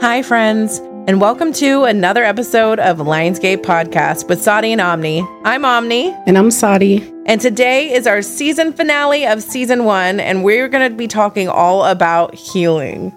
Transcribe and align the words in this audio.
Hi, 0.00 0.22
friends, 0.22 0.78
and 1.06 1.20
welcome 1.20 1.52
to 1.54 1.84
another 1.84 2.24
episode 2.24 2.78
of 2.78 2.98
Lionsgate 2.98 3.58
Podcast 3.62 4.28
with 4.28 4.40
Sahdi 4.40 4.70
and 4.70 4.80
Omni. 4.80 5.20
I'm 5.44 5.64
Omni, 5.64 6.14
And 6.26 6.38
I'm 6.38 6.48
Sahdi. 6.48 7.06
and 7.26 7.40
today 7.40 7.92
is 7.92 8.06
our 8.06 8.22
season 8.22 8.72
finale 8.72 9.26
of 9.26 9.42
season 9.42 9.84
one, 9.84 10.18
and 10.18 10.42
we're 10.42 10.68
going 10.68 10.90
to 10.90 10.96
be 10.96 11.06
talking 11.06 11.48
all 11.48 11.84
about 11.84 12.34
healing. 12.34 13.12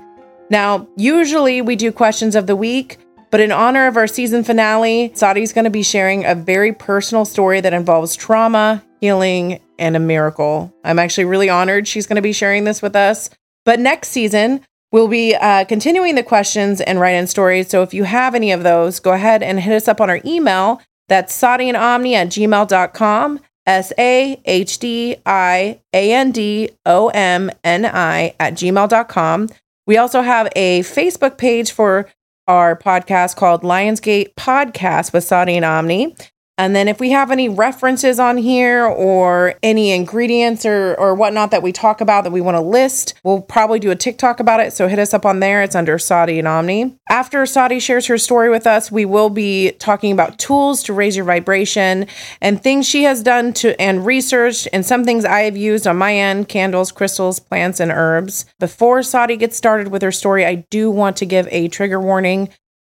Now, 0.49 0.88
usually 0.98 1.61
we 1.61 1.75
do 1.75 1.91
questions 1.91 2.35
of 2.35 2.48
the 2.48 2.55
week, 2.55 2.97
but 3.31 3.39
in 3.39 3.52
honor 3.52 3.88
of 3.88 3.95
our 3.97 4.07
season 4.07 4.43
finale, 4.43 5.09
Sahdi's 5.09 5.54
going 5.54 5.65
to 5.65 5.71
be 5.71 5.84
sharing 5.84 6.25
a 6.25 6.36
very 6.36 6.73
personal 6.73 7.25
story 7.25 7.62
that 7.62 7.73
involves 7.73 8.15
trauma, 8.15 8.84
healing, 8.99 9.59
and 9.79 9.95
a 9.95 9.99
miracle. 9.99 10.73
I'm 10.84 10.99
actually 10.99 11.26
really 11.26 11.49
honored 11.49 11.88
she's 11.88 12.07
going 12.07 12.18
to 12.18 12.21
be 12.21 12.34
sharing 12.34 12.65
this 12.65 12.81
with 12.81 12.95
us. 12.95 13.29
But 13.65 13.79
next 13.79 14.09
season, 14.09 14.62
we'll 14.93 15.09
be 15.09 15.35
uh, 15.35 15.65
continuing 15.65 16.15
the 16.15 16.23
questions 16.23 16.79
and 16.79 17.01
write 17.01 17.15
in 17.15 17.27
stories. 17.27 17.67
So 17.67 17.81
if 17.81 17.93
you 17.93 18.05
have 18.05 18.35
any 18.35 18.51
of 18.53 18.63
those, 18.63 19.01
go 19.01 19.11
ahead 19.11 19.43
and 19.43 19.59
hit 19.59 19.75
us 19.75 19.89
up 19.89 19.99
on 19.99 20.09
our 20.09 20.21
email. 20.23 20.81
That's 21.09 21.43
Omni 21.43 22.15
at 22.15 22.27
gmail.com. 22.29 23.39
S 23.65 23.93
A 23.98 24.41
H 24.45 24.79
D 24.79 25.15
I 25.25 25.79
A 25.93 26.13
N 26.13 26.31
D 26.31 26.70
O 26.85 27.09
M 27.09 27.49
N 27.63 27.85
I 27.85 28.35
at 28.39 28.53
gmail.com. 28.53 29.49
We 29.87 29.98
also 29.98 30.21
have 30.21 30.49
a 30.55 30.81
Facebook 30.81 31.37
page 31.37 31.71
for 31.71 32.09
our 32.48 32.75
podcast 32.75 33.35
called 33.37 33.63
Lionsgate 33.63 34.34
Podcast 34.35 35.13
with 35.13 35.23
Sahdi 35.23 35.53
and 35.53 35.65
Omni. 35.65 36.15
And 36.57 36.75
then 36.75 36.88
if 36.88 36.99
we 36.99 37.09
have 37.09 37.31
any 37.31 37.49
references 37.49 38.20
on 38.20 38.38
here 38.38 38.85
or 38.85 39.55
any 39.63 39.91
ingredients 39.91 40.68
or, 40.68 40.93
or 40.99 41.15
whatnot 41.15 41.49
that 41.49 41.63
we 41.63 41.71
talk 41.71 41.99
about 41.99 42.23
that 42.23 42.32
we 42.32 42.41
want 42.41 42.55
to 42.55 42.62
list, 42.62 43.15
we'll 43.23 43.41
probably 43.41 43.79
do 43.79 43.90
a 43.90 43.96
TikTok 43.96 44.40
about 44.40 44.59
it. 44.59 44.71
So 44.71 44.87
hit 44.87 44.99
us 44.99 45.15
up 45.15 45.26
on 45.26 45.40
there. 45.40 45.63
It's 45.63 45.76
under 45.76 45.98
Sahdi 45.98 46.37
and 46.37 46.48
Omni. 46.48 46.96
After 47.09 47.41
Sahdi 47.43 47.81
shares 47.81 48.05
her 48.05 48.20
story 48.20 48.51
with 48.51 48.68
us, 48.68 48.91
we 48.91 49.04
will 49.04 49.31
be 49.31 49.71
talking 49.79 50.12
about 50.12 50.37
tools 50.37 50.84
to 50.84 50.93
raise 50.93 51.15
your 51.15 51.26
vibration 51.26 52.05
and 52.40 52.62
things 52.62 52.87
she 52.87 53.04
has 53.04 53.24
done 53.24 53.54
to 53.54 53.79
and 53.81 54.05
researched 54.05 54.68
and 54.71 54.85
some 54.85 55.04
things 55.04 55.26
I 55.26 55.41
have 55.41 55.57
used 55.57 55.87
on 55.87 55.98
my 55.98 56.15
end, 56.15 56.49
candles, 56.49 56.91
crystals, 56.91 57.40
plants, 57.40 57.79
and 57.79 57.91
herbs. 57.91 58.46
Before 58.59 58.99
Sahdi 58.99 59.40
gets 59.40 59.57
started 59.57 59.87
with 59.87 60.04
her 60.04 60.12
story, 60.12 60.46
I 60.46 60.65
do 60.70 60.91
want 60.91 61.18
to 61.18 61.26
give 61.26 61.48
a 61.49 61.68
trigger 61.68 61.99
warning 61.99 62.49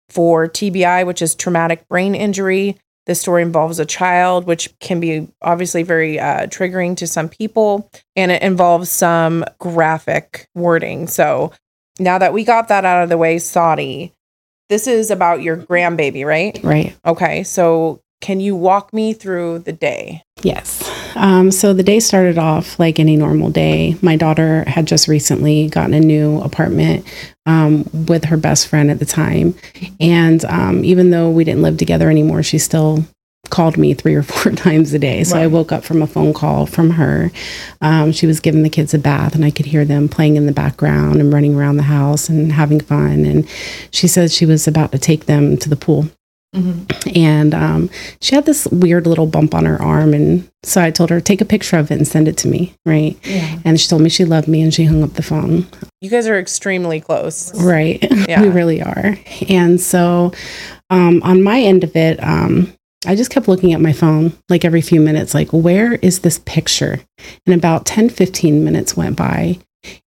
for 0.09 0.47
TBI, 0.47 1.06
which 1.06 1.22
is 1.22 1.34
traumatic 1.34 1.88
brain 1.88 2.14
injury. 2.14 2.78
This 3.06 3.20
story 3.20 3.42
involves 3.42 3.80
a 3.80 3.86
child, 3.86 4.46
which 4.46 4.73
can 4.80 5.00
be 5.00 5.28
obviously 5.42 5.84
very 5.84 6.20
uh, 6.20 6.48
triggering 6.48 6.96
to 6.98 7.08
some 7.08 7.28
people, 7.28 7.90
and 8.16 8.32
it 8.32 8.42
involves 8.42 8.90
some 8.90 9.44
graphic 9.59 10.48
wording. 10.56 11.08
So 11.08 11.52
now 12.00 12.18
that 12.18 12.34
we 12.34 12.44
got 12.44 12.70
that 12.70 12.86
out 12.86 13.04
of 13.04 13.09
the 13.09 13.18
way, 13.18 13.38
Sahdi, 13.38 14.14
this 14.70 14.88
is 14.88 15.12
about 15.12 15.42
your 15.42 15.58
grandbaby, 15.58 16.26
right? 16.26 16.58
Right. 16.64 16.96
Okay, 17.06 17.44
so 17.44 18.02
can 18.23 18.39
you 18.39 18.55
walk 18.55 18.93
me 18.93 19.11
through 19.11 19.59
the 19.59 19.73
day? 19.73 20.23
Yes. 20.43 20.89
Um, 21.16 21.52
so 21.52 21.73
the 21.73 21.83
day 21.83 21.99
started 21.99 22.38
off 22.38 22.79
like 22.79 22.97
any 22.97 23.17
normal 23.17 23.49
day. 23.49 23.97
My 24.02 24.16
daughter 24.16 24.63
had 24.66 24.88
just 24.88 25.09
recently 25.09 25.67
gotten 25.67 25.93
a 25.93 25.99
new 25.99 26.39
apartment 26.39 27.05
um, 27.45 27.83
with 28.07 28.23
her 28.25 28.38
best 28.38 28.69
friend 28.69 28.89
at 28.89 28.99
the 28.99 29.05
time. 29.05 29.55
And 29.99 30.45
um, 30.45 30.85
even 30.85 31.09
though 31.09 31.29
we 31.29 31.44
didn't 31.44 31.63
live 31.63 31.77
together 31.77 32.09
anymore, 32.09 32.44
she 32.44 32.59
still 32.59 33.03
called 33.49 33.75
me 33.75 33.94
three 33.94 34.16
or 34.16 34.23
four 34.23 34.51
times 34.55 34.94
a 34.94 34.99
day. 34.99 35.25
So 35.25 35.38
I 35.38 35.47
woke 35.47 35.73
up 35.73 35.83
from 35.83 36.01
a 36.01 36.07
phone 36.07 36.33
call 36.33 36.66
from 36.66 36.91
her. 36.91 37.29
Um, 37.81 38.13
she 38.13 38.25
was 38.25 38.39
giving 38.39 38.63
the 38.63 38.69
kids 38.69 38.94
a 38.94 38.99
bath, 38.99 39.35
and 39.35 39.44
I 39.44 39.51
could 39.51 39.66
hear 39.66 39.83
them 39.83 40.07
playing 40.07 40.38
in 40.38 40.45
the 40.45 40.53
background 40.53 41.19
and 41.19 41.33
running 41.33 41.56
around 41.56 41.75
the 41.75 41.83
house 41.83 42.29
and 42.29 42.53
having 42.53 42.79
fun. 42.79 43.25
And 43.25 43.50
she 43.91 44.07
said 44.07 44.31
she 44.31 44.45
was 44.45 44.66
about 44.66 44.94
to 44.94 44.97
take 44.97 45.25
them 45.25 45.57
to 45.57 45.67
the 45.67 45.75
pool. 45.75 46.07
And 47.16 47.53
um, 47.53 47.90
she 48.22 48.36
had 48.36 48.46
this 48.46 48.68
weird 48.68 49.08
little 49.08 49.25
bump 49.25 49.56
on 49.56 49.66
her 49.66 49.81
arm. 49.81 50.14
And 50.14 50.50
so 50.64 50.81
i 50.81 50.91
told 50.91 51.09
her 51.09 51.19
take 51.19 51.41
a 51.41 51.46
picture 51.46 51.78
of 51.78 51.91
it 51.91 51.96
and 51.96 52.08
send 52.08 52.28
it 52.28 52.38
to 52.38 52.47
me 52.47 52.74
right? 52.86 53.18
Yeah. 53.24 53.59
and 53.66 53.80
she 53.81 53.88
told 53.90 54.02
me 54.02 54.09
she 54.09 54.24
loved 54.24 54.47
me 54.47 54.62
and 54.62 54.74
she 54.74 54.86
hung 54.86 55.03
up 55.03 55.13
the 55.13 55.24
phone. 55.24 55.66
You 56.02 56.09
guys 56.09 56.28
are 56.28 56.40
extremely 56.40 57.02
close. 57.02 57.52
right. 57.62 58.02
Yeah. 58.30 58.42
we 58.42 58.50
really 58.50 58.81
are. 58.81 59.18
And 59.50 59.81
so 59.81 60.31
um, 60.90 61.22
on 61.24 61.44
my 61.44 61.59
end 61.59 61.84
of 61.84 61.96
it 61.96 62.22
um, 62.24 62.74
i 63.06 63.16
just 63.16 63.31
kept 63.31 63.47
looking 63.50 63.74
at 63.74 63.81
my 63.81 63.92
phone 63.92 64.31
like 64.47 64.63
every 64.63 64.80
few 64.81 65.02
minutes 65.02 65.34
like 65.34 65.50
where 65.52 65.94
is 65.96 66.19
this 66.19 66.40
picture? 66.46 67.00
And 67.46 67.56
about 67.56 67.86
10 67.86 68.09
15 68.09 68.63
minutes 68.63 68.96
went 68.96 69.18
by. 69.18 69.59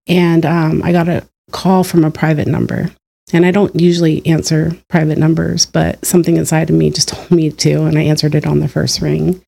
And 0.07 0.47
um, 0.47 0.83
i 0.83 0.93
got 0.93 1.09
a 1.09 1.27
call 1.53 1.85
from 1.85 2.05
a 2.05 2.11
private 2.11 2.49
number 2.49 2.91
and 3.33 3.45
I 3.45 3.51
don't 3.51 3.79
usually 3.81 4.25
answer 4.27 4.73
private 4.89 5.19
numbers, 5.19 5.67
but 5.67 6.05
something 6.05 6.37
inside 6.37 6.71
of 6.71 6.77
me 6.77 6.91
just 6.91 7.09
told 7.15 7.31
me 7.31 7.51
to, 7.51 7.85
and 7.85 7.99
I 7.99 8.03
answered 8.03 8.35
it 8.35 8.47
on 8.47 8.61
the 8.61 8.69
first 8.69 9.01
ring. 9.01 9.43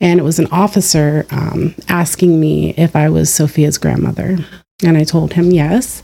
And 0.00 0.18
it 0.18 0.24
was 0.24 0.38
an 0.38 0.48
officer 0.50 1.26
um, 1.30 1.74
asking 1.88 2.40
me 2.40 2.70
if 2.76 2.96
I 2.96 3.08
was 3.08 3.32
Sophia's 3.32 3.78
grandmother. 3.78 4.38
And 4.84 4.96
I 4.98 5.04
told 5.04 5.34
him 5.34 5.52
yes. 5.52 6.02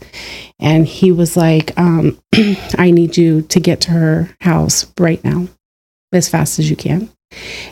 And 0.61 0.87
he 0.87 1.11
was 1.11 1.37
like, 1.37 1.77
um, 1.77 2.17
I 2.79 2.93
need 2.93 3.17
you 3.17 3.43
to 3.43 3.59
get 3.59 3.81
to 3.83 3.91
her 3.91 4.31
house 4.41 4.87
right 4.99 5.23
now, 5.25 5.49
as 6.13 6.29
fast 6.29 6.61
as 6.61 6.71
you 6.71 6.77
can. 6.77 7.11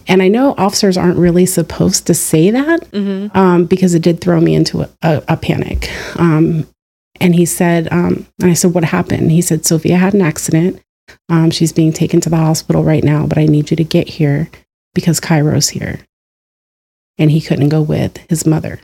And 0.08 0.20
I 0.22 0.28
know 0.28 0.54
officers 0.58 0.98
aren't 0.98 1.16
really 1.18 1.46
supposed 1.46 2.06
to 2.08 2.14
say 2.14 2.50
that 2.50 2.80
Mm-hmm. 2.90 3.36
um, 3.38 3.64
because 3.66 3.94
it 3.94 4.02
did 4.02 4.20
throw 4.20 4.40
me 4.40 4.54
into 4.54 4.82
a, 4.82 4.88
a, 5.02 5.22
a 5.28 5.36
panic. 5.36 5.88
Um, 6.18 6.66
and 7.20 7.34
he 7.34 7.44
said, 7.46 7.90
um, 7.92 8.26
and 8.40 8.50
I 8.50 8.54
said, 8.54 8.74
what 8.74 8.84
happened? 8.84 9.30
He 9.30 9.42
said, 9.42 9.64
Sophia 9.66 9.96
had 9.96 10.14
an 10.14 10.22
accident. 10.22 10.80
Um, 11.28 11.50
she's 11.50 11.72
being 11.72 11.92
taken 11.92 12.20
to 12.22 12.30
the 12.30 12.36
hospital 12.36 12.82
right 12.84 13.04
now, 13.04 13.26
but 13.26 13.38
I 13.38 13.46
need 13.46 13.70
you 13.70 13.76
to 13.76 13.84
get 13.84 14.08
here 14.08 14.50
because 14.94 15.20
Cairo's 15.20 15.68
here. 15.70 16.00
And 17.18 17.30
he 17.30 17.40
couldn't 17.40 17.68
go 17.70 17.80
with 17.82 18.18
his 18.28 18.44
mother. 18.46 18.80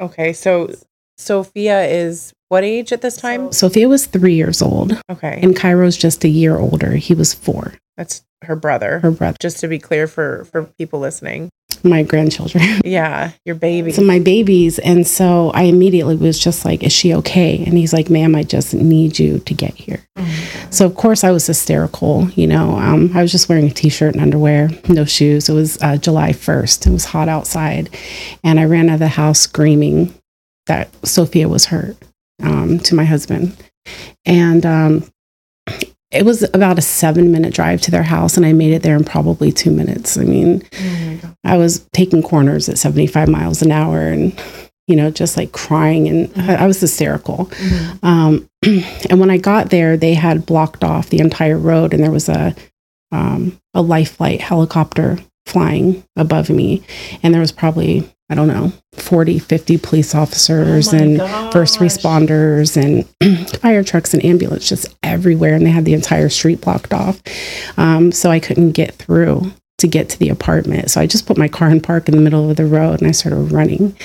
Okay, 0.00 0.32
so 0.32 0.72
Sophia 1.16 1.84
is 1.84 2.32
what 2.48 2.64
age 2.64 2.92
at 2.92 3.02
this 3.02 3.16
time? 3.16 3.52
Sophia 3.52 3.88
was 3.88 4.06
three 4.06 4.34
years 4.34 4.62
old, 4.62 5.00
Okay, 5.10 5.40
and 5.42 5.56
Cairo's 5.56 5.96
just 5.96 6.24
a 6.24 6.28
year 6.28 6.56
older. 6.56 6.92
He 6.96 7.12
was 7.14 7.34
four, 7.34 7.74
that's 7.96 8.24
her 8.42 8.56
brother. 8.56 9.00
her 9.00 9.10
brother, 9.10 9.36
Just 9.40 9.58
to 9.60 9.68
be 9.68 9.78
clear 9.78 10.06
for 10.06 10.44
for 10.44 10.62
people 10.78 11.00
listening. 11.00 11.50
My 11.84 12.02
grandchildren. 12.02 12.64
Yeah, 12.84 13.32
your 13.44 13.54
baby. 13.54 13.92
So 13.92 14.02
my 14.02 14.18
babies. 14.18 14.78
And 14.78 15.06
so 15.06 15.50
I 15.50 15.64
immediately 15.64 16.16
was 16.16 16.38
just 16.38 16.64
like, 16.64 16.82
is 16.82 16.92
she 16.92 17.14
okay? 17.16 17.62
And 17.64 17.76
he's 17.76 17.92
like, 17.92 18.08
ma'am, 18.08 18.34
I 18.34 18.44
just 18.44 18.72
need 18.72 19.18
you 19.18 19.40
to 19.40 19.54
get 19.54 19.74
here. 19.74 20.00
So 20.70 20.86
of 20.86 20.94
course 20.94 21.22
I 21.22 21.30
was 21.30 21.46
hysterical. 21.46 22.30
You 22.30 22.46
know, 22.46 22.78
um, 22.78 23.10
I 23.14 23.20
was 23.20 23.30
just 23.30 23.48
wearing 23.48 23.66
a 23.66 23.70
t-shirt 23.70 24.14
and 24.14 24.22
underwear, 24.22 24.70
no 24.88 25.04
shoes. 25.04 25.50
It 25.50 25.52
was 25.52 25.80
uh, 25.82 25.98
July 25.98 26.30
1st. 26.30 26.86
It 26.86 26.92
was 26.92 27.04
hot 27.04 27.28
outside. 27.28 27.90
And 28.42 28.58
I 28.58 28.64
ran 28.64 28.88
out 28.88 28.94
of 28.94 29.00
the 29.00 29.08
house 29.08 29.40
screaming 29.40 30.14
that 30.66 30.88
Sophia 31.06 31.48
was 31.48 31.66
hurt 31.66 31.96
um, 32.42 32.78
to 32.80 32.94
my 32.94 33.04
husband. 33.04 33.54
And 34.24 34.64
um, 34.64 35.10
it 36.10 36.24
was 36.24 36.42
about 36.54 36.78
a 36.78 36.82
seven 36.82 37.30
minute 37.30 37.52
drive 37.52 37.80
to 37.82 37.90
their 37.90 38.02
house. 38.02 38.36
And 38.36 38.46
I 38.46 38.52
made 38.52 38.72
it 38.72 38.82
there 38.82 38.96
in 38.96 39.04
probably 39.04 39.52
two 39.52 39.70
minutes. 39.70 40.16
I 40.16 40.24
mean, 40.24 40.62
I 41.44 41.56
was 41.56 41.86
taking 41.92 42.22
corners 42.22 42.68
at 42.68 42.78
75 42.78 43.28
miles 43.28 43.60
an 43.62 43.72
hour 43.72 44.00
and, 44.00 44.38
you 44.86 44.96
know, 44.96 45.10
just 45.10 45.36
like 45.36 45.52
crying. 45.52 46.08
And 46.08 46.50
I, 46.50 46.64
I 46.64 46.66
was 46.66 46.80
hysterical. 46.80 47.50
Um, 48.02 48.48
and 48.64 49.20
when 49.20 49.30
I 49.30 49.36
got 49.36 49.70
there, 49.70 49.96
they 49.96 50.14
had 50.14 50.46
blocked 50.46 50.82
off 50.82 51.10
the 51.10 51.20
entire 51.20 51.58
road 51.58 51.92
and 51.92 52.02
there 52.02 52.10
was 52.10 52.28
a, 52.28 52.54
um, 53.12 53.60
a 53.74 53.82
life 53.82 54.16
flight 54.16 54.40
helicopter 54.40 55.18
flying 55.44 56.04
above 56.16 56.48
me. 56.48 56.82
And 57.22 57.34
there 57.34 57.40
was 57.40 57.52
probably, 57.52 58.08
I 58.30 58.34
don't 58.34 58.48
know, 58.48 58.72
40, 58.94 59.38
50 59.38 59.78
police 59.78 60.14
officers 60.14 60.92
and 60.92 61.18
first 61.52 61.78
responders 61.78 62.76
and 62.76 63.48
fire 63.60 63.82
trucks 63.82 64.12
and 64.12 64.22
ambulance 64.24 64.68
just 64.68 64.94
everywhere. 65.02 65.54
And 65.54 65.64
they 65.64 65.70
had 65.70 65.84
the 65.86 65.94
entire 65.94 66.28
street 66.28 66.60
blocked 66.60 66.92
off. 66.92 67.20
Um, 67.78 68.12
so 68.12 68.30
I 68.30 68.38
couldn't 68.38 68.72
get 68.72 68.94
through 68.96 69.50
to 69.78 69.86
get 69.86 70.08
to 70.10 70.18
the 70.18 70.28
apartment. 70.28 70.90
So 70.90 71.00
I 71.00 71.06
just 71.06 71.24
put 71.24 71.38
my 71.38 71.46
car 71.48 71.70
in 71.70 71.80
park 71.80 72.08
in 72.08 72.16
the 72.16 72.20
middle 72.20 72.50
of 72.50 72.56
the 72.56 72.66
road 72.66 72.98
and 73.00 73.08
I 73.08 73.12
started 73.12 73.52
running. 73.52 73.96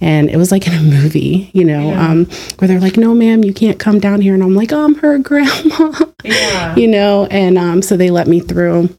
And 0.00 0.28
it 0.28 0.36
was 0.36 0.50
like 0.50 0.66
in 0.66 0.74
a 0.74 0.82
movie, 0.82 1.50
you 1.54 1.64
know, 1.64 1.90
Yeah. 1.90 2.10
um, 2.10 2.24
where 2.58 2.66
they're 2.68 2.80
like, 2.80 2.96
no, 2.96 3.14
ma'am, 3.14 3.44
you 3.44 3.54
can't 3.54 3.78
come 3.78 4.00
down 4.00 4.20
here. 4.20 4.34
And 4.34 4.42
I'm 4.42 4.56
like, 4.56 4.72
oh, 4.72 4.84
I'm 4.84 4.96
her 4.96 5.16
grandma, 5.20 5.92
Yeah. 6.24 6.74
you 6.76 6.88
know, 6.88 7.26
and 7.30 7.56
um, 7.56 7.80
so 7.80 7.96
they 7.96 8.10
let 8.10 8.26
me 8.26 8.40
through. 8.40 8.90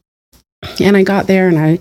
And 0.80 0.96
I 0.96 1.02
got 1.02 1.26
there 1.26 1.48
and 1.48 1.58
I, 1.58 1.78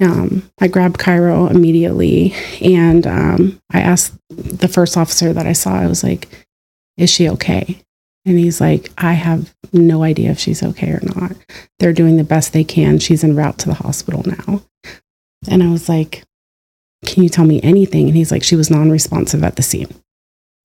um, 0.00 0.50
I 0.60 0.68
grabbed 0.68 0.98
Cairo 0.98 1.46
immediately 1.46 2.34
and 2.62 3.06
um, 3.06 3.60
I 3.70 3.80
asked 3.80 4.14
the 4.28 4.68
first 4.68 4.96
officer 4.96 5.32
that 5.32 5.46
I 5.46 5.52
saw, 5.52 5.74
I 5.74 5.86
was 5.86 6.02
like, 6.02 6.28
is 6.96 7.10
she 7.10 7.28
okay? 7.30 7.82
And 8.26 8.38
he's 8.38 8.60
like, 8.60 8.90
I 8.98 9.14
have 9.14 9.54
no 9.72 10.02
idea 10.02 10.30
if 10.30 10.38
she's 10.38 10.62
okay 10.62 10.90
or 10.90 11.00
not. 11.02 11.32
They're 11.78 11.92
doing 11.92 12.16
the 12.16 12.24
best 12.24 12.52
they 12.52 12.64
can. 12.64 12.98
She's 12.98 13.24
en 13.24 13.34
route 13.34 13.58
to 13.60 13.68
the 13.68 13.74
hospital 13.74 14.22
now. 14.26 14.62
And 15.48 15.62
I 15.62 15.70
was 15.70 15.88
like, 15.88 16.24
Can 17.06 17.22
you 17.22 17.30
tell 17.30 17.46
me 17.46 17.62
anything? 17.62 18.08
And 18.08 18.16
he's 18.16 18.30
like, 18.30 18.42
She 18.42 18.56
was 18.56 18.70
non 18.70 18.90
responsive 18.90 19.42
at 19.42 19.56
the 19.56 19.62
scene. 19.62 19.88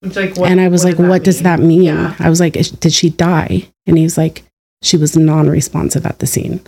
like, 0.01 0.37
and 0.37 0.59
I 0.59 0.67
was 0.67 0.83
like, 0.83 0.99
what 0.99 1.23
does 1.23 1.41
that 1.43 1.59
mean? 1.59 1.83
Yeah. 1.83 2.15
I 2.19 2.29
was 2.29 2.39
like, 2.39 2.53
did 2.53 2.93
she 2.93 3.09
die? 3.09 3.69
And 3.87 3.97
he's 3.97 4.17
like, 4.17 4.43
she 4.83 4.97
was 4.97 5.17
non 5.17 5.49
responsive 5.49 6.05
at 6.05 6.19
the 6.19 6.27
scene. 6.27 6.61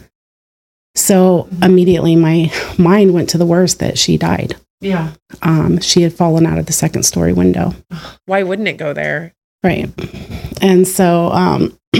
So 0.97 1.47
immediately 1.61 2.15
my 2.15 2.51
mind 2.77 3.13
went 3.13 3.29
to 3.29 3.38
the 3.38 3.45
worst 3.45 3.79
that 3.79 3.97
she 3.97 4.17
died. 4.17 4.55
Yeah. 4.81 5.13
Um, 5.41 5.79
she 5.79 6.01
had 6.01 6.13
fallen 6.13 6.45
out 6.45 6.57
of 6.57 6.65
the 6.65 6.73
second 6.73 7.03
story 7.03 7.33
window. 7.33 7.73
Why 8.25 8.44
wouldn't 8.44 8.67
it 8.67 8.77
go 8.77 8.94
there? 8.94 9.33
Right. 9.63 9.89
And 10.61 10.88
so, 10.88 11.31
um, 11.31 11.77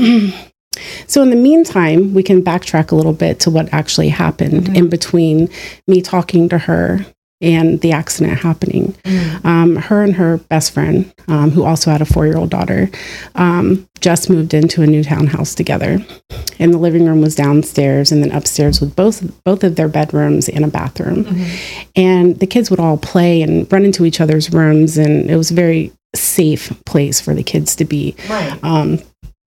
so 1.08 1.22
in 1.24 1.30
the 1.30 1.36
meantime, 1.36 2.14
we 2.14 2.24
can 2.24 2.44
backtrack 2.44 2.92
a 2.92 2.96
little 2.96 3.14
bit 3.14 3.40
to 3.42 3.50
what 3.50 3.72
actually 3.74 4.10
happened 4.10 4.66
Mhm. 4.68 4.76
in 4.78 4.90
between 4.90 5.50
me 5.88 6.02
talking 6.02 6.50
to 6.50 6.58
her 6.58 7.06
and 7.42 7.82
the 7.82 7.92
accident 7.92 8.40
happening. 8.40 8.96
Um, 9.44 9.76
her 9.76 10.04
and 10.04 10.16
her 10.16 10.38
best 10.38 10.74
friend, 10.74 11.14
um, 11.28 11.52
who 11.52 11.64
also 11.64 11.92
had 11.92 12.02
a 12.02 12.06
four 12.06 12.26
year 12.26 12.38
old 12.38 12.50
daughter, 12.50 12.90
um, 13.36 13.88
just 14.00 14.30
moved 14.30 14.54
into 14.54 14.82
a 14.82 14.88
new 14.88 15.04
townhouse 15.04 15.54
together. 15.54 16.00
And 16.60 16.74
the 16.74 16.78
living 16.78 17.06
room 17.06 17.22
was 17.22 17.36
downstairs, 17.36 18.12
and 18.12 18.24
then 18.24 18.32
upstairs 18.32 18.82
with 18.82 18.96
both 18.96 19.44
both 19.44 19.64
of 19.64 19.76
their 19.76 19.88
bedrooms 19.88 20.50
and 20.50 20.66
a 20.66 20.68
bathroom. 20.68 21.28
And 21.96 22.40
the 22.40 22.48
kids 22.48 22.70
would 22.70 22.80
all 22.80 22.98
play 22.98 23.42
and 23.42 23.72
run 23.72 23.86
into 23.86 24.06
each 24.06 24.20
other's 24.20 24.52
rooms, 24.52 24.98
and 24.98 25.30
it 25.30 25.36
was 25.36 25.52
a 25.52 25.56
very 25.56 25.92
safe 26.16 26.74
place 26.86 27.22
for 27.22 27.34
the 27.34 27.44
kids 27.44 27.76
to 27.76 27.86
be. 27.86 28.16
Right. 28.30 28.58
Um, 28.64 29.00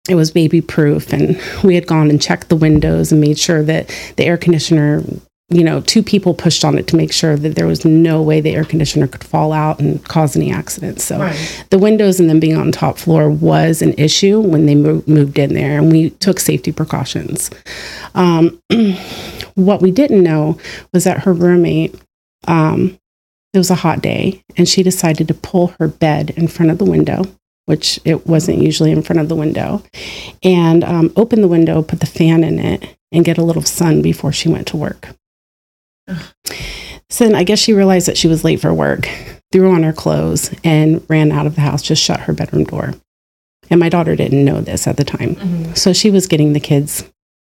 it 0.09 0.15
was 0.15 0.31
baby 0.31 0.61
proof, 0.61 1.13
and 1.13 1.39
we 1.63 1.75
had 1.75 1.87
gone 1.87 2.09
and 2.09 2.21
checked 2.21 2.49
the 2.49 2.55
windows 2.55 3.11
and 3.11 3.21
made 3.21 3.37
sure 3.37 3.63
that 3.63 3.87
the 4.17 4.25
air 4.25 4.37
conditioner, 4.37 5.03
you 5.51 5.63
know, 5.63 5.81
two 5.81 6.03
people 6.03 6.33
pushed 6.35 6.63
on 6.63 6.77
it 6.77 6.85
to 6.87 6.95
make 6.95 7.11
sure 7.11 7.35
that 7.35 7.55
there 7.55 7.65
was 7.65 7.83
no 7.83 8.21
way 8.21 8.39
the 8.39 8.51
air 8.55 8.63
conditioner 8.63 9.07
could 9.07 9.23
fall 9.23 9.51
out 9.51 9.79
and 9.79 10.03
cause 10.05 10.35
any 10.35 10.51
accidents. 10.51 11.03
So 11.03 11.19
Right. 11.19 11.65
the 11.71 11.79
windows 11.79 12.19
and 12.19 12.29
them 12.29 12.39
being 12.39 12.55
on 12.55 12.71
top 12.71 12.97
floor 12.99 13.31
was 13.31 13.81
an 13.81 13.93
issue 13.97 14.39
when 14.39 14.67
they 14.67 14.75
mo- 14.75 15.03
moved 15.07 15.39
in 15.39 15.55
there, 15.55 15.79
and 15.79 15.91
we 15.91 16.11
took 16.11 16.39
safety 16.39 16.71
precautions. 16.71 17.49
Um, 18.13 18.61
what 19.55 19.81
we 19.81 19.91
didn't 19.91 20.21
know 20.23 20.57
was 20.93 21.03
that 21.05 21.19
her 21.21 21.33
roommate, 21.33 21.95
um, 22.47 22.97
it 23.53 23.57
was 23.57 23.71
a 23.71 23.75
hot 23.75 24.01
day, 24.01 24.43
and 24.55 24.69
she 24.69 24.83
decided 24.83 25.27
to 25.27 25.33
pull 25.33 25.73
her 25.79 25.87
bed 25.87 26.29
in 26.31 26.47
front 26.47 26.71
of 26.71 26.77
the 26.77 26.85
window, 26.85 27.23
which 27.65 27.99
it 28.05 28.27
wasn't 28.27 28.61
usually 28.61 28.91
in 28.91 29.01
front 29.01 29.19
of 29.19 29.29
the 29.29 29.35
window, 29.35 29.81
and 30.43 30.83
um, 30.83 31.11
open 31.15 31.41
the 31.41 31.47
window, 31.47 31.81
put 31.81 31.99
the 32.01 32.05
fan 32.05 32.43
in 32.43 32.59
it, 32.59 32.95
and 33.11 33.25
get 33.25 33.39
a 33.39 33.43
little 33.43 33.63
sun 33.63 34.03
before 34.03 34.31
she 34.31 34.47
went 34.47 34.67
to 34.67 34.77
work. 34.77 35.09
So 37.09 37.25
then 37.25 37.35
I 37.35 37.43
guess 37.43 37.59
she 37.59 37.73
realized 37.73 38.07
that 38.07 38.17
she 38.17 38.27
was 38.27 38.43
late 38.43 38.61
for 38.61 38.73
work, 38.73 39.09
threw 39.51 39.71
on 39.71 39.83
her 39.83 39.93
clothes, 39.93 40.53
and 40.63 41.03
ran 41.09 41.31
out 41.31 41.47
of 41.47 41.55
the 41.55 41.61
house, 41.61 41.81
just 41.81 42.03
shut 42.03 42.21
her 42.21 42.33
bedroom 42.33 42.65
door. 42.65 42.93
And 43.69 43.79
my 43.79 43.89
daughter 43.89 44.15
didn't 44.15 44.45
know 44.45 44.61
this 44.61 44.87
at 44.87 44.97
the 44.97 45.03
time. 45.03 45.75
So 45.75 45.93
she 45.93 46.09
was 46.09 46.27
getting 46.27 46.53
the 46.53 46.59
kids' 46.59 47.03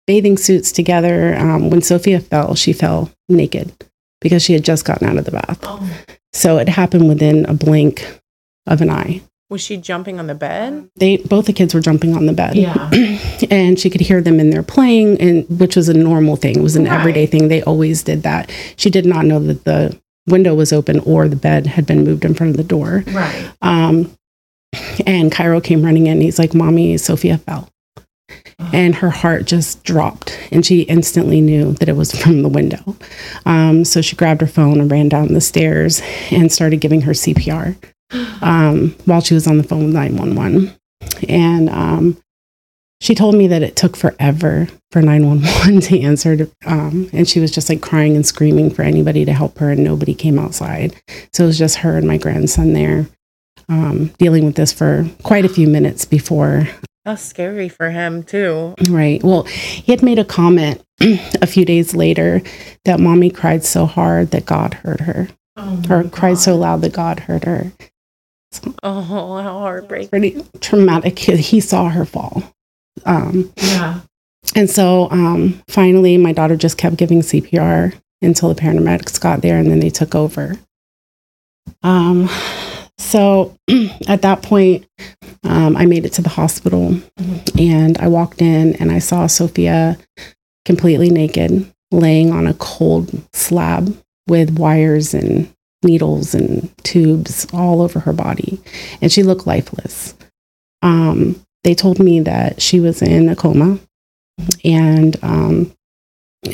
bathing 0.08 0.38
suits 0.38 0.72
together. 0.72 1.36
Um, 1.38 1.70
when 1.70 1.82
Sophia 1.82 2.20
fell, 2.20 2.56
she 2.56 2.74
fell 2.74 3.12
naked 3.28 3.72
because 4.22 4.44
she 4.44 4.54
had 4.54 4.64
just 4.64 4.86
gotten 4.86 5.08
out 5.08 5.18
of 5.18 5.26
the 5.26 5.32
bath. 5.32 5.60
Oh. 5.64 5.90
So 6.34 6.58
it 6.58 6.70
happened 6.70 7.08
within 7.08 7.46
a 7.46 7.54
blink 7.54 8.22
of 8.66 8.82
an 8.82 8.90
eye. 8.90 9.22
Was 9.50 9.62
she 9.62 9.78
jumping 9.78 10.20
on 10.20 10.28
the 10.28 10.36
bed? 10.36 10.90
They 10.98 11.18
both 11.18 11.46
the 11.48 11.54
kids 11.54 11.74
were 11.74 11.80
jumping 11.82 12.16
on 12.16 12.28
the 12.28 12.34
bed. 12.34 12.56
Yeah. 12.56 12.90
and 13.50 13.80
she 13.80 13.90
could 13.90 14.02
hear 14.02 14.22
them 14.22 14.40
in 14.40 14.52
there 14.52 14.62
playing 14.64 15.20
and 15.20 15.60
which 15.60 15.76
was 15.76 15.90
a 15.90 15.94
normal 15.94 16.36
thing. 16.36 16.58
It 16.60 16.62
was 16.62 16.76
an 16.76 16.86
Right. 16.86 17.00
everyday 17.00 17.26
thing. 17.26 17.48
They 17.48 17.64
always 17.64 18.04
did 18.04 18.22
that. 18.24 18.52
She 18.76 18.90
did 18.92 19.06
not 19.08 19.26
know 19.26 19.40
that 19.40 19.64
the 19.66 20.00
window 20.28 20.54
was 20.54 20.72
open 20.72 21.00
or 21.00 21.28
the 21.28 21.36
bed 21.36 21.66
had 21.66 21.88
been 21.88 22.04
moved 22.04 22.26
in 22.26 22.36
front 22.36 22.52
of 22.52 22.58
the 22.58 22.64
door. 22.64 23.04
Right. 23.08 23.50
Um, 23.64 24.16
and 25.08 25.32
Cairo 25.32 25.60
came 25.62 25.84
running 25.84 26.06
in. 26.06 26.22
He's 26.22 26.38
like, 26.38 26.54
Mommy, 26.54 26.96
Sophia 26.98 27.40
fell. 27.40 27.70
And 28.72 28.94
her 28.96 29.10
heart 29.10 29.46
just 29.46 29.84
dropped, 29.84 30.38
and 30.52 30.64
she 30.64 30.82
instantly 30.82 31.42
knew 31.42 31.72
that 31.74 31.90
it 31.90 31.96
was 31.96 32.12
from 32.22 32.44
the 32.44 32.50
window. 32.50 32.96
Um, 33.46 33.84
so 33.86 34.02
she 34.02 34.16
grabbed 34.16 34.42
her 34.42 34.48
phone 34.48 34.80
and 34.80 34.92
ran 34.92 35.10
down 35.10 35.34
the 35.34 35.42
stairs 35.42 36.02
and 36.30 36.52
started 36.52 36.78
giving 36.82 37.02
her 37.02 37.14
CPR 37.14 37.76
um, 38.42 38.96
while 39.06 39.22
she 39.22 39.34
was 39.34 39.48
on 39.48 39.58
the 39.58 39.64
phone 39.64 39.86
with 39.86 39.94
911. 39.94 40.76
And 41.28 41.70
um, 41.70 42.22
she 43.02 43.16
told 43.16 43.36
me 43.36 43.48
that 43.48 43.64
it 43.64 43.76
took 43.76 43.96
forever 43.96 44.68
for 44.92 45.02
911 45.02 45.82
to 45.90 46.00
answer. 46.02 46.38
To, 46.38 46.52
um, 46.66 47.10
and 47.14 47.28
she 47.28 47.40
was 47.40 47.52
just 47.52 47.70
like 47.70 47.82
crying 47.82 48.16
and 48.16 48.26
screaming 48.26 48.70
for 48.70 48.82
anybody 48.82 49.26
to 49.26 49.34
help 49.34 49.58
her, 49.60 49.72
and 49.72 49.84
nobody 49.84 50.14
came 50.14 50.38
outside. 50.40 50.96
So 51.34 51.44
it 51.44 51.48
was 51.48 51.58
just 51.58 51.78
her 51.78 51.98
and 51.98 52.08
my 52.08 52.18
grandson 52.18 52.74
there 52.74 53.08
um, 53.70 54.08
dealing 54.18 54.46
with 54.46 54.56
this 54.56 54.74
for 54.74 55.08
quite 55.24 55.46
a 55.46 55.50
few 55.50 55.68
minutes 55.68 56.06
before. 56.06 56.68
That's 57.06 57.22
scary 57.22 57.70
for 57.70 57.92
him 57.92 58.24
too. 58.24 58.76
Right. 58.90 59.24
Well, 59.24 59.44
he 59.44 59.92
had 59.92 60.04
made 60.04 60.20
a 60.20 60.26
comment 60.26 60.84
a 61.02 61.48
few 61.48 61.66
days 61.66 61.96
later 61.96 62.42
that 62.86 63.00
mommy 63.00 63.30
cried 63.30 63.64
so 63.64 63.86
hard 63.86 64.32
that 64.32 64.46
God 64.46 64.74
heard 64.76 65.02
her, 65.02 65.30
Oh, 65.56 65.82
or 65.90 66.04
cried 66.04 66.38
so 66.38 66.56
loud 66.58 66.82
that 66.82 66.94
God 66.94 67.22
heard 67.22 67.46
her. 67.46 67.72
Oh, 68.84 69.02
how 69.42 69.60
heartbreaking. 69.60 70.10
Pretty 70.10 70.44
traumatic. 70.60 71.20
He 71.20 71.38
he 71.38 71.60
saw 71.60 71.90
her 71.90 72.06
fall. 72.06 72.44
Um, 73.06 73.52
Yeah. 73.58 74.02
and 74.56 74.70
so 74.70 75.10
um, 75.12 75.62
finally, 75.70 76.18
my 76.18 76.34
daughter 76.34 76.56
just 76.56 76.78
kept 76.78 76.98
giving 76.98 77.22
CPR 77.22 77.94
until 78.22 78.50
the 78.54 78.60
paramedics 78.60 79.20
got 79.22 79.42
there 79.42 79.58
and 79.58 79.70
then 79.72 79.80
they 79.80 79.90
took 79.90 80.16
over. 80.16 80.56
Um, 81.84 82.28
so 82.98 83.56
at 84.08 84.22
that 84.24 84.42
point, 84.42 84.86
um, 85.44 85.78
I 85.78 85.86
made 85.86 86.06
it 86.06 86.14
to 86.14 86.22
the 86.22 86.30
hospital 86.30 87.00
and 87.58 87.98
I 88.00 88.08
walked 88.08 88.42
in 88.42 88.76
and 88.78 88.92
I 88.92 89.00
saw 89.00 89.28
Sophia 89.28 89.98
completely 90.66 91.10
naked, 91.10 91.72
laying 91.92 92.32
on 92.32 92.48
a 92.48 92.54
cold 92.56 93.10
slab 93.34 93.96
with 94.28 94.58
wires 94.60 95.14
and 95.14 95.52
needles 95.84 96.34
and 96.34 96.72
tubes 96.84 97.48
all 97.54 97.82
over 97.82 98.00
her 98.00 98.14
body. 98.14 98.60
And 99.02 99.12
she 99.12 99.24
looked 99.24 99.48
lifeless. 99.48 100.16
Um, 100.82 101.42
they 101.64 101.76
told 101.76 102.00
me 102.00 102.20
that 102.22 102.62
she 102.62 102.80
was 102.80 103.02
in 103.02 103.30
a 103.30 103.36
coma 103.36 103.80
and 104.64 105.18
um, 105.24 105.74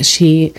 she 0.02 0.52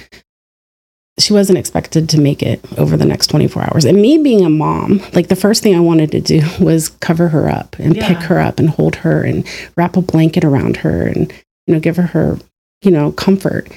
she 1.20 1.34
wasn't 1.34 1.58
expected 1.58 2.08
to 2.10 2.20
make 2.20 2.44
it 2.44 2.64
over 2.78 2.96
the 2.96 3.06
next 3.06 3.28
24 3.28 3.64
hours 3.64 3.86
and 3.86 4.00
me 4.00 4.18
being 4.20 4.46
a 4.46 4.50
mom 4.50 5.02
like 5.14 5.28
the 5.28 5.36
first 5.36 5.64
thing 5.64 5.76
i 5.76 5.80
wanted 5.80 6.12
to 6.12 6.22
do 6.22 6.42
was 6.64 6.90
cover 6.90 7.28
her 7.30 7.50
up 7.50 7.78
and 7.80 7.96
pick 7.96 8.18
her 8.20 8.40
up 8.40 8.60
and 8.60 8.70
hold 8.70 8.96
her 8.98 9.24
and 9.24 9.46
wrap 9.76 9.98
a 9.98 10.02
blanket 10.02 10.46
around 10.46 10.78
her 10.78 11.06
and 11.08 11.34
you 11.66 11.74
know 11.74 11.80
give 11.80 11.98
her 11.98 12.04
her 12.04 12.38
you 12.82 12.92
know 12.92 13.12
comfort 13.12 13.68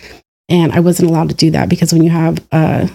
and 0.48 0.72
i 0.72 0.80
wasn't 0.80 1.08
allowed 1.08 1.28
to 1.28 1.34
do 1.34 1.50
that 1.50 1.68
because 1.68 1.92
when 1.92 2.02
you 2.02 2.10
have 2.10 2.44
a 2.52 2.90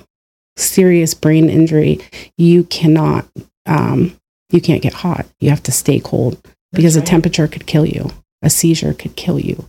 serious 0.57 1.13
brain 1.13 1.49
injury 1.49 1.99
you 2.37 2.63
cannot 2.65 3.25
um, 3.65 4.17
you 4.51 4.61
can't 4.61 4.81
get 4.81 4.93
hot 4.93 5.25
you 5.39 5.49
have 5.49 5.63
to 5.63 5.71
stay 5.71 5.99
cold 5.99 6.39
because 6.71 6.95
a 6.95 6.99
right. 6.99 7.07
temperature 7.07 7.47
could 7.47 7.65
kill 7.65 7.85
you 7.85 8.09
a 8.41 8.49
seizure 8.49 8.93
could 8.93 9.15
kill 9.15 9.39
you 9.39 9.67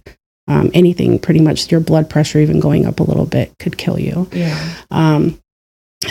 um, 0.49 0.71
anything 0.75 1.19
pretty 1.19 1.41
much 1.41 1.71
your 1.73 1.81
blood 1.81 2.09
pressure 2.09 2.39
even 2.39 2.61
going 2.61 2.87
up 2.87 3.01
a 3.01 3.05
little 3.05 3.27
bit 3.27 3.53
could 3.59 3.77
kill 3.77 3.99
you 3.99 4.29
Yeah. 4.33 4.75
um, 4.91 5.41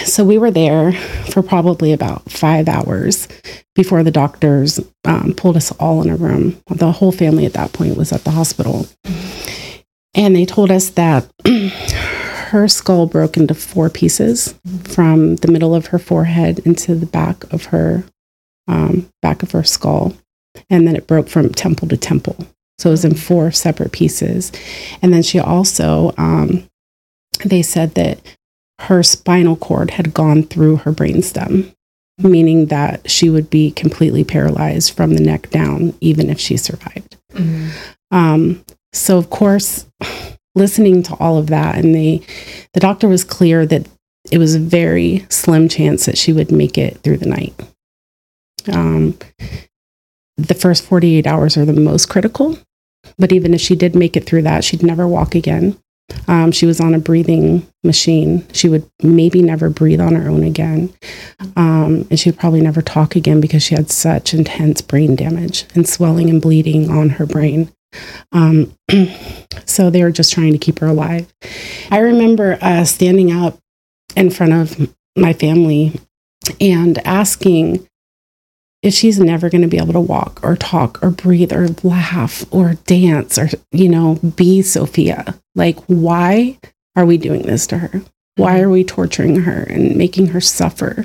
so 0.04 0.24
we 0.26 0.38
were 0.38 0.52
there 0.52 0.92
for 1.32 1.42
probably 1.42 1.94
about 1.94 2.30
five 2.30 2.68
hours 2.68 3.28
before 3.76 4.04
the 4.04 4.12
doctors 4.12 4.80
um, 5.06 5.34
pulled 5.38 5.56
us 5.56 5.72
all 5.74 6.02
in 6.02 6.10
a 6.10 6.16
room. 6.16 6.62
The 6.70 6.92
whole 6.92 7.12
family 7.12 7.46
at 7.46 7.54
that 7.54 7.72
point 7.72 7.96
was 7.96 8.12
at 8.12 8.24
the 8.24 8.32
hospital. 8.32 8.88
And 10.16 10.36
they 10.36 10.46
told 10.46 10.72
us 10.72 10.90
that 10.92 11.30
her 12.46 12.68
skull 12.68 13.08
broke 13.08 13.38
into 13.38 13.54
four 13.56 13.90
pieces 13.90 14.54
from 14.84 15.38
the 15.38 15.48
middle 15.48 15.74
of 15.74 15.88
her 15.88 16.00
forehead 16.00 16.60
into 16.60 16.94
the 16.96 17.06
back 17.06 17.52
of 17.52 17.66
her 17.66 18.04
um, 18.68 19.10
back 19.22 19.44
of 19.44 19.52
her 19.52 19.64
skull, 19.64 20.16
and 20.70 20.88
then 20.88 20.96
it 20.96 21.08
broke 21.08 21.28
from 21.28 21.50
temple 21.50 21.88
to 21.88 21.98
temple. 21.98 22.36
So 22.78 22.90
it 22.90 22.92
was 22.92 23.06
in 23.06 23.16
four 23.16 23.52
separate 23.52 23.92
pieces. 23.92 24.52
And 25.02 25.14
then 25.14 25.24
she 25.24 25.40
also, 25.40 26.14
um, 26.18 26.68
they 27.44 27.62
said 27.62 27.96
that 27.96 28.20
her 28.80 29.02
spinal 29.02 29.56
cord 29.56 29.92
had 29.92 30.14
gone 30.14 30.44
through 30.44 30.78
her 30.78 30.92
brainstem, 30.92 31.74
meaning 32.18 32.68
that 32.68 33.10
she 33.10 33.30
would 33.30 33.50
be 33.50 33.72
completely 33.72 34.24
paralyzed 34.24 34.94
from 34.94 35.14
the 35.14 35.24
neck 35.24 35.50
down, 35.50 35.94
even 36.02 36.30
if 36.30 36.40
she 36.40 36.58
survived. 36.58 37.16
Mhm. 37.34 37.70
Um, 38.12 38.66
so 38.94 39.18
of 39.18 39.30
course, 39.30 39.86
listening 40.56 41.04
to 41.04 41.16
all 41.16 41.38
of 41.38 41.48
that, 41.48 41.76
and 41.76 41.94
the 41.94 42.24
the 42.74 42.80
doctor 42.80 43.08
was 43.08 43.24
clear 43.24 43.66
that 43.66 43.88
it 44.32 44.38
was 44.38 44.56
a 44.56 44.60
very 44.60 45.26
slim 45.30 45.70
chance 45.70 46.06
that 46.06 46.18
she 46.18 46.34
would 46.34 46.52
make 46.52 46.78
it 46.78 46.98
through 47.04 47.18
the 47.18 47.28
night. 47.28 47.54
Um, 48.72 49.18
the 50.38 50.56
first 50.56 50.84
48 50.84 51.28
hours 51.28 51.58
are 51.58 51.66
the 51.66 51.74
most 51.74 52.08
critical, 52.08 52.58
but 53.18 53.32
even 53.32 53.54
if 53.54 53.62
she 53.62 53.76
did 53.76 53.96
make 53.96 54.18
it 54.18 54.26
through 54.26 54.42
that, 54.44 54.64
she'd 54.64 54.84
never 54.84 55.08
walk 55.08 55.36
again. 55.36 55.78
Um, 56.28 56.52
she 56.52 56.66
was 56.66 56.80
on 56.80 56.94
a 56.94 57.00
breathing 57.00 57.68
machine. 57.84 58.46
She 58.54 58.70
would 58.70 58.90
maybe 59.02 59.42
never 59.42 59.70
breathe 59.70 60.02
on 60.02 60.16
her 60.16 60.30
own 60.30 60.44
again. 60.44 60.94
Um, 61.56 62.08
and 62.10 62.20
she 62.20 62.30
would 62.30 62.40
probably 62.40 62.62
never 62.62 62.82
talk 62.82 63.16
again 63.16 63.42
because 63.42 63.64
she 63.64 63.76
had 63.76 63.90
such 63.90 64.34
intense 64.34 64.82
brain 64.82 65.16
damage 65.16 65.66
and 65.74 65.88
swelling 65.88 66.30
and 66.30 66.42
bleeding 66.42 66.90
on 66.90 67.10
her 67.12 67.26
brain. 67.26 67.72
Um, 68.32 68.76
so 69.66 69.90
they 69.90 70.04
were 70.04 70.12
just 70.12 70.34
trying 70.34 70.52
to 70.52 70.58
keep 70.58 70.80
her 70.80 70.88
alive. 70.88 71.34
I 71.92 72.00
remember 72.00 72.58
uh, 72.62 72.86
standing 72.86 73.32
up 73.32 73.60
in 74.16 74.30
front 74.30 74.54
of 74.54 74.94
my 75.16 75.34
family 75.34 76.00
and 76.60 76.98
asking 77.06 77.88
if 78.86 78.94
she's 78.94 79.20
never 79.20 79.50
going 79.50 79.64
to 79.64 79.68
be 79.68 79.78
able 79.78 79.94
to 79.94 80.00
walk 80.00 80.40
or 80.44 80.56
talk 80.56 81.04
or 81.04 81.10
breathe 81.10 81.52
or 81.52 81.70
laugh 81.84 82.46
or 82.52 82.76
dance 82.86 83.38
or, 83.38 83.50
you 83.72 83.90
know, 83.90 84.16
be 84.36 84.62
Sophia. 84.62 85.34
Like, 85.56 85.80
why 85.88 86.60
are 86.96 87.06
we 87.06 87.18
doing 87.18 87.42
this 87.42 87.66
to 87.68 87.80
her? 87.80 88.02
Why 88.36 88.60
are 88.60 88.70
we 88.70 88.84
torturing 88.84 89.42
her 89.42 89.64
and 89.64 89.96
making 89.96 90.28
her 90.28 90.42
suffer? 90.42 91.04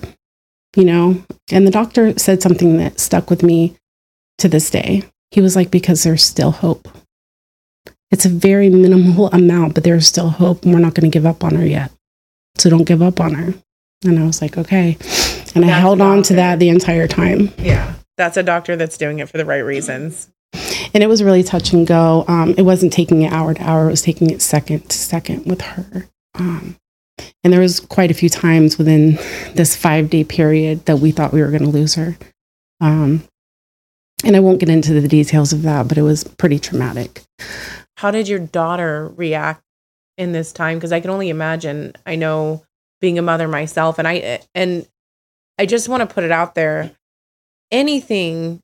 You 0.77 0.85
know? 0.85 1.25
And 1.51 1.67
the 1.67 1.71
doctor 1.71 2.19
said 2.19 2.43
something 2.43 2.77
that 2.77 3.01
stuck 3.01 3.31
with 3.31 3.43
me 3.43 3.77
to 4.39 4.49
this 4.49 4.69
day. 4.69 5.05
He 5.31 5.41
was 5.41 5.57
like, 5.57 5.71
because 5.71 6.03
there's 6.03 6.25
still 6.25 6.51
hope. 6.51 6.89
It's 8.11 8.25
a 8.25 8.31
very 8.31 8.69
minimal 8.69 9.29
amount, 9.29 9.75
but 9.75 9.85
there's 9.85 10.07
still 10.07 10.31
hope, 10.31 10.65
and 10.65 10.75
we're 10.75 10.81
not 10.81 10.95
going 10.95 11.11
to 11.11 11.15
give 11.15 11.27
up 11.27 11.45
on 11.45 11.55
her 11.55 11.67
yet. 11.67 11.93
So 12.57 12.69
don't 12.69 12.85
give 12.85 13.03
up 13.03 13.21
on 13.21 13.35
her. 13.35 13.55
And 14.05 14.19
I 14.19 14.25
was 14.25 14.43
like, 14.43 14.59
okay. 14.59 14.97
And 15.55 15.65
I 15.65 15.69
held 15.69 16.01
on 16.01 16.23
to 16.25 16.35
that 16.35 16.59
the 16.59 16.69
entire 16.69 17.07
time. 17.07 17.51
Yeah. 17.59 17.95
That's 18.17 18.37
a 18.37 18.43
doctor 18.43 18.77
that's 18.77 18.99
doing 18.99 19.19
it 19.19 19.29
for 19.29 19.39
the 19.39 19.45
right 19.45 19.61
reasons. 19.61 20.31
And 20.93 21.03
it 21.03 21.09
was 21.09 21.23
really 21.23 21.43
touch 21.43 21.73
and 21.73 21.87
go. 21.87 22.25
Um, 22.29 22.55
it 22.59 22.63
wasn't 22.63 22.93
taking 22.93 23.23
it 23.23 23.33
hour 23.33 23.55
to 23.55 23.63
hour, 23.63 23.87
it 23.87 23.93
was 23.93 24.03
taking 24.03 24.31
it 24.31 24.43
second 24.43 24.89
to 24.91 24.99
second 24.99 25.47
with 25.47 25.61
her. 25.63 26.07
Um, 26.35 26.77
and 27.45 27.53
there 27.53 27.61
was 27.61 27.81
quite 27.81 28.11
a 28.11 28.15
few 28.15 28.29
times 28.29 28.77
within 28.77 29.15
this 29.55 29.77
five 29.77 30.11
day 30.11 30.25
period 30.25 30.87
that 30.87 30.99
we 30.99 31.13
thought 31.13 31.33
we 31.33 31.41
were 31.41 31.51
going 31.51 31.63
to 31.63 31.71
lose 31.71 31.95
her. 31.95 32.17
Um, 32.81 33.23
and 34.25 34.37
I 34.37 34.41
won't 34.41 34.61
get 34.61 34.69
into 34.69 34.99
the 35.01 35.09
details 35.09 35.53
of 35.53 35.63
that, 35.63 35.89
but 35.89 35.99
it 35.99 36.03
was 36.03 36.25
pretty 36.25 36.59
traumatic. 36.59 37.23
How 37.97 38.11
did 38.11 38.29
your 38.29 38.39
daughter 38.39 39.13
react 39.17 39.63
in 40.17 40.33
this 40.33 40.53
time? 40.53 40.79
Because 40.79 40.93
I 40.93 41.01
can 41.01 41.11
only 41.11 41.29
imagine. 41.29 41.95
I 42.07 42.17
know 42.17 42.65
being 43.01 43.19
a 43.19 43.23
mother 43.23 43.49
myself, 43.49 43.99
and 43.99 44.07
I 44.07 44.41
and 44.55 44.87
I 45.59 45.67
just 45.67 45.89
want 45.89 46.01
to 46.09 46.13
put 46.15 46.25
it 46.25 46.31
out 46.31 46.55
there. 46.55 46.93
Anything, 47.71 48.61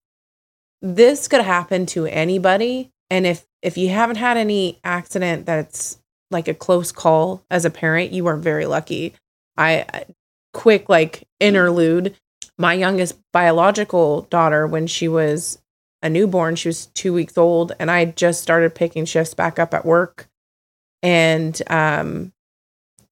this 0.82 1.28
could 1.28 1.42
happen 1.42 1.86
to 1.86 2.06
anybody, 2.06 2.90
and 3.10 3.26
if 3.26 3.46
if 3.62 3.76
you 3.76 3.88
haven't 3.88 4.16
had 4.16 4.36
any 4.36 4.78
accident 4.84 5.46
that's 5.46 5.98
like 6.30 6.48
a 6.48 6.54
close 6.54 6.92
call 6.92 7.44
as 7.50 7.64
a 7.64 7.70
parent, 7.70 8.12
you 8.12 8.26
are 8.26 8.36
very 8.36 8.66
lucky. 8.66 9.14
I 9.56 10.04
quick 10.52 10.88
like 10.88 11.26
interlude. 11.40 12.16
My 12.58 12.72
youngest 12.74 13.18
biological 13.32 14.22
daughter, 14.22 14.66
when 14.66 14.86
she 14.86 15.08
was 15.08 15.58
a 16.02 16.10
newborn. 16.10 16.56
She 16.56 16.68
was 16.68 16.86
two 16.86 17.12
weeks 17.12 17.36
old, 17.36 17.72
and 17.78 17.90
I 17.90 18.06
just 18.06 18.42
started 18.42 18.74
picking 18.74 19.04
shifts 19.04 19.34
back 19.34 19.58
up 19.58 19.74
at 19.74 19.84
work. 19.84 20.28
And 21.02 21.60
um, 21.68 22.32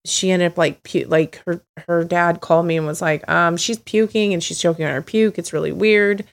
she 0.04 0.30
ended 0.30 0.52
up 0.52 0.58
like 0.58 0.82
pu- 0.82 1.06
like 1.06 1.42
her 1.46 1.62
her 1.86 2.04
dad 2.04 2.40
called 2.40 2.66
me 2.66 2.76
and 2.76 2.86
was 2.86 3.02
like, 3.02 3.28
um, 3.28 3.56
she's 3.56 3.78
puking 3.78 4.32
and 4.32 4.42
she's 4.42 4.60
choking 4.60 4.86
on 4.86 4.92
her 4.92 5.02
puke. 5.02 5.38
It's 5.38 5.52
really 5.52 5.72
weird. 5.72 6.24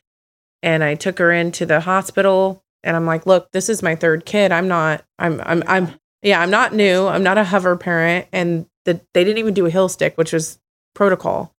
And 0.63 0.83
I 0.83 0.95
took 0.95 1.17
her 1.19 1.31
into 1.31 1.65
the 1.65 1.81
hospital, 1.81 2.63
and 2.83 2.95
I'm 2.95 3.05
like, 3.05 3.25
look, 3.25 3.51
this 3.51 3.67
is 3.67 3.83
my 3.83 3.95
third 3.95 4.25
kid. 4.25 4.51
I'm 4.51 4.67
not. 4.67 5.03
I'm 5.19 5.41
I'm 5.45 5.63
I'm 5.67 5.89
yeah. 6.21 6.39
I'm 6.41 6.51
not 6.51 6.73
new. 6.73 7.07
I'm 7.07 7.23
not 7.23 7.37
a 7.37 7.43
hover 7.43 7.75
parent, 7.75 8.27
and 8.31 8.67
the, 8.85 9.01
they 9.13 9.23
didn't 9.23 9.39
even 9.39 9.53
do 9.53 9.65
a 9.65 9.71
heel 9.71 9.89
stick, 9.89 10.17
which 10.17 10.33
was 10.33 10.59
protocol. 10.93 11.53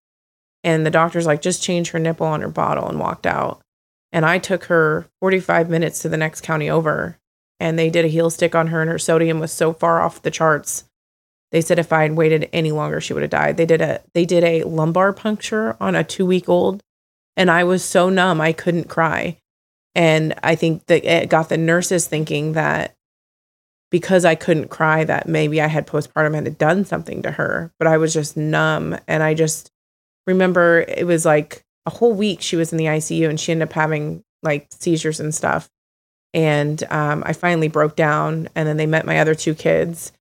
And 0.64 0.86
the 0.86 0.90
doctor's 0.90 1.26
like, 1.26 1.42
just 1.42 1.62
change 1.62 1.90
her 1.90 1.98
nipple 1.98 2.26
on 2.26 2.40
her 2.40 2.48
bottle 2.48 2.88
and 2.88 3.00
walked 3.00 3.26
out. 3.26 3.62
And 4.12 4.24
I 4.24 4.38
took 4.38 4.64
her 4.64 5.06
45 5.20 5.70
minutes 5.70 6.00
to 6.00 6.08
the 6.08 6.16
next 6.16 6.42
county 6.42 6.68
over, 6.68 7.18
and 7.58 7.78
they 7.78 7.90
did 7.90 8.04
a 8.04 8.08
heel 8.08 8.30
stick 8.30 8.54
on 8.54 8.68
her, 8.68 8.82
and 8.82 8.90
her 8.90 8.98
sodium 8.98 9.40
was 9.40 9.52
so 9.52 9.72
far 9.72 10.00
off 10.00 10.22
the 10.22 10.30
charts. 10.30 10.84
They 11.50 11.60
said 11.60 11.78
if 11.78 11.92
I 11.92 12.02
had 12.02 12.16
waited 12.16 12.48
any 12.52 12.72
longer, 12.72 13.00
she 13.00 13.12
would 13.12 13.22
have 13.22 13.30
died. 13.30 13.56
They 13.56 13.66
did 13.66 13.80
a 13.80 14.00
they 14.14 14.24
did 14.24 14.44
a 14.44 14.64
lumbar 14.64 15.12
puncture 15.12 15.76
on 15.80 15.94
a 15.94 16.04
two 16.04 16.26
week 16.26 16.48
old, 16.48 16.82
and 17.36 17.50
I 17.50 17.64
was 17.64 17.84
so 17.84 18.08
numb 18.08 18.40
I 18.40 18.52
couldn't 18.52 18.88
cry. 18.88 19.38
And 19.94 20.34
I 20.42 20.54
think 20.54 20.86
that 20.86 21.04
it 21.04 21.28
got 21.28 21.48
the 21.48 21.58
nurses 21.58 22.06
thinking 22.06 22.52
that 22.52 22.94
because 23.90 24.24
I 24.24 24.34
couldn't 24.34 24.68
cry, 24.68 25.04
that 25.04 25.28
maybe 25.28 25.60
I 25.60 25.66
had 25.66 25.86
postpartum 25.86 26.36
and 26.36 26.46
had 26.46 26.56
done 26.56 26.86
something 26.86 27.20
to 27.22 27.32
her. 27.32 27.70
But 27.78 27.88
I 27.88 27.98
was 27.98 28.14
just 28.14 28.36
numb, 28.36 28.98
and 29.06 29.22
I 29.22 29.34
just 29.34 29.70
remember 30.26 30.84
it 30.88 31.06
was 31.06 31.24
like 31.24 31.64
a 31.86 31.90
whole 31.90 32.14
week 32.14 32.40
she 32.40 32.56
was 32.56 32.72
in 32.72 32.78
the 32.78 32.86
ICU 32.86 33.28
and 33.28 33.38
she 33.38 33.52
ended 33.52 33.68
up 33.68 33.74
having 33.74 34.22
like 34.42 34.68
seizures 34.70 35.20
and 35.20 35.34
stuff. 35.34 35.68
And 36.34 36.82
um, 36.84 37.22
I 37.26 37.34
finally 37.34 37.68
broke 37.68 37.94
down, 37.94 38.48
and 38.54 38.66
then 38.66 38.78
they 38.78 38.86
met 38.86 39.04
my 39.04 39.18
other 39.18 39.34
two 39.34 39.54
kids. 39.54 40.12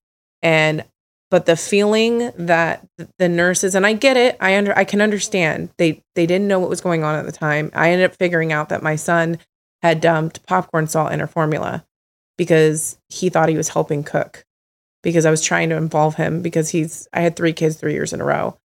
And 0.42 0.84
but 1.30 1.46
the 1.46 1.56
feeling 1.56 2.32
that 2.38 2.86
the 3.18 3.30
nurses 3.30 3.74
and 3.76 3.86
I 3.86 3.94
get 3.94 4.18
it, 4.18 4.36
I 4.42 4.58
under 4.58 4.78
I 4.78 4.84
can 4.84 5.00
understand 5.00 5.70
they 5.78 6.04
they 6.16 6.26
didn't 6.26 6.50
know 6.50 6.60
what 6.60 6.70
was 6.70 6.82
going 6.82 7.04
on 7.04 7.16
at 7.16 7.26
the 7.26 7.32
time. 7.32 7.72
I 7.74 7.92
ended 7.92 8.12
up 8.12 8.18
figuring 8.18 8.52
out 8.52 8.70
that 8.70 8.84
my 8.84 8.98
son 8.98 9.38
had 9.82 10.02
dumped 10.02 10.46
popcorn 10.46 10.88
salt 10.88 11.14
in 11.14 11.22
her 11.22 11.28
formula 11.28 11.86
because 12.38 12.98
he 13.08 13.30
thought 13.30 13.50
he 13.50 13.58
was 13.58 13.70
helping 13.70 14.04
cook 14.04 14.44
because 15.04 15.26
I 15.26 15.32
was 15.32 15.42
trying 15.42 15.70
to 15.70 15.78
involve 15.78 16.16
him 16.16 16.42
because 16.42 16.70
he's 16.70 17.08
I 17.14 17.22
had 17.22 17.38
three 17.38 17.54
kids 17.54 17.78
three 17.78 17.94
years 17.94 18.12
in 18.12 18.20
a 18.20 18.26
row, 18.26 18.58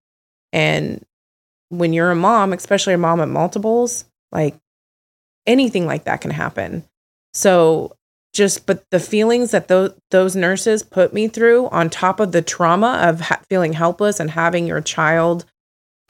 and 0.51 1.05
when 1.69 1.93
you're 1.93 2.11
a 2.11 2.17
mom, 2.17 2.53
especially 2.53 2.95
a 2.95 2.99
mom 2.99 3.21
at 3.21 3.29
multiples, 3.29 4.05
like 4.33 4.57
anything 5.47 5.87
like 5.87 6.05
that 6.05 6.21
can 6.21 6.31
happen. 6.31 6.85
So 7.33 7.97
just 8.35 8.67
but 8.67 8.85
the 8.91 9.01
feelings 9.01 9.53
that 9.53 9.69
those 9.69 9.95
those 10.11 10.37
nurses 10.37 10.83
put 10.83 11.15
me 11.15 11.29
through 11.29 11.69
on 11.69 11.89
top 11.89 12.21
of 12.21 12.33
the 12.33 12.43
trauma 12.43 12.99
of 13.09 13.21
ha- 13.21 13.41
feeling 13.49 13.73
helpless 13.73 14.19
and 14.21 14.31
having 14.33 14.67
your 14.67 14.81
child 14.81 15.45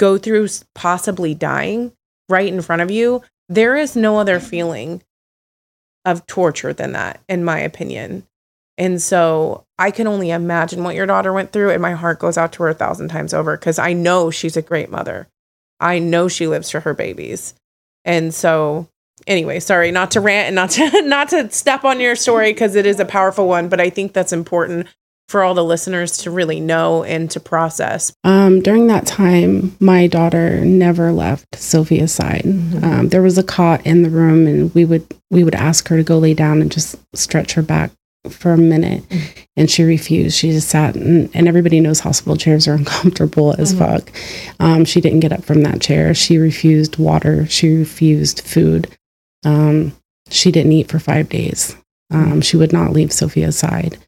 go 0.01 0.19
through 0.19 0.49
possibly 0.75 1.35
dying 1.35 1.93
right 2.29 2.53
in 2.53 2.63
front 2.63 2.83
of 2.83 2.91
you, 2.91 3.23
there 3.49 3.77
is 3.77 3.95
no 3.95 4.19
other 4.19 4.41
feeling 4.41 5.03
of 6.05 6.27
torture 6.27 6.73
than 6.73 6.93
that 6.93 7.21
in 7.29 7.45
my 7.45 7.59
opinion. 7.59 8.27
And 8.77 9.01
so 9.01 9.65
I 9.79 9.91
can 9.91 10.07
only 10.07 10.31
imagine 10.31 10.83
what 10.83 10.97
your 10.97 11.07
daughter 11.07 11.33
went 11.33 11.53
through 11.53 11.71
and 11.71 11.83
my 11.83 11.93
heart 11.93 12.19
goes 12.19 12.37
out 12.37 12.53
to 12.55 12.63
her 12.65 12.71
a 12.71 12.75
thousand 12.75 13.09
times 13.09 13.35
over 13.35 13.57
cuz 13.57 13.79
I 13.79 13.93
know 13.93 14.31
she's 14.31 14.57
a 14.57 14.63
great 14.63 14.91
mother. 14.91 15.29
I 15.81 15.99
know 15.99 16.29
she 16.29 16.47
lives 16.47 16.71
for 16.71 16.81
her 16.81 16.95
babies. 16.95 17.55
And 18.05 18.35
so 18.35 18.89
anyway, 19.27 19.61
sorry 19.61 19.91
not 19.91 20.11
to 20.13 20.21
rant 20.21 20.47
and 20.49 20.55
not 20.55 20.71
to 20.71 21.03
not 21.09 21.29
to 21.31 21.51
step 21.51 21.85
on 21.85 22.01
your 22.01 22.17
story 22.17 22.53
because 22.53 22.75
it 22.75 22.87
is 22.87 23.01
a 23.01 23.05
powerful 23.05 23.49
one, 23.49 23.69
but 23.69 23.81
I 23.81 23.91
think 23.91 24.13
that's 24.13 24.33
important 24.33 24.89
for 25.29 25.43
all 25.43 25.55
the 25.55 25.65
listeners 25.65 26.19
to 26.19 26.31
really 26.31 26.61
know 26.61 27.03
and 27.03 27.31
to 27.31 27.41
process. 27.41 28.13
Um, 28.25 28.61
during 28.61 28.89
that 28.89 29.07
time, 29.07 29.75
my 29.81 30.07
daughter 30.07 30.63
never 30.65 31.13
left 31.13 31.57
Sophia's 31.57 32.13
side. 32.13 32.45
Um, 32.45 33.09
there 33.09 33.23
was 33.23 33.39
a 33.39 33.43
cot 33.43 33.85
in 33.87 34.03
the 34.03 34.11
room, 34.11 34.47
and 34.47 34.75
we 34.75 34.85
would 34.85 35.07
we 35.31 35.43
would 35.43 35.55
ask 35.55 35.89
her 35.89 35.97
to 35.97 36.03
go 36.03 36.19
lay 36.19 36.35
down 36.35 36.61
and 36.61 36.71
just 36.71 36.97
stretch 37.15 37.55
her 37.55 37.63
back 37.63 37.91
for 38.31 38.53
a 38.53 38.59
minute, 38.59 39.03
and 39.57 39.71
she 39.71 39.83
refused. 39.83 40.37
She 40.37 40.51
just 40.53 40.69
sat, 40.69 40.95
and, 40.97 41.31
and 41.35 41.47
everybody 41.49 41.81
knows 41.81 42.01
hospital 42.01 42.37
chairs 42.37 42.67
are 42.67 42.75
uncomfortable 42.79 43.55
as 43.59 43.75
Mhm. 43.75 43.79
fuck. 43.79 44.11
Um, 44.61 44.85
she 44.85 45.01
didn't 45.01 45.21
get 45.21 45.33
up 45.33 45.45
from 45.45 45.63
that 45.63 45.81
chair. 45.81 46.15
She 46.15 46.39
refused 46.39 46.97
water. 46.99 47.47
She 47.47 47.75
refused 47.75 48.41
food. 48.43 48.89
Um, 49.45 49.93
she 50.31 50.51
didn't 50.51 50.73
eat 50.73 50.89
for 50.91 50.99
five 50.99 51.29
days. 51.29 51.77
Um, 52.11 52.41
she 52.41 52.57
would 52.57 52.73
not 52.73 52.93
leave 52.93 53.13
Sophia's 53.13 53.59
side. 53.59 53.99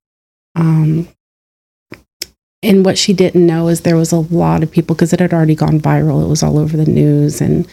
And 2.63 2.85
what 2.85 2.99
she 2.99 3.13
didn't 3.13 3.47
know 3.47 3.69
is 3.69 3.83
there 3.83 3.97
was 3.97 4.13
a 4.13 4.17
lot 4.21 4.63
of 4.63 4.71
people 4.71 4.97
because 4.97 5.13
it 5.13 5.21
had 5.21 5.33
already 5.33 5.55
gone 5.55 5.79
viral. 5.79 6.25
It 6.25 6.29
was 6.29 6.43
all 6.43 6.59
over 6.59 6.77
the 6.77 6.87
news 6.91 7.41
and 7.41 7.69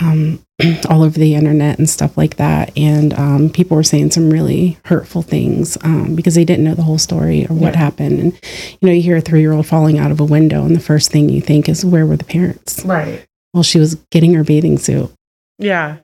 um, 0.00 0.40
all 0.88 1.02
over 1.02 1.18
the 1.18 1.34
internet 1.34 1.78
and 1.78 1.90
stuff 1.90 2.16
like 2.16 2.36
that. 2.36 2.70
And 2.78 3.12
um, 3.14 3.50
people 3.50 3.76
were 3.76 3.82
saying 3.82 4.12
some 4.12 4.30
really 4.30 4.78
hurtful 4.84 5.22
things 5.22 5.76
um, 5.82 6.14
because 6.14 6.34
they 6.36 6.44
didn't 6.44 6.64
know 6.64 6.74
the 6.74 6.84
whole 6.84 6.98
story 6.98 7.44
or 7.50 7.54
what 7.54 7.74
Yeah. 7.74 7.80
happened. 7.80 8.20
And 8.20 8.32
you 8.80 8.88
know, 8.88 8.92
you 8.92 9.02
hear 9.02 9.16
a 9.16 9.20
three-year-old 9.20 9.66
falling 9.66 9.98
out 9.98 10.12
of 10.12 10.20
a 10.20 10.24
window, 10.24 10.64
and 10.64 10.74
the 10.74 10.80
first 10.80 11.10
thing 11.10 11.28
you 11.28 11.40
think 11.40 11.68
is, 11.68 11.84
"Where 11.84 12.06
were 12.06 12.16
the 12.16 12.24
parents?" 12.24 12.82
Right. 12.84 13.26
Well, 13.52 13.64
she 13.64 13.78
was 13.80 13.96
getting 14.12 14.32
her 14.34 14.44
bathing 14.44 14.78
suit. 14.78 15.10
Yeah. 15.58 15.98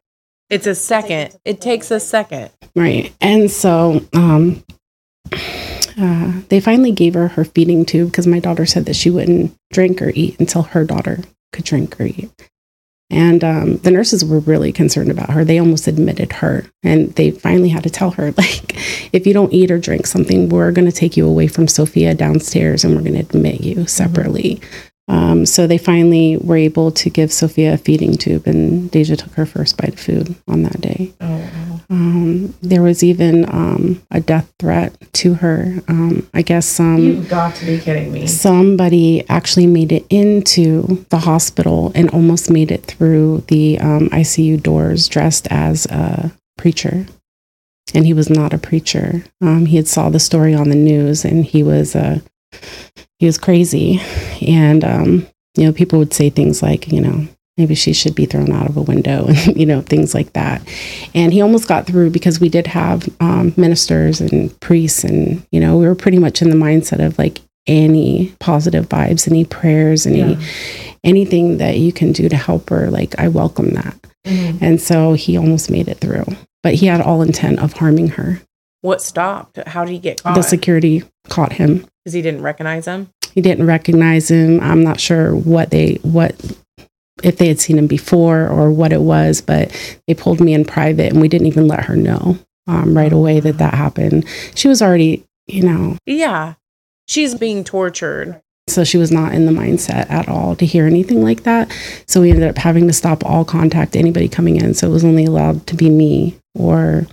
It's 0.51 0.67
a 0.67 0.75
second. 0.75 1.37
It 1.45 1.61
takes 1.61 1.91
a 1.91 2.01
second. 2.01 2.51
Right. 2.75 3.15
And 3.21 3.51
so 3.51 4.03
um, 4.13 4.63
uh, 5.99 6.33
they 6.49 6.61
finally 6.61 6.93
gave 6.93 7.15
her 7.15 7.29
her 7.29 7.45
feeding 7.45 7.85
tube 7.85 8.11
because 8.11 8.27
my 8.27 8.39
daughter 8.39 8.67
said 8.67 8.87
that 8.87 8.97
she 8.97 9.11
wouldn't 9.11 9.55
drink 9.73 10.01
or 10.01 10.11
eat 10.15 10.39
until 10.39 10.63
her 10.63 10.85
daughter 10.85 11.21
could 11.53 11.65
drink 11.65 12.01
or 12.01 12.05
eat. 12.05 12.31
And 13.11 13.43
um, 13.43 13.77
the 13.79 13.91
nurses 13.91 14.25
were 14.25 14.41
really 14.41 14.71
concerned 14.71 15.11
about 15.11 15.31
her. 15.31 15.45
They 15.45 15.59
almost 15.59 15.87
admitted 15.87 16.31
her. 16.35 16.67
And 16.83 17.15
they 17.15 17.31
finally 17.31 17.71
had 17.71 17.83
to 17.85 17.91
tell 17.91 18.11
her, 18.13 18.33
like, 18.37 18.75
if 19.15 19.27
you 19.27 19.33
don't 19.33 19.53
eat 19.53 19.71
or 19.71 19.79
drink 19.79 20.07
something, 20.07 20.49
we're 20.49 20.73
going 20.73 20.87
to 20.87 20.93
take 20.93 21.17
you 21.17 21.27
away 21.27 21.49
from 21.49 21.69
Sophia 21.69 22.15
downstairs 22.15 22.85
and 22.85 22.95
we're 22.95 23.03
going 23.03 23.15
to 23.15 23.21
admit 23.21 23.63
you 23.63 23.87
separately. 23.87 24.57
Mm-hmm. 24.57 24.85
Um, 25.09 25.47
so 25.47 25.67
they 25.67 25.79
finally 25.79 26.37
were 26.37 26.57
able 26.57 26.91
to 26.93 27.09
give 27.09 27.33
Sophia 27.33 27.75
a 27.75 27.79
feeding 27.79 28.17
tube, 28.17 28.47
and 28.47 28.91
Deja 28.91 29.17
took 29.17 29.33
her 29.33 29.47
first 29.47 29.77
bite 29.79 29.95
of 29.95 30.01
food 30.01 30.35
on 30.47 30.63
that 30.63 30.81
day. 30.81 31.13
Oh, 31.21 31.81
um, 31.91 32.55
there 32.61 32.83
was 32.83 33.03
even 33.03 33.47
um, 33.49 34.03
a 34.11 34.21
death 34.21 34.53
threat 34.59 34.95
to 35.15 35.35
her. 35.35 35.79
Um, 35.89 36.29
I 36.35 36.43
guess 36.43 36.67
some. 36.67 36.99
You've 36.99 37.29
got 37.31 37.55
to 37.57 37.67
be 37.67 37.79
kidding 37.79 38.13
me. 38.13 38.27
Somebody 38.27 39.27
actually 39.29 39.67
made 39.67 39.93
it 39.93 40.07
into 40.11 41.07
the 41.09 41.19
hospital 41.19 41.91
and 41.95 42.11
almost 42.11 42.51
made 42.51 42.71
it 42.71 42.85
through 42.85 43.45
the 43.49 43.79
um, 43.79 44.11
ICU 44.11 44.63
doors 44.63 45.09
dressed 45.09 45.49
as 45.51 45.87
a 45.87 46.31
preacher. 46.59 47.07
And 47.95 48.05
he 48.05 48.13
was 48.13 48.29
not 48.29 48.53
a 48.53 48.59
preacher. 48.59 49.25
Um, 49.41 49.65
he 49.65 49.77
had 49.77 49.89
saw 49.89 50.11
the 50.11 50.21
story 50.21 50.55
on 50.55 50.69
the 50.69 50.77
news, 50.77 51.25
and 51.25 51.43
he 51.43 51.63
was 51.63 51.95
a 51.95 52.21
he 53.19 53.27
was 53.27 53.39
crazy. 53.39 54.01
And, 54.47 54.85
um, 54.85 55.27
you 55.57 55.65
know, 55.65 55.73
people 55.73 55.99
would 55.99 56.15
say 56.15 56.31
things 56.31 56.63
like, 56.63 56.91
you 56.91 57.01
know, 57.01 57.27
maybe 57.57 57.75
she 57.75 57.93
should 57.93 58.15
be 58.15 58.27
thrown 58.27 58.53
out 58.53 58.69
of 58.69 58.77
a 58.77 58.83
window 58.83 59.27
and, 59.29 59.59
you 59.59 59.67
know, 59.67 59.81
things 59.81 60.15
like 60.15 60.33
that. 60.35 60.63
And 61.15 61.33
he 61.33 61.41
almost 61.41 61.69
got 61.69 61.87
through 61.87 62.11
because 62.11 62.41
we 62.41 62.49
did 62.49 62.67
have 62.69 63.09
um, 63.21 63.53
ministers 63.57 64.21
and 64.21 64.59
priests, 64.61 65.05
and, 65.05 65.45
you 65.51 65.61
know, 65.61 65.77
we 65.77 65.87
were 65.87 65.95
pretty 65.95 66.19
much 66.19 66.41
in 66.41 66.51
the 66.51 66.57
mindset 66.57 67.05
of 67.05 67.19
like 67.19 67.41
any 67.67 68.35
positive 68.39 68.89
vibes, 68.89 69.29
any 69.29 69.45
prayers, 69.45 70.07
any. 70.07 70.35
Yeah. 70.35 70.41
Anything 71.05 71.59
that 71.59 71.79
you 71.79 71.93
can 71.93 72.11
do 72.11 72.29
to 72.29 72.37
help 72.37 72.71
her, 72.71 72.91
like 72.91 73.15
I 73.21 73.29
welcome 73.29 73.71
that. 73.75 73.95
Mm-hmm. 74.27 74.59
And 74.63 74.81
so 74.81 75.15
he 75.15 75.39
almost 75.39 75.71
made 75.71 75.89
it 75.89 75.99
through, 75.99 76.25
but 76.63 76.75
he 76.75 76.87
had 76.87 77.01
all 77.01 77.23
intent 77.23 77.61
of 77.61 77.75
harming 77.75 78.09
her. 78.09 78.41
What 78.81 79.03
stopped? 79.03 79.59
How 79.67 79.85
did 79.85 79.93
he 79.93 79.99
get 79.99 80.23
caught? 80.23 80.35
The 80.35 80.43
security 80.43 81.03
caught 81.29 81.53
him 81.53 81.87
because 82.05 82.15
he 82.15 82.23
didn't 82.23 82.43
recognize 82.43 82.87
him. 82.87 83.11
He 83.35 83.41
didn't 83.41 83.67
recognize 83.67 84.31
him. 84.31 84.61
I'm 84.61 84.83
not 84.83 85.01
sure 85.01 85.35
what 85.35 85.71
they 85.71 85.99
what 86.03 86.35
if 87.23 87.39
they 87.39 87.49
had 87.49 87.61
seen 87.61 87.79
him 87.79 87.87
before 87.87 88.47
or 88.49 88.71
what 88.71 88.93
it 88.93 89.01
was, 89.01 89.41
but 89.41 89.71
they 90.07 90.15
pulled 90.15 90.41
me 90.41 90.55
in 90.55 90.65
private 90.65 91.13
and 91.13 91.21
we 91.21 91.29
didn't 91.29 91.49
even 91.49 91.67
let 91.67 91.85
her 91.85 91.97
know 91.97 92.39
um, 92.69 92.97
right 92.97 93.13
away 93.13 93.41
that 93.41 93.59
that 93.59 93.75
happened. 93.75 94.25
She 94.55 94.69
was 94.69 94.81
already, 94.81 95.25
you 95.47 95.63
know. 95.63 95.97
Yeah, 96.07 96.55
she's 97.07 97.35
being 97.35 97.65
tortured. 97.65 98.41
So 98.69 98.85
she 98.85 98.99
was 98.99 99.11
not 99.11 99.33
in 99.33 99.47
the 99.47 99.53
mindset 99.53 100.11
at 100.11 100.29
all 100.29 100.55
to 100.57 100.67
hear 100.67 100.87
anything 100.87 101.23
like 101.23 101.45
that. 101.45 101.75
So 102.07 102.21
we 102.21 102.31
ended 102.31 102.49
up 102.49 102.59
having 102.59 102.87
to 102.87 102.93
stop 102.93 103.25
all 103.25 103.45
contact 103.45 103.97
anybody 103.97 104.29
coming 104.29 104.57
in. 104.57 104.75
So 104.75 104.87
it 104.87 104.93
was 104.93 105.05
only 105.05 105.25
allowed 105.25 105.67
to 105.69 105.75
be 105.75 105.89
me 105.89 106.39
or 106.55 107.07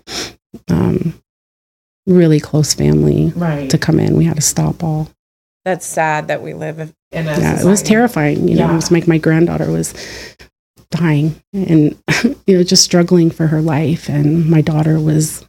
um, 0.70 1.14
really 2.06 2.40
close 2.40 2.74
family 2.74 3.32
right. 3.36 3.70
to 3.70 3.78
come 3.78 4.00
in. 4.00 4.16
We 4.16 4.26
had 4.26 4.36
to 4.36 4.42
stop 4.42 4.84
all. 4.84 5.10
That's 5.64 5.86
sad 5.86 6.28
that 6.28 6.42
we 6.42 6.54
live 6.54 6.80
in. 6.80 6.94
A 7.12 7.24
yeah, 7.24 7.36
society. 7.36 7.62
it 7.62 7.70
was 7.70 7.82
terrifying. 7.82 8.48
You 8.48 8.56
know, 8.56 8.70
it 8.70 8.76
was 8.76 8.92
like 8.92 9.08
my 9.08 9.18
granddaughter 9.18 9.72
was 9.72 9.94
dying 10.92 11.42
and 11.54 11.98
you 12.46 12.58
know 12.58 12.64
just 12.64 12.84
struggling 12.84 13.32
for 13.32 13.48
her 13.48 13.62
life, 13.62 14.10
and 14.10 14.50
my 14.50 14.62
daughter 14.62 15.00
was. 15.00 15.48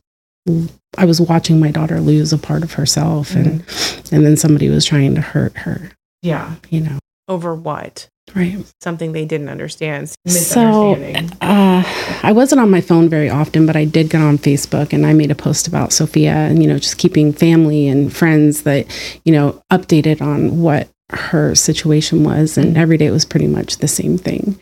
I 0.97 1.05
was 1.05 1.21
watching 1.21 1.59
my 1.59 1.73
daughter 1.73 2.01
lose 2.01 2.33
a 2.33 2.39
part 2.39 2.63
of 2.63 2.75
herself, 2.75 3.31
mm-hmm. 3.31 3.49
and 3.49 4.13
and 4.13 4.25
then 4.25 4.37
somebody 4.37 4.71
was 4.71 4.85
trying 4.85 5.15
to 5.17 5.21
hurt 5.21 5.57
her. 5.59 5.91
Yeah, 6.23 6.55
you 6.71 6.81
know, 6.81 6.99
over 7.29 7.55
what? 7.55 8.09
Right. 8.35 8.59
Something 8.83 9.13
they 9.13 9.25
didn't 9.25 9.49
understand. 9.49 10.13
So 10.27 10.95
uh, 11.41 11.83
I 12.23 12.33
wasn't 12.33 12.61
on 12.61 12.71
my 12.71 12.81
phone 12.81 13.09
very 13.09 13.31
often, 13.31 13.67
but 13.67 13.77
I 13.77 13.85
did 13.85 14.11
get 14.11 14.21
on 14.21 14.37
Facebook 14.37 14.93
and 14.93 15.07
I 15.07 15.13
made 15.13 15.31
a 15.31 15.35
post 15.35 15.69
about 15.69 15.93
Sophia 15.93 16.35
and, 16.35 16.61
you 16.63 16.69
know, 16.69 16.79
just 16.79 16.99
keeping 16.99 17.33
family 17.33 17.89
and 17.89 18.15
friends 18.15 18.63
that, 18.63 18.87
you 19.25 19.33
know, 19.33 19.63
updated 19.73 20.21
on 20.21 20.61
what 20.61 20.89
her 21.11 21.55
situation 21.55 22.25
was. 22.25 22.59
And 22.59 22.77
every 22.77 22.97
day 22.99 23.07
it 23.07 23.13
was 23.13 23.25
pretty 23.25 23.47
much 23.47 23.79
the 23.79 23.89
same 23.89 24.19
thing. 24.19 24.61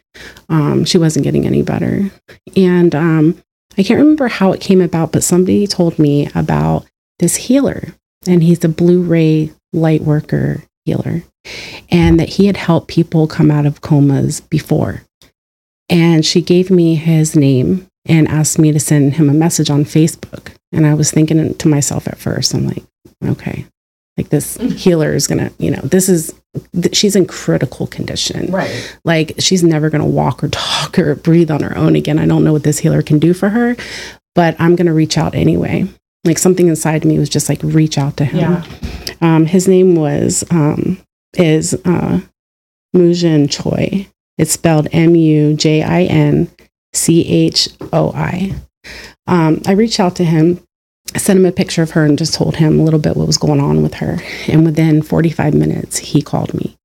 Um, 0.49 0.85
she 0.85 0.99
wasn't 0.99 1.25
getting 1.25 1.47
any 1.47 1.63
better. 1.63 2.11
And 2.57 2.95
um, 2.95 3.43
I 3.79 3.83
can't 3.83 3.99
remember 3.99 4.29
how 4.29 4.53
it 4.53 4.61
came 4.61 4.83
about, 4.83 5.11
but 5.11 5.25
somebody 5.25 5.67
told 5.67 5.99
me 5.99 6.29
about 6.35 6.85
this 7.19 7.37
healer. 7.37 7.95
And 8.27 8.43
he's 8.43 8.63
a 8.63 8.69
Blue 8.69 9.03
Ray 9.03 9.53
light 9.73 10.03
worker 10.03 10.63
healer 10.85 11.23
and 11.91 12.19
that 12.19 12.31
he 12.31 12.47
had 12.47 12.57
helped 12.57 12.89
people 12.89 13.27
come 13.27 13.51
out 13.51 13.67
of 13.67 13.81
comas 13.81 14.41
before. 14.41 15.03
And 15.89 16.25
she 16.25 16.41
gave 16.41 16.71
me 16.71 16.95
his 16.95 17.37
name 17.37 17.87
and 18.07 18.29
asked 18.29 18.59
me 18.59 18.73
to 18.73 18.81
send 18.81 19.15
him 19.15 19.29
a 19.29 19.35
message 19.35 19.71
on 19.71 19.85
Facebook. 19.85 20.55
And 20.73 20.87
I 20.87 20.95
was 20.95 21.11
thinking 21.11 21.55
to 21.55 21.69
myself 21.69 22.09
at 22.09 22.19
first, 22.19 22.55
I'm 22.55 22.67
like, 22.67 22.83
okay, 23.25 23.67
like 24.17 24.29
this 24.29 24.57
mm-hmm. 24.57 24.77
healer 24.77 25.15
is 25.15 25.27
gonna, 25.27 25.51
you 25.59 25.71
know, 25.71 25.81
this 25.83 26.09
is, 26.09 26.35
she's 26.93 27.17
in 27.17 27.27
critical 27.27 27.87
condition. 27.87 28.51
Right. 28.51 28.99
Like 29.05 29.35
she's 29.39 29.63
never 29.63 29.91
gonna 29.91 30.07
walk 30.07 30.43
or 30.43 30.49
talk 30.51 30.99
or 30.99 31.15
breathe 31.15 31.51
on 31.51 31.63
her 31.63 31.77
own 31.77 31.97
again. 31.97 32.19
I 32.19 32.27
don't 32.27 32.45
know 32.45 32.53
what 32.53 32.63
this 32.63 32.79
healer 32.79 33.03
can 33.03 33.19
do 33.19 33.35
for 33.35 33.51
her, 33.51 33.77
but 34.35 34.57
I'm 34.59 34.77
gonna 34.77 34.95
reach 34.95 35.19
out 35.19 35.35
anyway. 35.35 35.89
Like 36.25 36.39
something 36.39 36.69
inside 36.69 37.05
me 37.05 37.19
was 37.19 37.29
just 37.29 37.49
like, 37.49 37.61
reach 37.63 37.99
out 37.99 38.17
to 38.17 38.25
him. 38.25 38.39
Yeah. 38.39 38.65
Um, 39.21 39.47
his 39.47 39.69
name 39.69 39.95
was 39.95 40.45
um, 40.51 40.99
is 41.35 41.75
uh, 41.85 42.21
Mujin 42.95 43.51
Choi. 43.51 44.07
It's 44.39 44.53
spelled 44.53 44.89
M 44.93 45.15
U 45.15 45.55
J 45.55 45.83
I 45.83 46.03
N 46.05 46.51
C 46.93 47.27
H 47.27 47.69
O 47.93 48.13
I. 48.15 48.55
Um, 49.27 49.63
I 49.67 49.73
reached 49.73 50.01
out 50.01 50.17
to 50.17 50.25
him, 50.25 50.61
sent 51.17 51.39
him 51.39 51.47
a 51.47 51.53
picture 51.53 51.83
of 51.83 51.93
her, 51.93 52.05
and 52.05 52.19
just 52.19 52.35
told 52.35 52.57
him 52.57 52.81
a 52.81 52.83
little 52.83 53.01
bit 53.01 53.17
what 53.17 53.27
was 53.27 53.39
going 53.39 53.61
on 53.61 53.83
with 53.83 53.95
her. 53.95 54.19
And 54.49 54.65
within 54.65 55.03
45 55.03 55.55
minutes, 55.55 55.99
he 55.99 56.23
called 56.23 56.55
me 56.55 56.77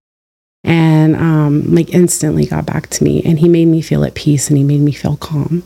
and 0.64 1.16
um, 1.16 1.74
like 1.74 1.94
instantly 1.94 2.46
got 2.46 2.66
back 2.66 2.88
to 2.90 3.04
me. 3.04 3.22
And 3.24 3.40
he 3.40 3.48
made 3.48 3.66
me 3.66 3.82
feel 3.82 4.04
at 4.04 4.16
peace 4.16 4.50
and 4.50 4.58
he 4.58 4.64
made 4.64 4.82
me 4.82 4.92
feel 4.92 5.18
calm. 5.18 5.64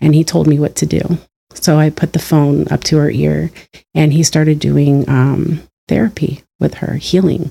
And 0.00 0.14
he 0.14 0.24
told 0.24 0.46
me 0.46 0.58
what 0.58 0.76
to 0.76 0.86
do. 0.86 1.18
So 1.54 1.78
I 1.78 1.90
put 1.90 2.12
the 2.12 2.18
phone 2.18 2.68
up 2.68 2.84
to 2.84 2.98
her 2.98 3.10
ear 3.10 3.50
and 3.94 4.12
he 4.12 4.22
started 4.22 4.58
doing 4.58 5.08
um, 5.08 5.62
therapy 5.88 6.42
with 6.60 6.74
her, 6.74 6.94
healing 6.94 7.50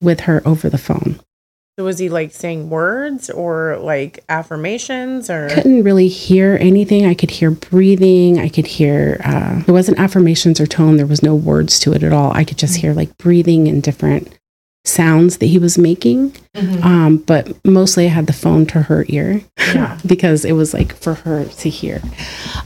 with 0.00 0.20
her 0.20 0.42
over 0.46 0.68
the 0.68 0.78
phone. 0.78 1.20
So 1.78 1.84
was 1.84 1.98
he 1.98 2.08
like 2.08 2.32
saying 2.32 2.70
words 2.70 3.28
or 3.28 3.76
like 3.76 4.24
affirmations 4.30 5.28
or 5.28 5.50
couldn't 5.50 5.84
really 5.84 6.08
hear 6.08 6.56
anything. 6.58 7.04
I 7.04 7.12
could 7.12 7.30
hear 7.30 7.50
breathing. 7.50 8.38
I 8.38 8.48
could 8.48 8.66
hear 8.66 9.20
uh, 9.22 9.60
there 9.60 9.74
wasn't 9.74 9.98
affirmations 9.98 10.58
or 10.58 10.66
tone. 10.66 10.96
There 10.96 11.04
was 11.04 11.22
no 11.22 11.34
words 11.34 11.78
to 11.80 11.92
it 11.92 12.02
at 12.02 12.14
all. 12.14 12.32
I 12.32 12.44
could 12.44 12.56
just 12.56 12.76
hear 12.76 12.94
like 12.94 13.18
breathing 13.18 13.68
and 13.68 13.82
different 13.82 14.32
sounds 14.86 15.38
that 15.38 15.46
he 15.46 15.58
was 15.58 15.78
making. 15.78 16.30
Mm-hmm. 16.54 16.82
Um, 16.82 17.16
but 17.18 17.64
mostly 17.64 18.06
I 18.06 18.10
had 18.10 18.26
the 18.26 18.32
phone 18.32 18.66
to 18.66 18.82
her 18.82 19.04
ear 19.08 19.42
yeah. 19.58 19.98
because 20.06 20.44
it 20.44 20.52
was 20.52 20.72
like 20.72 20.94
for 20.94 21.14
her 21.14 21.44
to 21.44 21.68
hear. 21.68 22.00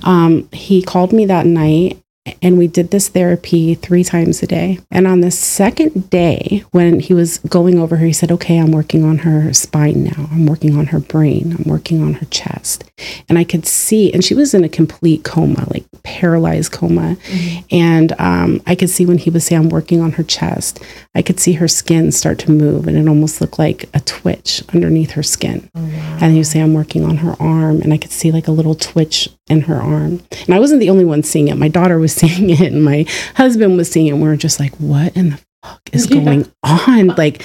Um, 0.04 0.48
he 0.52 0.82
called 0.82 1.12
me 1.12 1.26
that 1.26 1.46
night 1.46 2.00
and 2.42 2.58
we 2.58 2.66
did 2.66 2.90
this 2.90 3.08
therapy 3.08 3.74
three 3.74 4.04
times 4.04 4.42
a 4.42 4.46
day. 4.46 4.78
And 4.90 5.06
on 5.06 5.20
the 5.20 5.30
second 5.30 6.10
day, 6.10 6.64
when 6.70 7.00
he 7.00 7.14
was 7.14 7.38
going 7.38 7.78
over 7.78 7.96
her, 7.96 8.06
he 8.06 8.12
said, 8.12 8.30
Okay, 8.32 8.58
I'm 8.58 8.72
working 8.72 9.04
on 9.04 9.18
her 9.18 9.52
spine 9.52 10.04
now. 10.04 10.28
I'm 10.30 10.46
working 10.46 10.76
on 10.76 10.86
her 10.86 11.00
brain. 11.00 11.56
I'm 11.58 11.64
working 11.70 12.02
on 12.02 12.14
her 12.14 12.26
chest. 12.26 12.84
And 13.28 13.38
I 13.38 13.44
could 13.44 13.66
see, 13.66 14.12
and 14.12 14.24
she 14.24 14.34
was 14.34 14.54
in 14.54 14.64
a 14.64 14.68
complete 14.68 15.24
coma, 15.24 15.66
like 15.70 15.84
paralyzed 16.02 16.72
coma. 16.72 17.16
Mm-hmm. 17.16 17.60
And 17.70 18.12
um, 18.18 18.62
I 18.66 18.74
could 18.74 18.90
see 18.90 19.06
when 19.06 19.18
he 19.18 19.30
would 19.30 19.42
say, 19.42 19.56
I'm 19.56 19.68
working 19.68 20.00
on 20.00 20.12
her 20.12 20.22
chest, 20.22 20.82
I 21.14 21.22
could 21.22 21.40
see 21.40 21.52
her 21.54 21.68
skin 21.68 22.12
start 22.12 22.38
to 22.40 22.50
move. 22.50 22.86
And 22.86 22.96
it 22.96 23.08
almost 23.08 23.40
looked 23.40 23.58
like 23.58 23.88
a 23.94 24.00
twitch 24.00 24.62
underneath 24.72 25.12
her 25.12 25.22
skin. 25.22 25.68
Oh, 25.74 25.82
wow. 25.82 26.18
And 26.20 26.32
he 26.32 26.38
would 26.38 26.46
say, 26.46 26.60
I'm 26.60 26.74
working 26.74 27.04
on 27.04 27.18
her 27.18 27.34
arm. 27.40 27.80
And 27.82 27.92
I 27.92 27.98
could 27.98 28.12
see 28.12 28.30
like 28.30 28.48
a 28.48 28.52
little 28.52 28.74
twitch 28.74 29.28
in 29.50 29.62
her 29.62 29.76
arm. 29.76 30.22
And 30.46 30.54
I 30.54 30.60
wasn't 30.60 30.80
the 30.80 30.90
only 30.90 31.04
one 31.04 31.22
seeing 31.22 31.48
it. 31.48 31.56
My 31.56 31.68
daughter 31.68 31.98
was 31.98 32.12
seeing 32.14 32.50
it 32.50 32.60
and 32.60 32.84
my 32.84 33.04
husband 33.34 33.76
was 33.76 33.90
seeing 33.90 34.06
it. 34.06 34.12
And 34.12 34.22
we 34.22 34.28
were 34.28 34.36
just 34.36 34.60
like, 34.60 34.74
what 34.76 35.16
in 35.16 35.30
the 35.30 35.40
fuck 35.62 35.82
is 35.92 36.06
going 36.08 36.50
on? 36.62 37.08
Like 37.08 37.42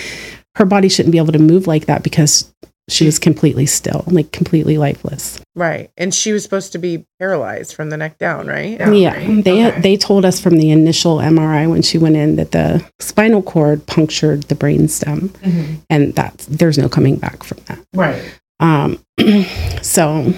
her 0.56 0.66
body 0.66 0.90
shouldn't 0.90 1.12
be 1.12 1.18
able 1.18 1.34
to 1.34 1.40
move 1.40 1.68
like 1.68 1.88
that 1.88 2.04
because 2.04 2.54
she 2.88 3.06
was 3.06 3.18
completely 3.18 3.66
still, 3.66 4.04
like 4.08 4.32
completely 4.32 4.78
lifeless. 4.78 5.42
Right. 5.56 5.90
And 5.98 6.14
she 6.14 6.32
was 6.32 6.44
supposed 6.44 6.72
to 6.74 6.78
be 6.78 7.06
paralyzed 7.20 7.74
from 7.74 7.90
the 7.90 7.98
neck 7.98 8.20
down, 8.20 8.46
right? 8.46 8.80
Yeah. 8.94 9.16
Right? 9.16 9.44
They 9.44 9.68
okay. 9.68 9.82
they 9.82 9.98
told 9.98 10.24
us 10.24 10.40
from 10.40 10.58
the 10.58 10.70
initial 10.70 11.18
MRI 11.18 11.68
when 11.68 11.82
she 11.82 11.98
went 11.98 12.16
in 12.16 12.36
that 12.36 12.52
the 12.52 12.86
spinal 13.00 13.42
cord 13.42 13.88
punctured 13.88 14.44
the 14.44 14.56
brainstem 14.56 15.30
mm-hmm. 15.30 15.76
and 15.90 16.14
that 16.14 16.46
there's 16.48 16.78
no 16.78 16.88
coming 16.88 17.16
back 17.16 17.44
from 17.44 17.58
that. 17.66 17.80
Right. 17.96 18.40
Um, 18.60 19.04
so, 19.82 20.34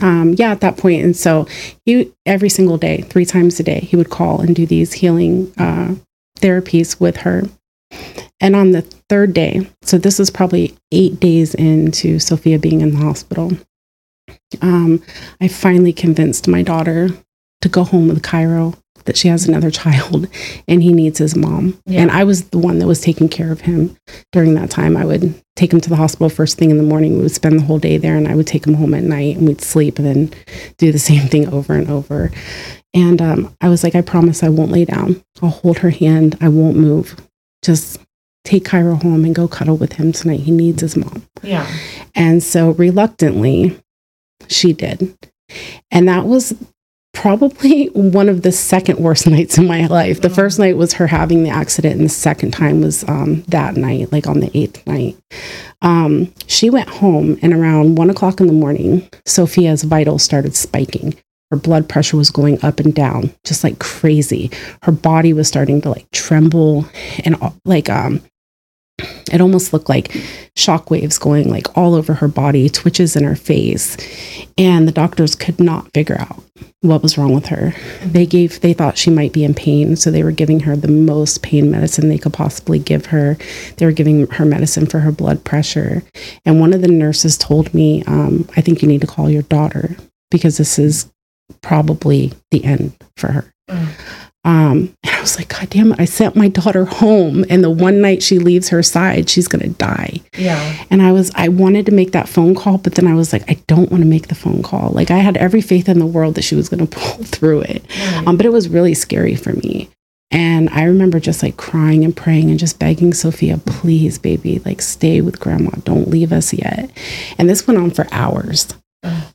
um, 0.00 0.34
yeah, 0.36 0.50
at 0.50 0.60
that 0.60 0.76
point, 0.76 1.04
and 1.04 1.16
so 1.16 1.46
he 1.84 2.12
every 2.26 2.48
single 2.48 2.78
day, 2.78 3.02
three 3.02 3.24
times 3.24 3.60
a 3.60 3.62
day, 3.62 3.80
he 3.80 3.96
would 3.96 4.10
call 4.10 4.40
and 4.40 4.54
do 4.54 4.66
these 4.66 4.92
healing 4.94 5.52
uh, 5.58 5.94
therapies 6.38 7.00
with 7.00 7.18
her. 7.18 7.44
And 8.40 8.56
on 8.56 8.70
the 8.70 8.82
third 8.82 9.34
day, 9.34 9.68
so 9.82 9.98
this 9.98 10.18
is 10.18 10.30
probably 10.30 10.76
eight 10.92 11.20
days 11.20 11.54
into 11.54 12.18
Sophia 12.18 12.58
being 12.58 12.80
in 12.80 12.92
the 12.92 13.04
hospital, 13.04 13.52
um, 14.62 15.02
I 15.40 15.48
finally 15.48 15.92
convinced 15.92 16.48
my 16.48 16.62
daughter 16.62 17.08
to 17.60 17.68
go 17.68 17.84
home 17.84 18.08
with 18.08 18.22
Cairo 18.22 18.74
that 19.04 19.16
she 19.16 19.28
has 19.28 19.46
another 19.46 19.70
child 19.82 20.28
and 20.68 20.82
he 20.82 20.92
needs 20.92 21.18
his 21.18 21.36
mom. 21.36 21.80
Yeah. 21.86 22.00
And 22.02 22.10
I 22.10 22.24
was 22.24 22.48
the 22.48 22.58
one 22.58 22.78
that 22.78 22.86
was 22.86 23.00
taking 23.00 23.28
care 23.28 23.52
of 23.52 23.62
him 23.62 23.96
during 24.32 24.54
that 24.54 24.70
time. 24.70 24.96
I 24.96 25.04
would 25.04 25.34
take 25.60 25.74
him 25.74 25.80
to 25.80 25.90
the 25.90 25.96
hospital 25.96 26.30
first 26.30 26.56
thing 26.56 26.70
in 26.70 26.78
the 26.78 26.82
morning. 26.82 27.16
We 27.16 27.22
would 27.22 27.32
spend 27.32 27.58
the 27.58 27.64
whole 27.64 27.78
day 27.78 27.98
there 27.98 28.16
and 28.16 28.26
I 28.26 28.34
would 28.34 28.46
take 28.46 28.66
him 28.66 28.72
home 28.72 28.94
at 28.94 29.02
night 29.02 29.36
and 29.36 29.46
we'd 29.46 29.60
sleep 29.60 29.98
and 29.98 30.06
then 30.06 30.32
do 30.78 30.90
the 30.90 30.98
same 31.10 31.28
thing 31.28 31.52
over 31.52 31.74
and 31.74 31.90
over. 31.90 32.30
And 32.94 33.20
um, 33.20 33.54
I 33.60 33.68
was 33.68 33.84
like, 33.84 33.94
I 33.94 34.00
promise 34.00 34.42
I 34.42 34.48
won't 34.48 34.72
lay 34.72 34.86
down. 34.86 35.22
I'll 35.42 35.50
hold 35.50 35.78
her 35.78 35.90
hand. 35.90 36.38
I 36.40 36.48
won't 36.48 36.78
move. 36.78 37.14
Just 37.62 38.00
take 38.44 38.64
Cairo 38.64 38.94
home 38.94 39.26
and 39.26 39.34
go 39.34 39.46
cuddle 39.46 39.76
with 39.76 39.92
him 39.92 40.12
tonight. 40.12 40.40
He 40.40 40.50
needs 40.50 40.80
his 40.80 40.96
mom. 40.96 41.26
Yeah. 41.42 41.70
And 42.14 42.42
so 42.42 42.70
reluctantly, 42.70 43.78
she 44.48 44.72
did. 44.72 45.14
And 45.90 46.08
that 46.08 46.24
was 46.24 46.54
probably 47.12 47.86
one 47.88 48.28
of 48.28 48.42
the 48.42 48.52
second 48.52 48.98
worst 48.98 49.26
nights 49.28 49.58
in 49.58 49.66
my 49.66 49.86
life. 49.86 50.20
The 50.20 50.30
first 50.30 50.58
night 50.58 50.76
was 50.76 50.94
her 50.94 51.06
having 51.06 51.42
the 51.42 51.50
accident, 51.50 51.96
and 51.96 52.04
the 52.04 52.14
second 52.14 52.52
time 52.52 52.80
was 52.80 53.08
um, 53.08 53.42
that 53.48 53.76
night, 53.76 54.12
like 54.12 54.26
on 54.26 54.40
the 54.40 54.50
eighth 54.56 54.86
night. 54.86 55.16
Um, 55.82 56.32
she 56.46 56.70
went 56.70 56.88
home, 56.88 57.38
and 57.42 57.52
around 57.52 57.96
one 57.96 58.10
o'clock 58.10 58.40
in 58.40 58.46
the 58.46 58.52
morning, 58.52 59.08
Sophia's 59.26 59.82
vitals 59.82 60.22
started 60.22 60.54
spiking. 60.54 61.14
Her 61.50 61.56
blood 61.56 61.88
pressure 61.88 62.16
was 62.16 62.30
going 62.30 62.64
up 62.64 62.78
and 62.78 62.94
down, 62.94 63.34
just 63.44 63.64
like 63.64 63.80
crazy. 63.80 64.50
Her 64.82 64.92
body 64.92 65.32
was 65.32 65.48
starting 65.48 65.80
to 65.80 65.90
like 65.90 66.08
tremble 66.12 66.86
and 67.24 67.36
uh, 67.42 67.50
like 67.64 67.90
um, 67.90 68.22
it 69.32 69.40
almost 69.40 69.72
looked 69.72 69.88
like 69.88 70.14
shock 70.56 70.90
waves 70.90 71.18
going 71.18 71.48
like 71.48 71.76
all 71.76 71.94
over 71.94 72.14
her 72.14 72.28
body, 72.28 72.68
twitches 72.68 73.16
in 73.16 73.24
her 73.24 73.36
face. 73.36 73.96
And 74.58 74.86
the 74.86 74.92
doctors 74.92 75.34
could 75.34 75.60
not 75.60 75.92
figure 75.92 76.20
out 76.20 76.42
what 76.82 77.02
was 77.02 77.18
wrong 77.18 77.34
with 77.34 77.46
her. 77.46 77.74
They 78.02 78.26
gave 78.26 78.60
they 78.60 78.72
thought 78.72 78.98
she 78.98 79.10
might 79.10 79.32
be 79.32 79.44
in 79.44 79.54
pain, 79.54 79.96
so 79.96 80.10
they 80.10 80.24
were 80.24 80.32
giving 80.32 80.60
her 80.60 80.76
the 80.76 80.88
most 80.88 81.42
pain 81.42 81.70
medicine 81.70 82.08
they 82.08 82.18
could 82.18 82.32
possibly 82.32 82.78
give 82.78 83.06
her. 83.06 83.36
They 83.76 83.86
were 83.86 83.92
giving 83.92 84.26
her 84.28 84.44
medicine 84.44 84.86
for 84.86 85.00
her 85.00 85.12
blood 85.12 85.44
pressure. 85.44 86.02
And 86.44 86.60
one 86.60 86.72
of 86.72 86.80
the 86.82 86.88
nurses 86.88 87.36
told 87.36 87.72
me, 87.74 88.02
um, 88.04 88.48
I 88.56 88.60
think 88.60 88.82
you 88.82 88.88
need 88.88 89.02
to 89.02 89.06
call 89.06 89.30
your 89.30 89.42
daughter 89.42 89.96
because 90.30 90.56
this 90.56 90.78
is 90.78 91.10
probably 91.62 92.32
the 92.50 92.64
end 92.64 92.96
for 93.16 93.32
her. 93.32 93.52
Um, 94.44 94.94
and 95.02 95.14
I 95.14 95.20
was 95.20 95.38
like, 95.38 95.48
God 95.48 95.68
damn 95.68 95.92
it, 95.92 96.00
I 96.00 96.06
sent 96.06 96.34
my 96.34 96.48
daughter 96.48 96.86
home. 96.86 97.44
And 97.50 97.62
the 97.62 97.70
one 97.70 98.00
night 98.00 98.22
she 98.22 98.38
leaves 98.38 98.70
her 98.70 98.82
side, 98.82 99.28
she's 99.28 99.48
going 99.48 99.62
to 99.62 99.76
die. 99.76 100.20
Yeah. 100.36 100.84
And 100.90 101.02
I 101.02 101.12
was, 101.12 101.30
I 101.34 101.48
wanted 101.48 101.86
to 101.86 101.92
make 101.92 102.12
that 102.12 102.28
phone 102.28 102.54
call, 102.54 102.78
but 102.78 102.94
then 102.94 103.06
I 103.06 103.14
was 103.14 103.32
like, 103.32 103.48
I 103.50 103.60
don't 103.66 103.90
want 103.90 104.02
to 104.02 104.08
make 104.08 104.28
the 104.28 104.34
phone 104.34 104.62
call. 104.62 104.90
Like, 104.90 105.10
I 105.10 105.18
had 105.18 105.36
every 105.36 105.60
faith 105.60 105.88
in 105.88 105.98
the 105.98 106.06
world 106.06 106.36
that 106.36 106.42
she 106.42 106.54
was 106.54 106.68
going 106.68 106.86
to 106.86 106.98
pull 106.98 107.24
through 107.24 107.62
it. 107.62 107.84
Um, 108.26 108.36
but 108.36 108.46
it 108.46 108.52
was 108.52 108.68
really 108.68 108.94
scary 108.94 109.34
for 109.34 109.52
me. 109.52 109.90
And 110.30 110.68
I 110.70 110.84
remember 110.84 111.18
just 111.18 111.42
like 111.42 111.56
crying 111.56 112.04
and 112.04 112.16
praying 112.16 112.50
and 112.50 112.58
just 112.58 112.78
begging 112.78 113.12
Sophia, 113.12 113.58
please, 113.58 114.16
baby, 114.18 114.60
like 114.60 114.80
stay 114.80 115.20
with 115.20 115.40
grandma. 115.40 115.70
Don't 115.84 116.08
leave 116.08 116.32
us 116.32 116.52
yet. 116.52 116.90
And 117.36 117.48
this 117.50 117.66
went 117.66 117.80
on 117.80 117.90
for 117.90 118.06
hours. 118.12 118.68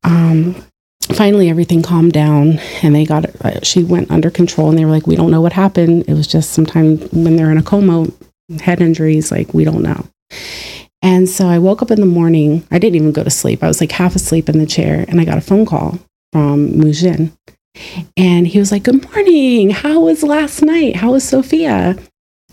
Um, 0.04 0.64
finally 1.06 1.50
everything 1.50 1.82
calmed 1.82 2.14
down 2.14 2.60
and 2.82 2.96
they 2.96 3.06
got 3.06 3.26
uh, 3.44 3.60
she 3.64 3.84
went 3.84 4.12
under 4.12 4.30
control 4.30 4.70
and 4.70 4.78
they 4.78 4.86
were 4.86 4.92
like 4.92 5.08
we 5.08 5.16
don't 5.16 5.32
know 5.32 5.42
what 5.42 5.54
happened. 5.54 6.06
It 6.08 6.14
was 6.14 6.28
just 6.28 6.52
sometime 6.52 6.98
when 7.10 7.36
they're 7.36 7.52
in 7.52 7.58
a 7.58 7.64
coma 7.64 8.08
head 8.62 8.82
injuries 8.82 9.32
like 9.32 9.54
we 9.54 9.64
don't 9.64 9.82
know. 9.82 10.06
And 11.02 11.30
so 11.30 11.48
i 11.48 11.60
woke 11.60 11.82
up 11.82 11.92
in 11.92 12.00
the 12.00 12.06
morning. 12.08 12.66
I 12.72 12.80
didn't 12.80 12.96
even 12.96 13.12
go 13.12 13.24
to 13.24 13.30
sleep. 13.30 13.64
I 13.64 13.68
was 13.68 13.80
like 13.80 13.92
half 13.92 14.16
asleep 14.16 14.50
in 14.50 14.60
the 14.60 14.66
chair 14.66 15.06
and 15.08 15.20
i 15.22 15.26
got 15.26 15.38
a 15.38 15.42
phone 15.42 15.66
call 15.66 16.00
from 16.32 16.70
mujin 16.70 17.32
and 18.18 18.48
he 18.48 18.60
was 18.60 18.72
like 18.72 18.84
good 18.84 19.10
morning. 19.12 19.70
How 19.70 20.02
was 20.02 20.24
last 20.24 20.62
night? 20.62 20.96
How 20.98 21.12
was 21.12 21.24
sophia 21.24 21.98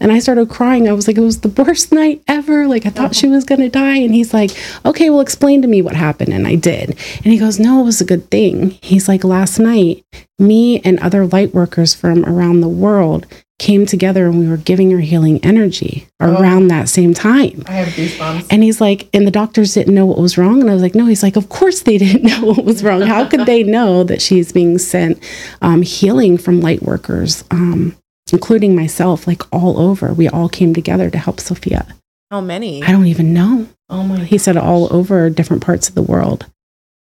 and 0.00 0.10
I 0.10 0.18
started 0.18 0.48
crying. 0.48 0.88
I 0.88 0.92
was 0.92 1.06
like, 1.06 1.16
it 1.16 1.22
was 1.22 1.40
the 1.40 1.48
worst 1.48 1.92
night 1.92 2.22
ever. 2.26 2.66
Like, 2.66 2.86
I 2.86 2.90
thought 2.90 3.14
she 3.14 3.28
was 3.28 3.44
going 3.44 3.60
to 3.60 3.68
die. 3.68 3.98
And 3.98 4.14
he's 4.14 4.34
like, 4.34 4.50
okay, 4.84 5.10
well, 5.10 5.20
explain 5.20 5.62
to 5.62 5.68
me 5.68 5.82
what 5.82 5.96
happened. 5.96 6.32
And 6.32 6.46
I 6.46 6.56
did. 6.56 6.90
And 6.90 7.32
he 7.32 7.38
goes, 7.38 7.58
no, 7.58 7.80
it 7.80 7.84
was 7.84 8.00
a 8.00 8.06
good 8.06 8.30
thing. 8.30 8.70
He's 8.82 9.08
like, 9.08 9.24
last 9.24 9.58
night, 9.58 10.04
me 10.38 10.80
and 10.80 10.98
other 11.00 11.26
light 11.26 11.54
workers 11.54 11.94
from 11.94 12.24
around 12.24 12.60
the 12.60 12.68
world 12.68 13.26
came 13.62 13.86
together 13.86 14.26
and 14.26 14.40
we 14.40 14.48
were 14.48 14.56
giving 14.56 14.90
her 14.90 14.98
healing 14.98 15.38
energy 15.44 16.08
around 16.20 16.66
that 16.66 16.88
same 16.88 17.14
time. 17.14 17.62
I 17.66 17.74
have 17.74 17.88
goosebumps. 17.94 18.48
And 18.50 18.64
he's 18.64 18.80
like, 18.80 19.08
and 19.14 19.24
the 19.24 19.30
doctors 19.30 19.74
didn't 19.74 19.94
know 19.94 20.04
what 20.04 20.18
was 20.18 20.36
wrong. 20.36 20.60
And 20.60 20.68
I 20.68 20.72
was 20.72 20.82
like, 20.82 20.96
no, 20.96 21.06
he's 21.06 21.22
like, 21.22 21.36
of 21.36 21.48
course 21.48 21.82
they 21.82 21.96
didn't 22.04 22.24
know 22.24 22.46
what 22.46 22.64
was 22.64 22.82
wrong. 22.82 23.02
How 23.02 23.24
could 23.24 23.46
they 23.46 23.62
know 23.62 24.02
that 24.02 24.20
she's 24.20 24.50
being 24.52 24.78
sent 24.78 25.22
um, 25.60 25.82
healing 25.82 26.38
from 26.38 26.60
light 26.60 26.82
workers, 26.82 27.44
um, 27.52 27.96
including 28.32 28.74
myself, 28.74 29.26
like 29.26 29.42
all 29.52 29.78
over? 29.78 30.12
We 30.12 30.28
all 30.28 30.48
came 30.48 30.74
together 30.74 31.10
to 31.10 31.18
help 31.18 31.40
Sophia. 31.40 31.86
How 32.30 32.40
many? 32.40 32.82
I 32.82 32.92
don't 32.92 33.06
even 33.06 33.34
know. 33.34 33.68
Oh 33.90 34.02
my. 34.02 34.24
He 34.24 34.38
said 34.38 34.56
all 34.56 34.92
over 34.94 35.28
different 35.28 35.62
parts 35.62 35.88
of 35.88 35.94
the 35.94 36.02
world. 36.02 36.46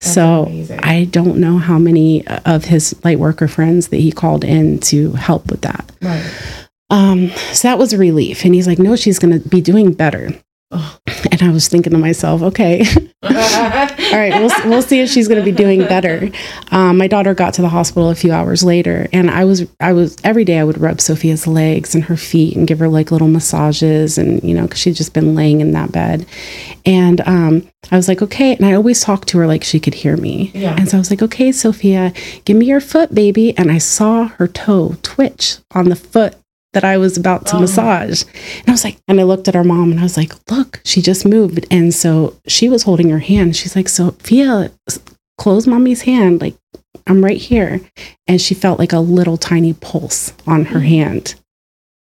That's 0.01 0.15
so 0.15 0.45
amazing. 0.45 0.81
I 0.81 1.05
don't 1.05 1.39
know 1.39 1.57
how 1.57 1.79
many 1.79 2.27
of 2.27 2.67
his 2.67 2.95
light 3.03 3.19
worker 3.19 3.49
friends 3.49 3.89
that 3.89 3.97
he 3.97 4.13
called 4.13 4.45
in 4.45 4.79
to 4.81 5.13
help 5.13 5.51
with 5.51 5.63
that. 5.63 5.91
Right. 6.03 6.63
Um, 6.91 7.31
so 7.53 7.69
that 7.69 7.79
was 7.79 7.93
a 7.93 7.99
relief. 7.99 8.45
And 8.45 8.55
he's 8.55 8.67
like, 8.67 8.79
no, 8.79 8.95
she's 8.95 9.19
going 9.19 9.41
to 9.41 9.49
be 9.49 9.61
doing 9.61 9.93
better. 9.93 10.31
Oh. 10.71 10.99
And 11.39 11.51
I 11.51 11.53
was 11.53 11.69
thinking 11.69 11.93
to 11.93 11.99
myself, 11.99 12.41
okay, 12.41 12.83
all 13.23 13.31
right, 13.31 14.33
we'll, 14.41 14.71
we'll 14.71 14.83
see 14.83 15.01
if 15.01 15.11
she's 15.11 15.29
going 15.29 15.39
to 15.39 15.45
be 15.45 15.55
doing 15.55 15.81
better. 15.81 16.31
Um, 16.71 16.97
my 16.97 17.09
daughter 17.09 17.35
got 17.35 17.53
to 17.55 17.63
the 17.63 17.69
hospital 17.69 18.09
a 18.09 18.15
few 18.15 18.33
hours 18.33 18.65
later, 18.65 19.07
and 19.13 19.31
I 19.31 19.45
was, 19.45 19.69
I 19.79 19.93
was 19.93 20.17
every 20.25 20.47
day 20.47 20.59
I 20.59 20.65
would 20.65 20.79
rub 20.79 20.99
Sophia's 20.99 21.47
legs 21.47 21.95
and 21.95 22.05
her 22.05 22.17
feet 22.17 22.57
and 22.57 22.67
give 22.67 22.79
her 22.79 22.89
like 22.89 23.11
little 23.11 23.29
massages, 23.29 24.17
and 24.17 24.43
you 24.43 24.55
know, 24.55 24.63
because 24.63 24.81
she'd 24.81 24.95
just 24.95 25.13
been 25.13 25.35
laying 25.35 25.61
in 25.61 25.73
that 25.73 25.93
bed. 25.93 26.27
And 26.87 27.21
um, 27.29 27.69
I 27.91 27.97
was 27.97 28.09
like, 28.09 28.23
okay, 28.23 28.57
and 28.57 28.65
I 28.65 28.73
always 28.73 29.03
talked 29.03 29.29
to 29.29 29.39
her 29.39 29.47
like 29.47 29.63
she 29.63 29.79
could 29.79 29.95
hear 29.95 30.17
me. 30.17 30.51
Yeah. 30.55 30.75
And 30.79 30.89
so 30.89 30.97
I 30.97 31.01
was 31.01 31.11
like, 31.11 31.21
okay, 31.21 31.53
Sophia, 31.53 32.15
give 32.47 32.57
me 32.57 32.65
your 32.65 32.81
foot, 32.81 33.15
baby. 33.15 33.57
And 33.59 33.71
I 33.71 33.79
saw 33.79 34.29
her 34.29 34.49
toe 34.49 34.97
twitch 35.03 35.59
on 35.73 35.91
the 35.91 35.97
foot 35.97 36.37
that 36.77 36.85
I 36.85 36.99
was 36.99 37.17
about 37.17 37.47
to 37.47 37.57
Oh. 37.57 37.61
massage. 37.61 38.23
And 38.61 38.69
I 38.69 38.73
was 38.73 38.85
like, 38.85 38.99
and 39.09 39.19
I 39.19 39.23
looked 39.23 39.49
at 39.49 39.57
our 39.57 39.65
mom 39.65 39.91
and 39.91 39.99
I 39.99 40.03
was 40.03 40.19
like, 40.19 40.35
look, 40.51 40.83
she 40.85 41.01
just 41.01 41.25
moved. 41.25 41.65
And 41.71 41.95
so 41.95 42.37
she 42.47 42.69
was 42.69 42.83
holding 42.83 43.09
her 43.09 43.19
hand. 43.21 43.57
She's 43.57 43.75
like, 43.75 43.89
Sophia, 43.89 44.71
close 45.39 45.67
mommy's 45.67 46.03
hand. 46.03 46.43
Like, 46.43 46.55
I'm 47.07 47.25
right 47.25 47.39
here. 47.39 47.81
And 48.27 48.43
she 48.43 48.53
felt 48.55 48.79
like 48.79 48.93
a 48.93 48.99
little 49.01 49.39
tiny 49.39 49.73
pulse 49.73 50.35
on 50.47 50.67
her 50.67 50.81
hand. 50.81 51.35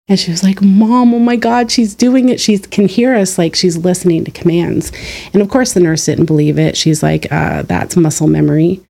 And 0.07 0.19
she 0.19 0.31
was 0.31 0.41
like, 0.43 0.59
Mom, 0.62 1.13
oh 1.13 1.19
my 1.19 1.36
God, 1.36 1.69
she's 1.71 1.93
doing 1.93 2.29
it. 2.29 2.39
She 2.39 2.57
can 2.57 2.88
hear 2.88 3.13
us 3.15 3.38
like 3.38 3.53
she's 3.55 3.77
listening 3.77 4.25
to 4.25 4.31
commands. 4.31 4.91
And 5.33 5.41
of 5.43 5.49
course, 5.49 5.73
the 5.73 5.79
nurse 5.81 6.05
didn't 6.05 6.25
believe 6.25 6.57
it. 6.57 6.75
She's 6.75 7.03
like, 7.03 7.31
uh, 7.31 7.62
That's 7.62 7.95
muscle 7.95 8.27
memory. 8.27 8.81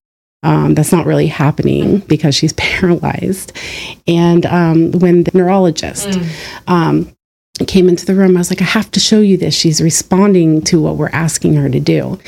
Um, 0.43 0.75
that's 0.75 0.91
not 0.91 1.05
really 1.05 1.27
happening 1.27 1.99
because 1.99 2.35
she's 2.35 2.53
paralyzed. 2.57 3.51
And 4.07 4.45
um, 4.45 4.91
when 4.91 5.23
the 5.23 5.31
neurologist 5.33 6.09
Mm. 6.09 6.27
um, 6.67 7.15
came 7.67 7.87
into 7.87 8.05
the 8.05 8.15
room, 8.15 8.35
I 8.35 8.39
was 8.39 8.49
like, 8.49 8.61
I 8.61 8.65
have 8.65 8.89
to 8.91 8.99
show 8.99 9.19
you 9.21 9.37
this. 9.37 9.53
She's 9.55 9.79
responding 9.79 10.61
to 10.63 10.81
what 10.81 10.97
we're 10.97 11.09
asking 11.09 11.53
her 11.55 11.69
to 11.69 11.79
do. 11.79 12.19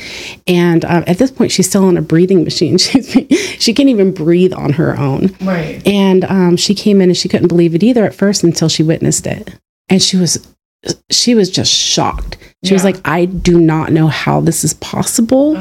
And 0.46 0.84
uh, 0.84 1.02
at 1.06 1.18
this 1.18 1.30
point, 1.32 1.50
she's 1.52 1.68
still 1.68 1.84
on 1.84 1.96
a 1.96 2.02
breathing 2.02 2.44
machine. 2.44 2.78
She's, 2.86 3.08
she 3.60 3.74
can't 3.74 3.88
even 3.88 4.12
breathe 4.14 4.52
on 4.54 4.72
her 4.74 4.96
own. 4.98 5.34
Right. 5.42 5.84
And 5.86 6.24
um, 6.26 6.56
she 6.56 6.74
came 6.74 7.00
in 7.02 7.10
and 7.10 7.16
she 7.16 7.28
couldn't 7.28 7.48
believe 7.48 7.74
it 7.74 7.82
either 7.82 8.04
at 8.04 8.14
first 8.14 8.44
until 8.44 8.68
she 8.68 8.82
witnessed 8.84 9.26
it. 9.26 9.52
And 9.88 10.00
she 10.02 10.16
was 10.16 10.46
she 11.10 11.34
was 11.34 11.50
just 11.50 11.72
shocked. 11.72 12.36
She 12.64 12.72
was 12.72 12.84
like, 12.84 12.96
I 13.04 13.24
do 13.24 13.58
not 13.60 13.90
know 13.92 14.06
how 14.06 14.40
this 14.40 14.62
is 14.62 14.74
possible, 14.74 15.60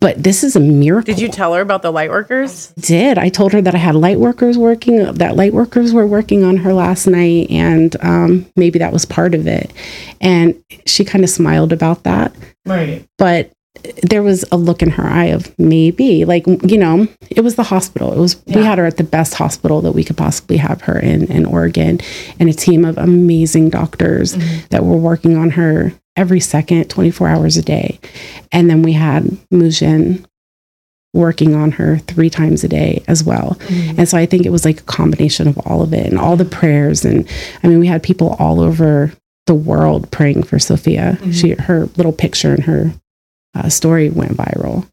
but 0.00 0.22
this 0.22 0.44
is 0.44 0.56
a 0.56 0.60
miracle. 0.60 1.12
Did 1.14 1.20
you 1.20 1.28
tell 1.28 1.54
her 1.54 1.60
about 1.60 1.82
the 1.82 1.90
light 1.90 2.10
workers? 2.10 2.68
did. 2.78 3.18
I 3.18 3.28
told 3.28 3.52
her 3.52 3.62
that 3.62 3.74
I 3.74 3.78
had 3.78 3.94
light 3.94 4.18
workers 4.20 4.58
working, 4.58 5.04
that 5.14 5.36
light 5.36 5.52
workers 5.54 5.92
were 5.92 6.06
working 6.06 6.44
on 6.44 6.58
her 6.58 6.72
last 6.72 7.06
night, 7.06 7.50
and 7.50 7.96
um, 8.02 8.46
maybe 8.56 8.78
that 8.78 8.92
was 8.92 9.04
part 9.04 9.34
of 9.34 9.46
it. 9.46 9.72
And 10.20 10.54
she 10.86 11.04
kind 11.04 11.24
of 11.24 11.30
smiled 11.30 11.72
about 11.72 12.02
that, 12.04 12.34
Right. 12.66 13.04
but 13.18 13.50
there 14.02 14.22
was 14.22 14.42
a 14.50 14.56
look 14.56 14.82
in 14.82 14.90
her 14.90 15.04
eye 15.06 15.26
of 15.26 15.56
maybe, 15.58 16.24
like 16.24 16.46
you 16.46 16.78
know, 16.78 17.06
it 17.30 17.42
was 17.42 17.54
the 17.56 17.62
hospital. 17.62 18.12
It 18.12 18.18
was 18.18 18.42
we 18.46 18.62
had 18.62 18.78
her 18.78 18.86
at 18.86 18.96
the 18.96 19.04
best 19.04 19.34
hospital 19.34 19.80
that 19.82 19.92
we 19.92 20.02
could 20.02 20.16
possibly 20.16 20.56
have 20.56 20.80
her 20.82 20.98
in 20.98 21.30
in 21.30 21.44
Oregon, 21.44 22.00
and 22.40 22.48
a 22.48 22.54
team 22.54 22.84
of 22.84 22.96
amazing 22.98 23.68
doctors 23.70 24.34
Mm-hmm. 24.36 24.66
that 24.70 24.84
were 24.84 24.96
working 24.96 25.36
on 25.36 25.50
her 25.50 25.92
every 26.16 26.40
second, 26.40 26.88
twenty 26.88 27.10
four 27.10 27.28
hours 27.28 27.56
a 27.56 27.62
day, 27.62 27.98
and 28.52 28.68
then 28.70 28.82
we 28.82 28.92
had 28.92 29.24
Mujin 29.52 30.24
working 31.16 31.54
on 31.54 31.72
her 31.72 31.98
three 31.98 32.28
times 32.28 32.62
a 32.62 32.68
day 32.68 33.02
as 33.08 33.24
well. 33.24 33.56
Mm-hmm. 33.60 34.00
And 34.00 34.08
so 34.08 34.18
I 34.18 34.26
think 34.26 34.44
it 34.44 34.50
was 34.50 34.64
like 34.64 34.80
a 34.80 34.84
combination 34.84 35.48
of 35.48 35.58
all 35.66 35.82
of 35.82 35.94
it 35.94 36.06
and 36.06 36.18
all 36.18 36.36
the 36.36 36.44
prayers. 36.44 37.04
And 37.04 37.26
I 37.62 37.68
mean, 37.68 37.80
we 37.80 37.86
had 37.86 38.02
people 38.02 38.36
all 38.38 38.60
over 38.60 39.12
the 39.46 39.54
world 39.54 40.10
praying 40.10 40.42
for 40.42 40.58
Sophia. 40.58 41.18
She 41.32 41.52
her 41.52 41.86
little 41.96 42.12
picture 42.12 42.52
and 42.52 42.64
her 42.64 42.92
uh, 43.54 43.68
story 43.68 44.10
went 44.10 44.32
viral. 44.32 44.86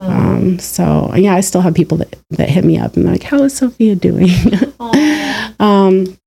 Um, 0.00 0.58
so 0.58 1.14
yeah, 1.14 1.34
I 1.34 1.40
still 1.40 1.60
have 1.60 1.74
people 1.74 1.98
that, 1.98 2.18
that 2.30 2.50
hit 2.50 2.64
me 2.64 2.76
up 2.76 2.96
and 2.96 3.04
they're 3.04 3.12
like, 3.12 3.22
"How 3.22 3.44
is 3.44 3.56
Sophia 3.56 3.94
doing?" 3.94 4.28
um, 5.60 6.18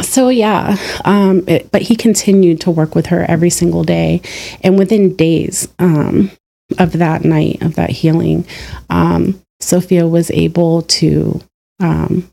so 0.00 0.28
yeah, 0.28 0.76
um, 1.04 1.44
it, 1.48 1.70
but 1.70 1.82
he 1.82 1.96
continued 1.96 2.60
to 2.62 2.70
work 2.70 2.94
with 2.94 3.06
her 3.06 3.24
every 3.28 3.50
single 3.50 3.84
day, 3.84 4.22
and 4.62 4.78
within 4.78 5.16
days 5.16 5.68
um, 5.78 6.30
of 6.78 6.92
that 6.92 7.24
night 7.24 7.62
of 7.62 7.74
that 7.74 7.90
healing, 7.90 8.46
um, 8.90 9.40
Sophia 9.60 10.06
was 10.06 10.30
able 10.30 10.82
to 10.82 11.40
um, 11.80 12.30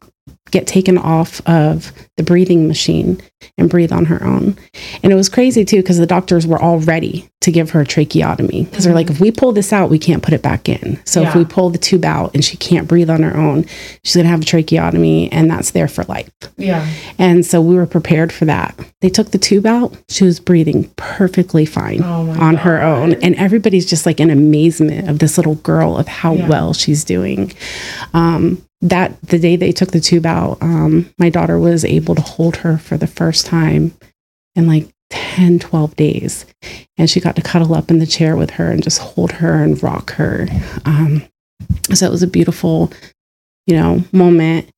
get 0.52 0.68
taken 0.68 0.98
off 0.98 1.42
of 1.48 1.92
the 2.18 2.24
breathing 2.24 2.68
machine 2.68 3.22
and 3.58 3.70
breathe 3.70 3.92
on 3.92 4.06
her 4.06 4.24
own. 4.24 4.58
And 5.02 5.12
it 5.12 5.16
was 5.16 5.30
crazy 5.30 5.66
too 5.66 5.78
because 5.78 5.98
the 5.98 6.06
doctors 6.06 6.46
were 6.46 6.62
all 6.62 6.80
ready 6.80 7.28
to 7.42 7.52
give 7.52 7.72
her 7.72 7.82
a 7.82 7.86
tracheotomy 7.86 8.66
because 8.66 8.84
they're 8.84 8.94
like, 8.94 9.10
if 9.10 9.20
we 9.20 9.32
pull 9.32 9.52
this 9.52 9.74
out, 9.74 9.90
we 9.90 9.98
can't 9.98 10.22
put 10.22 10.34
it 10.34 10.44
back 10.44 10.70
in. 10.70 11.00
So 11.06 11.24
if 11.24 11.34
we 11.34 11.44
pull 11.46 11.72
the 11.72 11.80
tube 11.80 12.06
out 12.06 12.36
and 12.36 12.46
she 12.46 12.56
can't 12.58 12.88
breathe 12.88 13.10
on 13.10 13.24
her 13.24 13.36
own, 13.36 13.66
she's 14.04 14.16
gonna 14.16 14.28
have 14.30 14.42
a 14.42 14.46
tracheotomy 14.46 15.32
and 15.32 15.50
that's 15.50 15.72
there 15.72 15.88
for 15.88 16.04
life. 16.04 16.30
Yeah. 16.58 16.88
And 17.18 17.44
so 17.46 17.60
we 17.62 17.74
were 17.76 17.88
prepared 17.88 18.32
for 18.32 18.46
that. 18.46 18.78
They 19.00 19.10
took 19.10 19.32
the 19.32 19.40
tube 19.40 19.66
out. 19.66 19.96
She 20.10 20.24
was 20.24 20.40
breathing 20.40 20.90
perfectly 20.98 21.66
fine 21.66 22.02
Oh 22.04 22.30
on 22.40 22.58
her 22.58 22.82
own. 22.82 23.14
And 23.14 23.34
everybody's 23.36 23.88
just 23.90 24.06
like 24.06 24.20
in 24.20 24.30
amazement 24.30 25.10
of 25.10 25.18
this 25.20 25.38
little 25.38 25.56
girl 25.56 25.98
of 25.98 26.08
how 26.08 26.34
Yeah. 26.34 26.48
well 26.48 26.74
she's 26.74 27.04
doing. 27.04 27.54
Um, 28.14 28.62
that 28.82 29.22
the 29.22 29.40
day 29.40 29.56
they 29.56 29.72
took 29.72 29.92
the 29.92 30.00
tube 30.00 30.26
out, 30.26 30.58
um, 30.62 31.14
my 31.18 31.30
daughter 31.30 31.60
was 31.60 31.86
able 31.86 32.16
to 32.16 32.22
hold 32.22 32.58
her 32.58 32.78
for 32.78 32.98
the 32.98 33.08
first 33.08 33.46
time 33.46 33.94
in 34.56 34.68
like 34.68 34.88
10, 35.12 35.60
12 35.60 35.96
days. 35.96 36.46
And 36.98 37.10
she 37.10 37.20
got 37.20 37.36
to 37.36 37.42
cuddle 37.42 37.74
up 37.76 37.92
in 37.92 38.00
the 38.00 38.06
chair 38.06 38.36
with 38.36 38.52
her 38.52 38.72
and 38.72 38.84
just 38.84 39.00
hold 39.00 39.34
her 39.34 39.64
and 39.64 39.82
rock 39.84 40.12
her. 40.14 40.48
Um, 40.86 41.24
so 41.94 42.06
it 42.06 42.12
was 42.12 42.24
a 42.24 42.28
beautiful, 42.28 42.92
you 43.68 43.76
know, 43.76 44.04
moment. 44.12 44.70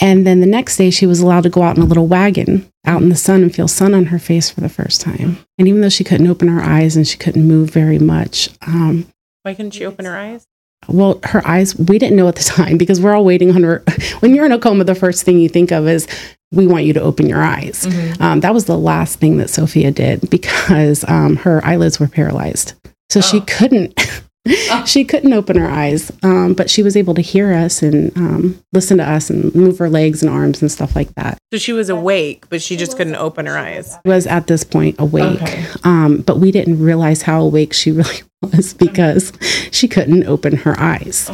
And 0.00 0.26
then 0.26 0.40
the 0.40 0.46
next 0.46 0.76
day, 0.76 0.90
she 0.90 1.06
was 1.06 1.20
allowed 1.20 1.42
to 1.44 1.50
go 1.50 1.62
out 1.62 1.76
in 1.76 1.82
a 1.82 1.86
little 1.86 2.06
wagon 2.06 2.70
out 2.86 3.02
in 3.02 3.08
the 3.08 3.16
sun 3.16 3.42
and 3.42 3.54
feel 3.54 3.68
sun 3.68 3.94
on 3.94 4.06
her 4.06 4.18
face 4.18 4.50
for 4.50 4.60
the 4.60 4.68
first 4.68 5.00
time. 5.00 5.38
And 5.58 5.68
even 5.68 5.80
though 5.80 5.88
she 5.88 6.04
couldn't 6.04 6.26
open 6.28 6.48
her 6.48 6.62
eyes 6.62 6.96
and 6.96 7.06
she 7.06 7.18
couldn't 7.18 7.46
move 7.46 7.70
very 7.70 7.98
much, 7.98 8.48
um, 8.66 9.06
Why 9.42 9.54
couldn't 9.54 9.72
she 9.72 9.84
open 9.84 10.06
her 10.06 10.16
eyes? 10.16 10.46
Well, 10.86 11.20
her 11.24 11.46
eyes, 11.46 11.76
we 11.76 11.98
didn't 11.98 12.16
know 12.16 12.28
at 12.28 12.36
the 12.36 12.44
time 12.56 12.78
because 12.78 13.00
we're 13.00 13.14
all 13.14 13.24
waiting 13.24 13.50
on 13.54 13.62
her. 13.62 13.82
When 14.20 14.34
you're 14.34 14.46
in 14.46 14.52
a 14.52 14.58
coma, 14.58 14.84
the 14.84 14.94
first 14.94 15.24
thing 15.24 15.38
you 15.38 15.48
think 15.48 15.70
of 15.70 15.86
is, 15.86 16.06
we 16.50 16.66
want 16.66 16.84
you 16.84 16.92
to 16.94 17.00
open 17.00 17.28
your 17.28 17.42
eyes. 17.42 17.86
Um, 18.20 18.40
that 18.40 18.54
was 18.54 18.64
the 18.64 18.78
last 18.78 19.18
thing 19.18 19.36
that 19.36 19.50
Sophia 19.50 19.90
did 19.90 20.30
because 20.30 21.04
um, 21.06 21.36
her 21.36 21.62
eyelids 21.64 22.00
were 22.00 22.08
paralyzed. 22.08 22.72
So 23.10 23.20
she 23.20 23.40
Oh. 24.70 24.84
she 24.86 25.04
couldn't 25.04 25.32
open 25.32 25.56
her 25.56 25.68
eyes, 25.68 26.10
um, 26.22 26.54
but 26.54 26.70
she 26.70 26.82
was 26.82 26.96
able 26.96 27.14
to 27.14 27.20
hear 27.20 27.52
us 27.52 27.82
and 27.82 28.16
um, 28.16 28.62
listen 28.72 28.98
to 28.98 29.04
us 29.08 29.30
and 29.30 29.54
move 29.54 29.78
her 29.78 29.88
legs 29.90 30.22
and 30.22 30.30
arms 30.30 30.60
and 30.62 30.70
stuff 30.70 30.94
like 30.96 31.14
that. 31.14 31.38
So 31.52 31.58
she 31.58 31.72
was 31.72 31.88
awake, 31.90 32.48
but 32.48 32.60
she 32.62 32.76
just 32.76 32.96
couldn't 32.96 33.16
open 33.16 33.46
her 33.46 33.56
eyes. 33.58 33.96
Was 34.04 34.26
at 34.26 34.46
this 34.46 34.64
point 34.64 34.96
awake, 34.98 35.40
Okay. 35.42 35.64
um, 35.84 36.18
but 36.26 36.38
we 36.38 36.50
didn't 36.52 36.82
realize 36.82 37.22
how 37.22 37.42
awake 37.42 37.72
she 37.72 37.90
really 37.92 38.22
was 38.42 38.74
because 38.74 39.32
she 39.72 39.88
couldn't 39.88 40.24
open 40.24 40.56
her 40.58 40.78
eyes. 40.78 41.30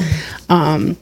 Um, 0.48 0.96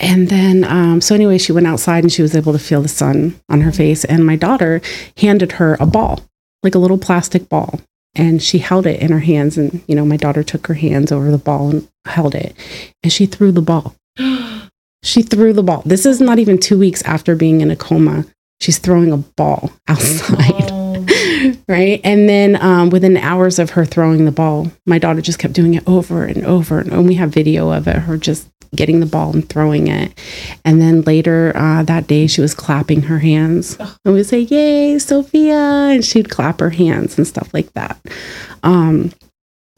and 0.00 0.28
then, 0.28 0.64
um, 0.64 1.00
so 1.00 1.14
anyway, 1.14 1.38
she 1.38 1.52
went 1.52 1.66
outside 1.66 2.02
and 2.04 2.12
she 2.12 2.22
was 2.22 2.34
able 2.34 2.52
to 2.52 2.58
feel 2.58 2.82
the 2.82 2.88
sun 2.88 3.38
on 3.48 3.60
her 3.60 3.72
face. 3.72 4.04
And 4.04 4.26
my 4.26 4.36
daughter 4.36 4.80
handed 5.18 5.52
her 5.52 5.76
a 5.78 5.86
ball, 5.86 6.20
like 6.62 6.74
a 6.74 6.78
little 6.78 6.98
plastic 6.98 7.48
ball. 7.48 7.80
And 8.14 8.42
she 8.42 8.58
held 8.58 8.86
it 8.86 9.00
in 9.00 9.10
her 9.10 9.20
hands. 9.20 9.56
And, 9.56 9.82
you 9.86 9.94
know, 9.94 10.04
my 10.04 10.16
daughter 10.16 10.42
took 10.42 10.66
her 10.66 10.74
hands 10.74 11.10
over 11.10 11.30
the 11.30 11.38
ball 11.38 11.70
and 11.70 11.88
held 12.04 12.34
it. 12.34 12.54
And 13.02 13.12
she 13.12 13.26
threw 13.26 13.52
the 13.52 13.62
ball. 13.62 13.94
She 15.04 15.22
threw 15.22 15.52
the 15.52 15.64
ball. 15.64 15.82
This 15.84 16.06
is 16.06 16.20
not 16.20 16.38
even 16.38 16.58
two 16.58 16.78
weeks 16.78 17.02
after 17.02 17.34
being 17.34 17.60
in 17.60 17.72
a 17.72 17.76
coma. 17.76 18.24
She's 18.60 18.78
throwing 18.78 19.10
a 19.10 19.16
ball 19.16 19.72
outside 19.88 20.70
right? 21.68 22.00
And 22.04 22.28
then 22.28 22.62
um, 22.62 22.90
within 22.90 23.16
hours 23.16 23.58
of 23.58 23.70
her 23.70 23.84
throwing 23.84 24.24
the 24.24 24.32
ball, 24.32 24.70
my 24.86 24.98
daughter 24.98 25.20
just 25.20 25.38
kept 25.38 25.54
doing 25.54 25.74
it 25.74 25.86
over 25.86 26.24
and 26.24 26.44
over. 26.44 26.80
And 26.80 27.06
we 27.06 27.14
have 27.14 27.30
video 27.30 27.70
of 27.70 27.88
it, 27.88 27.96
her 27.96 28.16
just 28.16 28.48
getting 28.74 29.00
the 29.00 29.06
ball 29.06 29.32
and 29.32 29.48
throwing 29.48 29.88
it. 29.88 30.18
And 30.64 30.80
then 30.80 31.02
later 31.02 31.52
uh, 31.54 31.82
that 31.84 32.06
day, 32.06 32.26
she 32.26 32.40
was 32.40 32.54
clapping 32.54 33.02
her 33.02 33.18
hands. 33.18 33.76
And 34.04 34.14
we'd 34.14 34.24
say, 34.24 34.40
Yay, 34.40 34.98
Sophia. 34.98 35.54
And 35.54 36.04
she'd 36.04 36.30
clap 36.30 36.60
her 36.60 36.70
hands 36.70 37.18
and 37.18 37.26
stuff 37.26 37.52
like 37.52 37.72
that. 37.74 37.98
Um, 38.62 39.12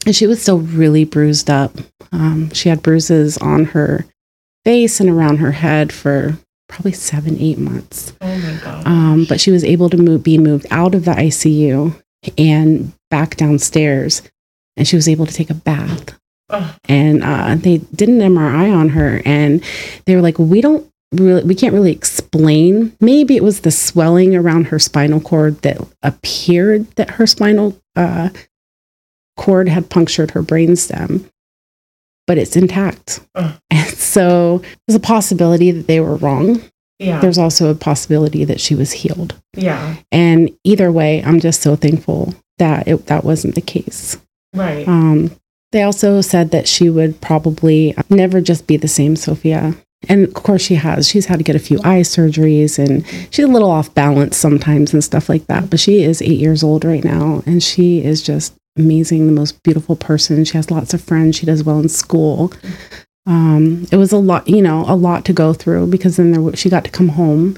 and 0.05 0.15
she 0.15 0.27
was 0.27 0.41
still 0.41 0.59
really 0.59 1.03
bruised 1.03 1.49
up. 1.49 1.71
Um, 2.11 2.51
she 2.51 2.69
had 2.69 2.83
bruises 2.83 3.37
on 3.39 3.65
her 3.65 4.05
face 4.63 4.99
and 4.99 5.09
around 5.09 5.37
her 5.37 5.51
head 5.51 5.91
for 5.91 6.37
probably 6.67 6.91
seven, 6.91 7.37
eight 7.39 7.57
months. 7.57 8.13
Oh 8.21 8.37
my 8.37 8.59
god. 8.63 8.87
Um, 8.87 9.25
but 9.27 9.39
she 9.39 9.51
was 9.51 9.63
able 9.63 9.89
to 9.89 9.97
move, 9.97 10.23
be 10.23 10.37
moved 10.37 10.65
out 10.71 10.95
of 10.95 11.05
the 11.05 11.11
ICU 11.11 11.99
and 12.37 12.93
back 13.09 13.35
downstairs, 13.35 14.21
and 14.77 14.87
she 14.87 14.95
was 14.95 15.07
able 15.07 15.25
to 15.25 15.33
take 15.33 15.49
a 15.49 15.55
bath. 15.55 16.17
And 16.87 17.23
uh, 17.23 17.55
they 17.55 17.77
did 17.77 18.09
an 18.09 18.19
MRI 18.19 18.73
on 18.75 18.89
her, 18.89 19.21
and 19.25 19.63
they 20.05 20.15
were 20.15 20.21
like, 20.21 20.37
"We 20.37 20.61
don't 20.61 20.87
really, 21.11 21.43
we 21.43 21.55
can't 21.55 21.73
really 21.73 21.91
explain. 21.91 22.95
Maybe 22.99 23.35
it 23.35 23.43
was 23.43 23.61
the 23.61 23.71
swelling 23.71 24.35
around 24.35 24.67
her 24.67 24.79
spinal 24.79 25.19
cord 25.19 25.61
that 25.63 25.77
appeared 26.03 26.89
that 26.95 27.11
her 27.11 27.25
spinal 27.25 27.79
uh, 27.95 28.29
cord 29.37 29.67
had 29.67 29.89
punctured 29.89 30.31
her 30.31 30.43
brainstem, 30.43 31.29
but 32.27 32.37
it's 32.37 32.55
intact." 32.55 33.21
And 33.71 33.89
so 33.89 34.61
there's 34.87 34.95
a 34.95 34.99
possibility 34.99 35.71
that 35.71 35.87
they 35.87 35.99
were 35.99 36.15
wrong 36.15 36.61
yeah. 36.99 37.19
there's 37.19 37.37
also 37.37 37.69
a 37.69 37.75
possibility 37.75 38.45
that 38.45 38.59
she 38.61 38.75
was 38.75 38.91
healed. 38.91 39.39
Yeah. 39.55 39.97
And 40.11 40.55
either 40.63 40.91
way, 40.91 41.23
I'm 41.23 41.39
just 41.39 41.61
so 41.61 41.75
thankful 41.75 42.33
that 42.57 42.87
it, 42.87 43.07
that 43.07 43.23
wasn't 43.23 43.55
the 43.55 43.61
case. 43.61 44.17
Right. 44.53 44.87
Um, 44.87 45.31
they 45.75 45.83
also 45.83 46.21
said 46.21 46.51
that 46.51 46.69
she 46.69 46.89
would 46.89 47.19
probably 47.19 47.93
never 48.09 48.39
just 48.39 48.65
be 48.65 48.77
the 48.77 48.87
same 48.87 49.17
Sophia. 49.17 49.75
And 50.07 50.23
of 50.23 50.33
course, 50.33 50.61
she 50.61 50.75
has. 50.75 51.05
She's 51.05 51.25
had 51.25 51.39
to 51.39 51.43
get 51.43 51.57
a 51.57 51.59
few 51.59 51.79
eye 51.79 51.99
surgeries 51.99 52.79
and 52.79 53.05
she's 53.29 53.43
a 53.43 53.49
little 53.49 53.69
off 53.69 53.93
balance 53.93 54.37
sometimes 54.37 54.93
and 54.93 55.03
stuff 55.03 55.27
like 55.27 55.47
that. 55.47 55.69
But 55.69 55.81
she 55.81 56.01
is 56.01 56.21
eight 56.21 56.39
years 56.39 56.63
old 56.63 56.85
right 56.85 57.03
now 57.03 57.43
and 57.45 57.61
she 57.61 58.01
is 58.01 58.21
just 58.21 58.53
amazing, 58.77 59.25
the 59.25 59.33
most 59.33 59.61
beautiful 59.63 59.97
person. 59.97 60.45
She 60.45 60.55
has 60.55 60.71
lots 60.71 60.93
of 60.93 61.01
friends. 61.01 61.35
She 61.35 61.45
does 61.45 61.63
well 61.63 61.79
in 61.79 61.89
school. 61.89 62.53
Um, 63.25 63.85
it 63.91 63.97
was 63.97 64.13
a 64.13 64.17
lot, 64.17 64.47
you 64.47 64.61
know, 64.61 64.85
a 64.87 64.95
lot 64.95 65.25
to 65.25 65.33
go 65.33 65.51
through 65.51 65.87
because 65.87 66.15
then 66.15 66.31
there, 66.31 66.55
she 66.55 66.69
got 66.69 66.85
to 66.85 66.91
come 66.91 67.09
home 67.09 67.57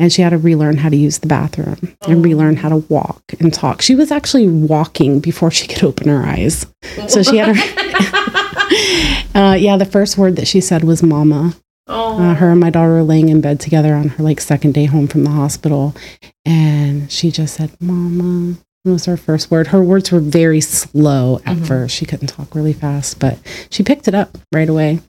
and 0.00 0.12
she 0.12 0.22
had 0.22 0.30
to 0.30 0.38
relearn 0.38 0.78
how 0.78 0.88
to 0.88 0.96
use 0.96 1.18
the 1.18 1.28
bathroom 1.28 1.94
and 2.08 2.24
relearn 2.24 2.56
how 2.56 2.70
to 2.70 2.78
walk 2.88 3.22
and 3.38 3.52
talk. 3.54 3.82
She 3.82 3.94
was 3.94 4.10
actually 4.10 4.48
walking 4.48 5.20
before 5.20 5.50
she 5.52 5.68
could 5.68 5.84
open 5.84 6.08
her 6.08 6.24
eyes. 6.24 6.66
So 7.06 7.22
she 7.22 7.36
had 7.36 7.54
her. 7.54 7.62
uh, 9.34 9.54
yeah, 9.54 9.76
the 9.76 9.84
first 9.88 10.18
word 10.18 10.36
that 10.36 10.48
she 10.48 10.60
said 10.60 10.82
was 10.84 11.02
"mama." 11.02 11.54
oh. 11.86 12.18
Uh, 12.20 12.34
her 12.34 12.50
and 12.50 12.60
my 12.60 12.70
daughter 12.70 12.92
were 12.92 13.02
laying 13.02 13.28
in 13.28 13.40
bed 13.40 13.60
together 13.60 13.94
on 13.94 14.08
her 14.08 14.22
like 14.24 14.40
second 14.40 14.72
day 14.74 14.86
home 14.86 15.06
from 15.06 15.24
the 15.24 15.30
hospital, 15.30 15.94
and 16.44 17.10
she 17.12 17.30
just 17.30 17.54
said 17.54 17.70
"mama." 17.80 18.56
Was 18.86 19.04
her 19.04 19.18
first 19.18 19.50
word. 19.50 19.66
Her 19.66 19.82
words 19.84 20.10
were 20.10 20.20
very 20.20 20.62
slow 20.62 21.42
at 21.44 21.58
Mhm. 21.58 21.66
first. 21.66 21.94
She 21.94 22.06
couldn't 22.06 22.28
talk 22.28 22.54
really 22.54 22.72
fast, 22.72 23.18
but 23.18 23.38
she 23.68 23.82
picked 23.82 24.08
it 24.08 24.14
up 24.14 24.38
right 24.54 24.70
away. 24.70 25.00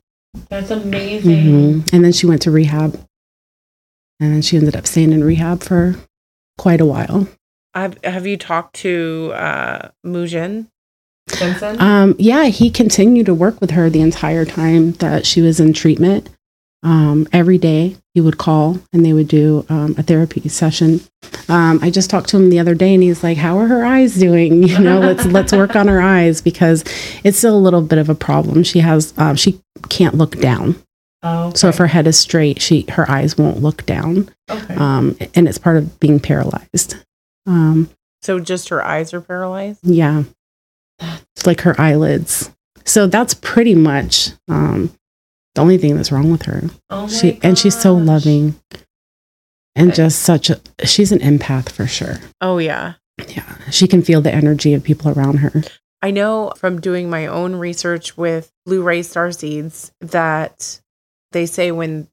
That's 0.49 0.71
amazing. 0.71 1.45
Mhm. 1.83 1.93
And 1.93 2.03
then 2.03 2.11
she 2.11 2.25
went 2.25 2.41
to 2.41 2.51
rehab, 2.51 2.99
and 4.21 4.45
she 4.45 4.55
ended 4.55 4.75
up 4.75 4.87
staying 4.87 5.11
in 5.11 5.23
rehab 5.23 5.63
for 5.63 5.95
quite 6.57 6.79
a 6.79 6.85
while. 6.85 7.27
Have 7.73 7.97
Have 8.03 8.25
you 8.25 8.37
talked 8.37 8.75
to 8.77 9.31
uh, 9.33 9.89
Mujin? 10.05 10.67
Um, 11.79 12.15
yeah, 12.19 12.45
he 12.45 12.69
continued 12.69 13.25
to 13.27 13.33
work 13.33 13.61
with 13.61 13.71
her 13.71 13.89
the 13.89 14.01
entire 14.01 14.45
time 14.45 14.93
that 14.93 15.25
she 15.25 15.41
was 15.41 15.59
in 15.59 15.73
treatment. 15.73 16.29
Um, 16.83 17.27
every 17.31 17.59
day 17.59 17.95
he 18.15 18.21
would 18.21 18.39
call 18.39 18.79
and 18.91 19.05
they 19.05 19.13
would 19.13 19.27
do 19.27 19.65
um, 19.69 19.93
a 19.99 20.03
therapy 20.03 20.49
session. 20.49 20.99
Um, 21.47 21.79
I 21.81 21.91
just 21.91 22.09
talked 22.09 22.29
to 22.29 22.37
him 22.37 22.49
the 22.49 22.59
other 22.59 22.73
day 22.73 22.93
and 22.95 23.03
he's 23.03 23.23
like, 23.23 23.37
"How 23.37 23.59
are 23.59 23.67
her 23.67 23.85
eyes 23.85 24.15
doing? 24.15 24.63
You 24.67 24.79
know, 24.79 24.99
let's 24.99 25.25
let's 25.25 25.53
work 25.53 25.75
on 25.75 25.87
her 25.87 26.01
eyes 26.01 26.41
because 26.41 26.83
it's 27.23 27.37
still 27.37 27.55
a 27.55 27.59
little 27.59 27.81
bit 27.81 27.99
of 27.99 28.09
a 28.09 28.15
problem. 28.15 28.63
She 28.63 28.79
has 28.79 29.13
um, 29.17 29.35
she 29.35 29.61
can't 29.89 30.15
look 30.15 30.39
down, 30.39 30.75
oh, 31.23 31.53
so 31.53 31.67
if 31.69 31.77
her 31.77 31.87
head 31.87 32.07
is 32.07 32.17
straight, 32.19 32.61
she 32.61 32.85
her 32.89 33.09
eyes 33.09 33.37
won't 33.37 33.61
look 33.61 33.85
down, 33.85 34.29
okay. 34.49 34.75
um, 34.75 35.17
and 35.35 35.47
it's 35.47 35.57
part 35.57 35.77
of 35.77 35.99
being 35.99 36.19
paralyzed. 36.19 36.95
Um, 37.45 37.89
so 38.21 38.39
just 38.39 38.69
her 38.69 38.83
eyes 38.83 39.13
are 39.13 39.21
paralyzed. 39.21 39.79
yeah. 39.83 40.23
It's 41.35 41.47
like 41.47 41.61
her 41.61 41.79
eyelids. 41.81 42.51
So 42.85 43.07
that's 43.07 43.33
pretty 43.33 43.73
much 43.73 44.29
um, 44.47 44.91
the 45.55 45.61
only 45.61 45.77
thing 45.79 45.95
that's 45.95 46.11
wrong 46.11 46.31
with 46.31 46.43
her. 46.43 46.63
Oh 46.91 47.07
She 47.07 47.39
and 47.41 47.57
she's 47.57 47.79
so 47.79 47.93
loving 47.95 48.55
and 49.75 49.87
Okay. 49.89 49.95
just 49.97 50.19
such 50.21 50.49
a 50.51 50.59
she's 50.85 51.11
an 51.11 51.19
empath 51.19 51.69
for 51.69 51.87
sure. 51.87 52.17
Oh 52.41 52.59
yeah. 52.59 52.93
Yeah. 53.27 53.55
She 53.71 53.87
can 53.87 54.01
feel 54.03 54.21
the 54.21 54.33
energy 54.33 54.73
of 54.75 54.83
people 54.83 55.11
around 55.11 55.37
her. 55.37 55.63
I 56.03 56.11
know 56.11 56.53
from 56.57 56.79
doing 56.81 57.09
my 57.09 57.25
own 57.27 57.55
research 57.55 58.15
with 58.17 58.51
blue 58.65 58.83
ray 58.83 59.01
star 59.01 59.31
seeds 59.31 59.91
that 60.01 60.79
they 61.31 61.45
say 61.45 61.71
when 61.71 62.07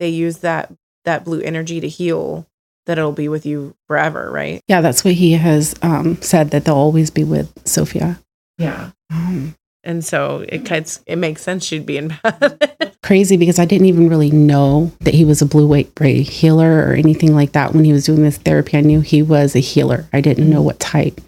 they 0.00 0.08
use 0.08 0.38
that 0.38 0.72
that 1.04 1.24
blue 1.24 1.40
energy 1.40 1.80
to 1.80 1.88
heal 1.88 2.46
that 2.86 2.98
it'll 2.98 3.12
be 3.12 3.28
with 3.28 3.44
you 3.44 3.74
forever, 3.86 4.30
right? 4.30 4.62
Yeah, 4.68 4.80
that's 4.80 5.04
what 5.04 5.14
he 5.14 5.32
has 5.32 5.74
um, 5.82 6.20
said 6.22 6.50
that 6.50 6.64
they'll 6.64 6.74
always 6.74 7.10
be 7.10 7.24
with 7.24 7.52
Sophia. 7.66 8.18
Yeah. 8.56 8.90
Um, 9.10 9.54
And 9.84 10.04
so 10.04 10.44
it 10.48 10.64
cuts 10.66 11.00
it 11.06 11.16
makes 11.16 11.42
sense 11.42 11.64
she'd 11.64 11.86
be 11.86 11.96
in 11.98 12.08
bed. 12.22 12.94
crazy 13.02 13.36
because 13.36 13.58
I 13.58 13.64
didn't 13.64 13.86
even 13.86 14.08
really 14.08 14.30
know 14.30 14.90
that 15.00 15.14
he 15.14 15.24
was 15.24 15.40
a 15.42 15.46
blue 15.46 15.66
weight 15.68 15.92
ray 16.00 16.22
healer 16.22 16.82
or 16.88 16.92
anything 16.94 17.34
like 17.34 17.52
that. 17.52 17.72
When 17.74 17.84
he 17.84 17.92
was 17.92 18.04
doing 18.06 18.22
this 18.22 18.38
therapy, 18.38 18.76
I 18.78 18.80
knew 18.82 19.00
he 19.00 19.22
was 19.22 19.54
a 19.54 19.60
healer. 19.60 20.06
I 20.12 20.20
didn't 20.20 20.50
know 20.50 20.62
what 20.62 20.80
type. 20.80 21.20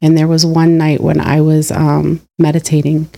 And 0.00 0.16
there 0.16 0.28
was 0.28 0.46
one 0.46 0.78
night 0.78 1.00
when 1.00 1.20
I 1.20 1.40
was 1.40 1.70
um, 1.72 2.20
meditating 2.38 3.08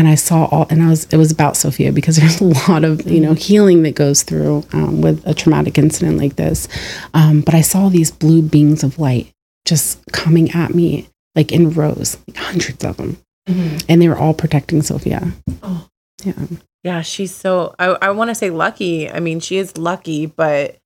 and 0.00 0.08
I 0.08 0.14
saw 0.14 0.46
all, 0.46 0.66
and 0.70 0.82
I 0.82 0.88
was, 0.88 1.04
it 1.12 1.18
was 1.18 1.30
about 1.30 1.58
Sophia 1.58 1.92
because 1.92 2.16
there's 2.20 2.40
a 2.40 2.44
lot 2.44 2.84
of, 2.84 3.06
you 3.08 3.20
know, 3.20 3.34
healing 3.34 3.82
that 3.82 3.94
goes 3.94 4.22
through 4.22 4.64
um, 4.72 5.02
with 5.02 5.22
a 5.26 5.34
traumatic 5.34 5.76
incident 5.76 6.16
like 6.16 6.36
this. 6.36 6.68
Um, 7.12 7.42
but 7.42 7.54
I 7.54 7.60
saw 7.60 7.90
these 7.90 8.10
blue 8.10 8.40
beings 8.40 8.82
of 8.82 8.98
light 8.98 9.30
just 9.66 10.00
coming 10.12 10.50
at 10.52 10.74
me 10.74 11.06
like 11.34 11.52
in 11.52 11.70
rows, 11.70 12.16
like 12.26 12.38
hundreds 12.38 12.82
of 12.82 12.96
them. 12.96 13.18
And 13.46 14.00
they 14.00 14.08
were 14.08 14.16
all 14.16 14.32
protecting 14.32 14.80
Sophia. 14.80 15.32
Oh. 15.62 15.86
Yeah. 16.24 16.46
Yeah, 16.82 17.02
she's 17.02 17.34
so 17.34 17.74
I, 17.78 17.88
I 18.00 18.10
want 18.10 18.30
to 18.30 18.34
say 18.34 18.48
lucky. 18.50 19.10
I 19.10 19.20
mean, 19.20 19.40
she 19.40 19.56
is 19.56 19.76
lucky, 19.76 20.26
but 20.26 20.76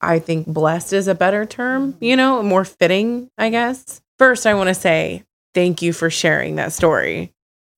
I 0.00 0.18
think 0.18 0.46
blessed 0.46 0.92
is 0.92 1.08
a 1.08 1.14
better 1.14 1.44
term, 1.44 1.96
you 2.00 2.16
know, 2.16 2.42
more 2.42 2.64
fitting, 2.64 3.28
I 3.36 3.50
guess. 3.50 4.00
First, 4.18 4.46
I 4.46 4.54
want 4.54 4.68
to 4.68 4.74
say 4.74 5.24
thank 5.52 5.82
you 5.82 5.92
for 5.92 6.10
sharing 6.10 6.56
that 6.56 6.72
story 6.72 7.33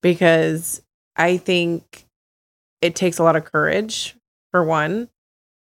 because 0.06 0.82
I 1.16 1.36
think 1.36 2.06
it 2.80 2.94
takes 2.94 3.18
a 3.18 3.24
lot 3.24 3.34
of 3.34 3.44
courage 3.44 4.14
for 4.52 4.62
one. 4.62 5.08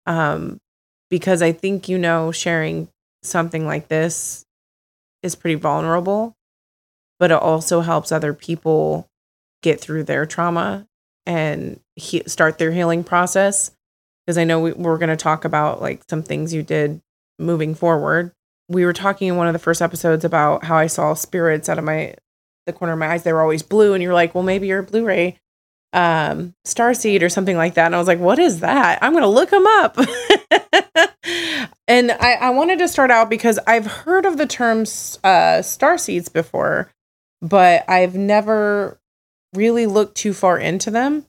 Um 0.08 0.58
because 1.12 1.44
I 1.44 1.52
think 1.52 1.88
you 1.88 2.00
know 2.00 2.32
sharing 2.32 2.88
something 3.22 3.68
like 3.68 3.88
this 3.88 4.44
is 5.22 5.36
pretty 5.36 5.56
vulnerable, 5.56 6.34
but 7.20 7.30
it 7.30 7.38
also 7.38 7.82
helps 7.82 8.12
other 8.12 8.34
people 8.34 9.08
get 9.62 9.80
through 9.80 10.06
their 10.06 10.26
trauma 10.26 10.88
and 11.28 11.80
he- 11.96 12.24
start 12.26 12.58
their 12.58 12.72
healing 12.72 13.04
process 13.04 13.70
because 14.26 14.40
i 14.40 14.44
know 14.44 14.60
we, 14.60 14.72
we're 14.72 14.98
going 14.98 15.08
to 15.08 15.16
talk 15.16 15.46
about 15.46 15.80
like 15.80 16.02
some 16.10 16.24
things 16.24 16.52
you 16.52 16.64
did 16.64 17.00
moving 17.38 17.76
forward 17.76 18.32
we 18.70 18.86
were 18.86 18.94
talking 18.94 19.28
in 19.28 19.36
one 19.36 19.46
of 19.46 19.54
the 19.54 19.60
first 19.60 19.84
episodes 19.84 20.26
about 20.26 20.64
how 20.64 20.76
i 20.76 20.88
saw 20.88 21.14
spirits 21.14 21.70
out 21.70 21.78
of 21.78 21.84
my 21.84 22.16
the 22.66 22.74
corner 22.74 22.94
of 22.94 23.00
my 23.00 23.08
eyes 23.08 23.24
they 23.24 23.34
were 23.34 23.42
always 23.42 23.64
blue 23.64 23.94
and 23.94 24.04
you're 24.04 24.14
like 24.14 24.34
well 24.36 24.44
maybe 24.44 24.68
you're 24.68 24.80
a 24.80 24.84
blue 24.84 25.06
ray 25.06 25.38
um 25.94 26.54
starseed 26.66 27.22
or 27.22 27.30
something 27.30 27.58
like 27.58 27.74
that 27.74 27.88
and 27.88 27.96
i 27.96 27.98
was 27.98 28.08
like 28.08 28.20
what 28.20 28.40
is 28.40 28.62
that 28.62 28.98
i'm 29.02 29.12
going 29.12 29.24
to 29.24 29.28
look 29.28 29.50
them 29.50 29.68
up 29.68 29.98
and 31.88 32.12
I, 32.12 32.34
I 32.34 32.50
wanted 32.52 32.80
to 32.80 32.88
start 32.88 33.12
out 33.12 33.30
because 33.30 33.60
i've 33.68 33.86
heard 33.86 34.26
of 34.26 34.38
the 34.38 34.46
terms 34.48 35.20
uh 35.24 35.62
star 35.62 35.98
seeds 35.98 36.30
before 36.30 36.92
but 37.42 37.84
i've 37.90 38.16
never 38.16 39.02
really 39.54 39.86
looked 39.86 40.16
too 40.16 40.34
far 40.34 40.58
into 40.58 40.92
them. 40.92 41.26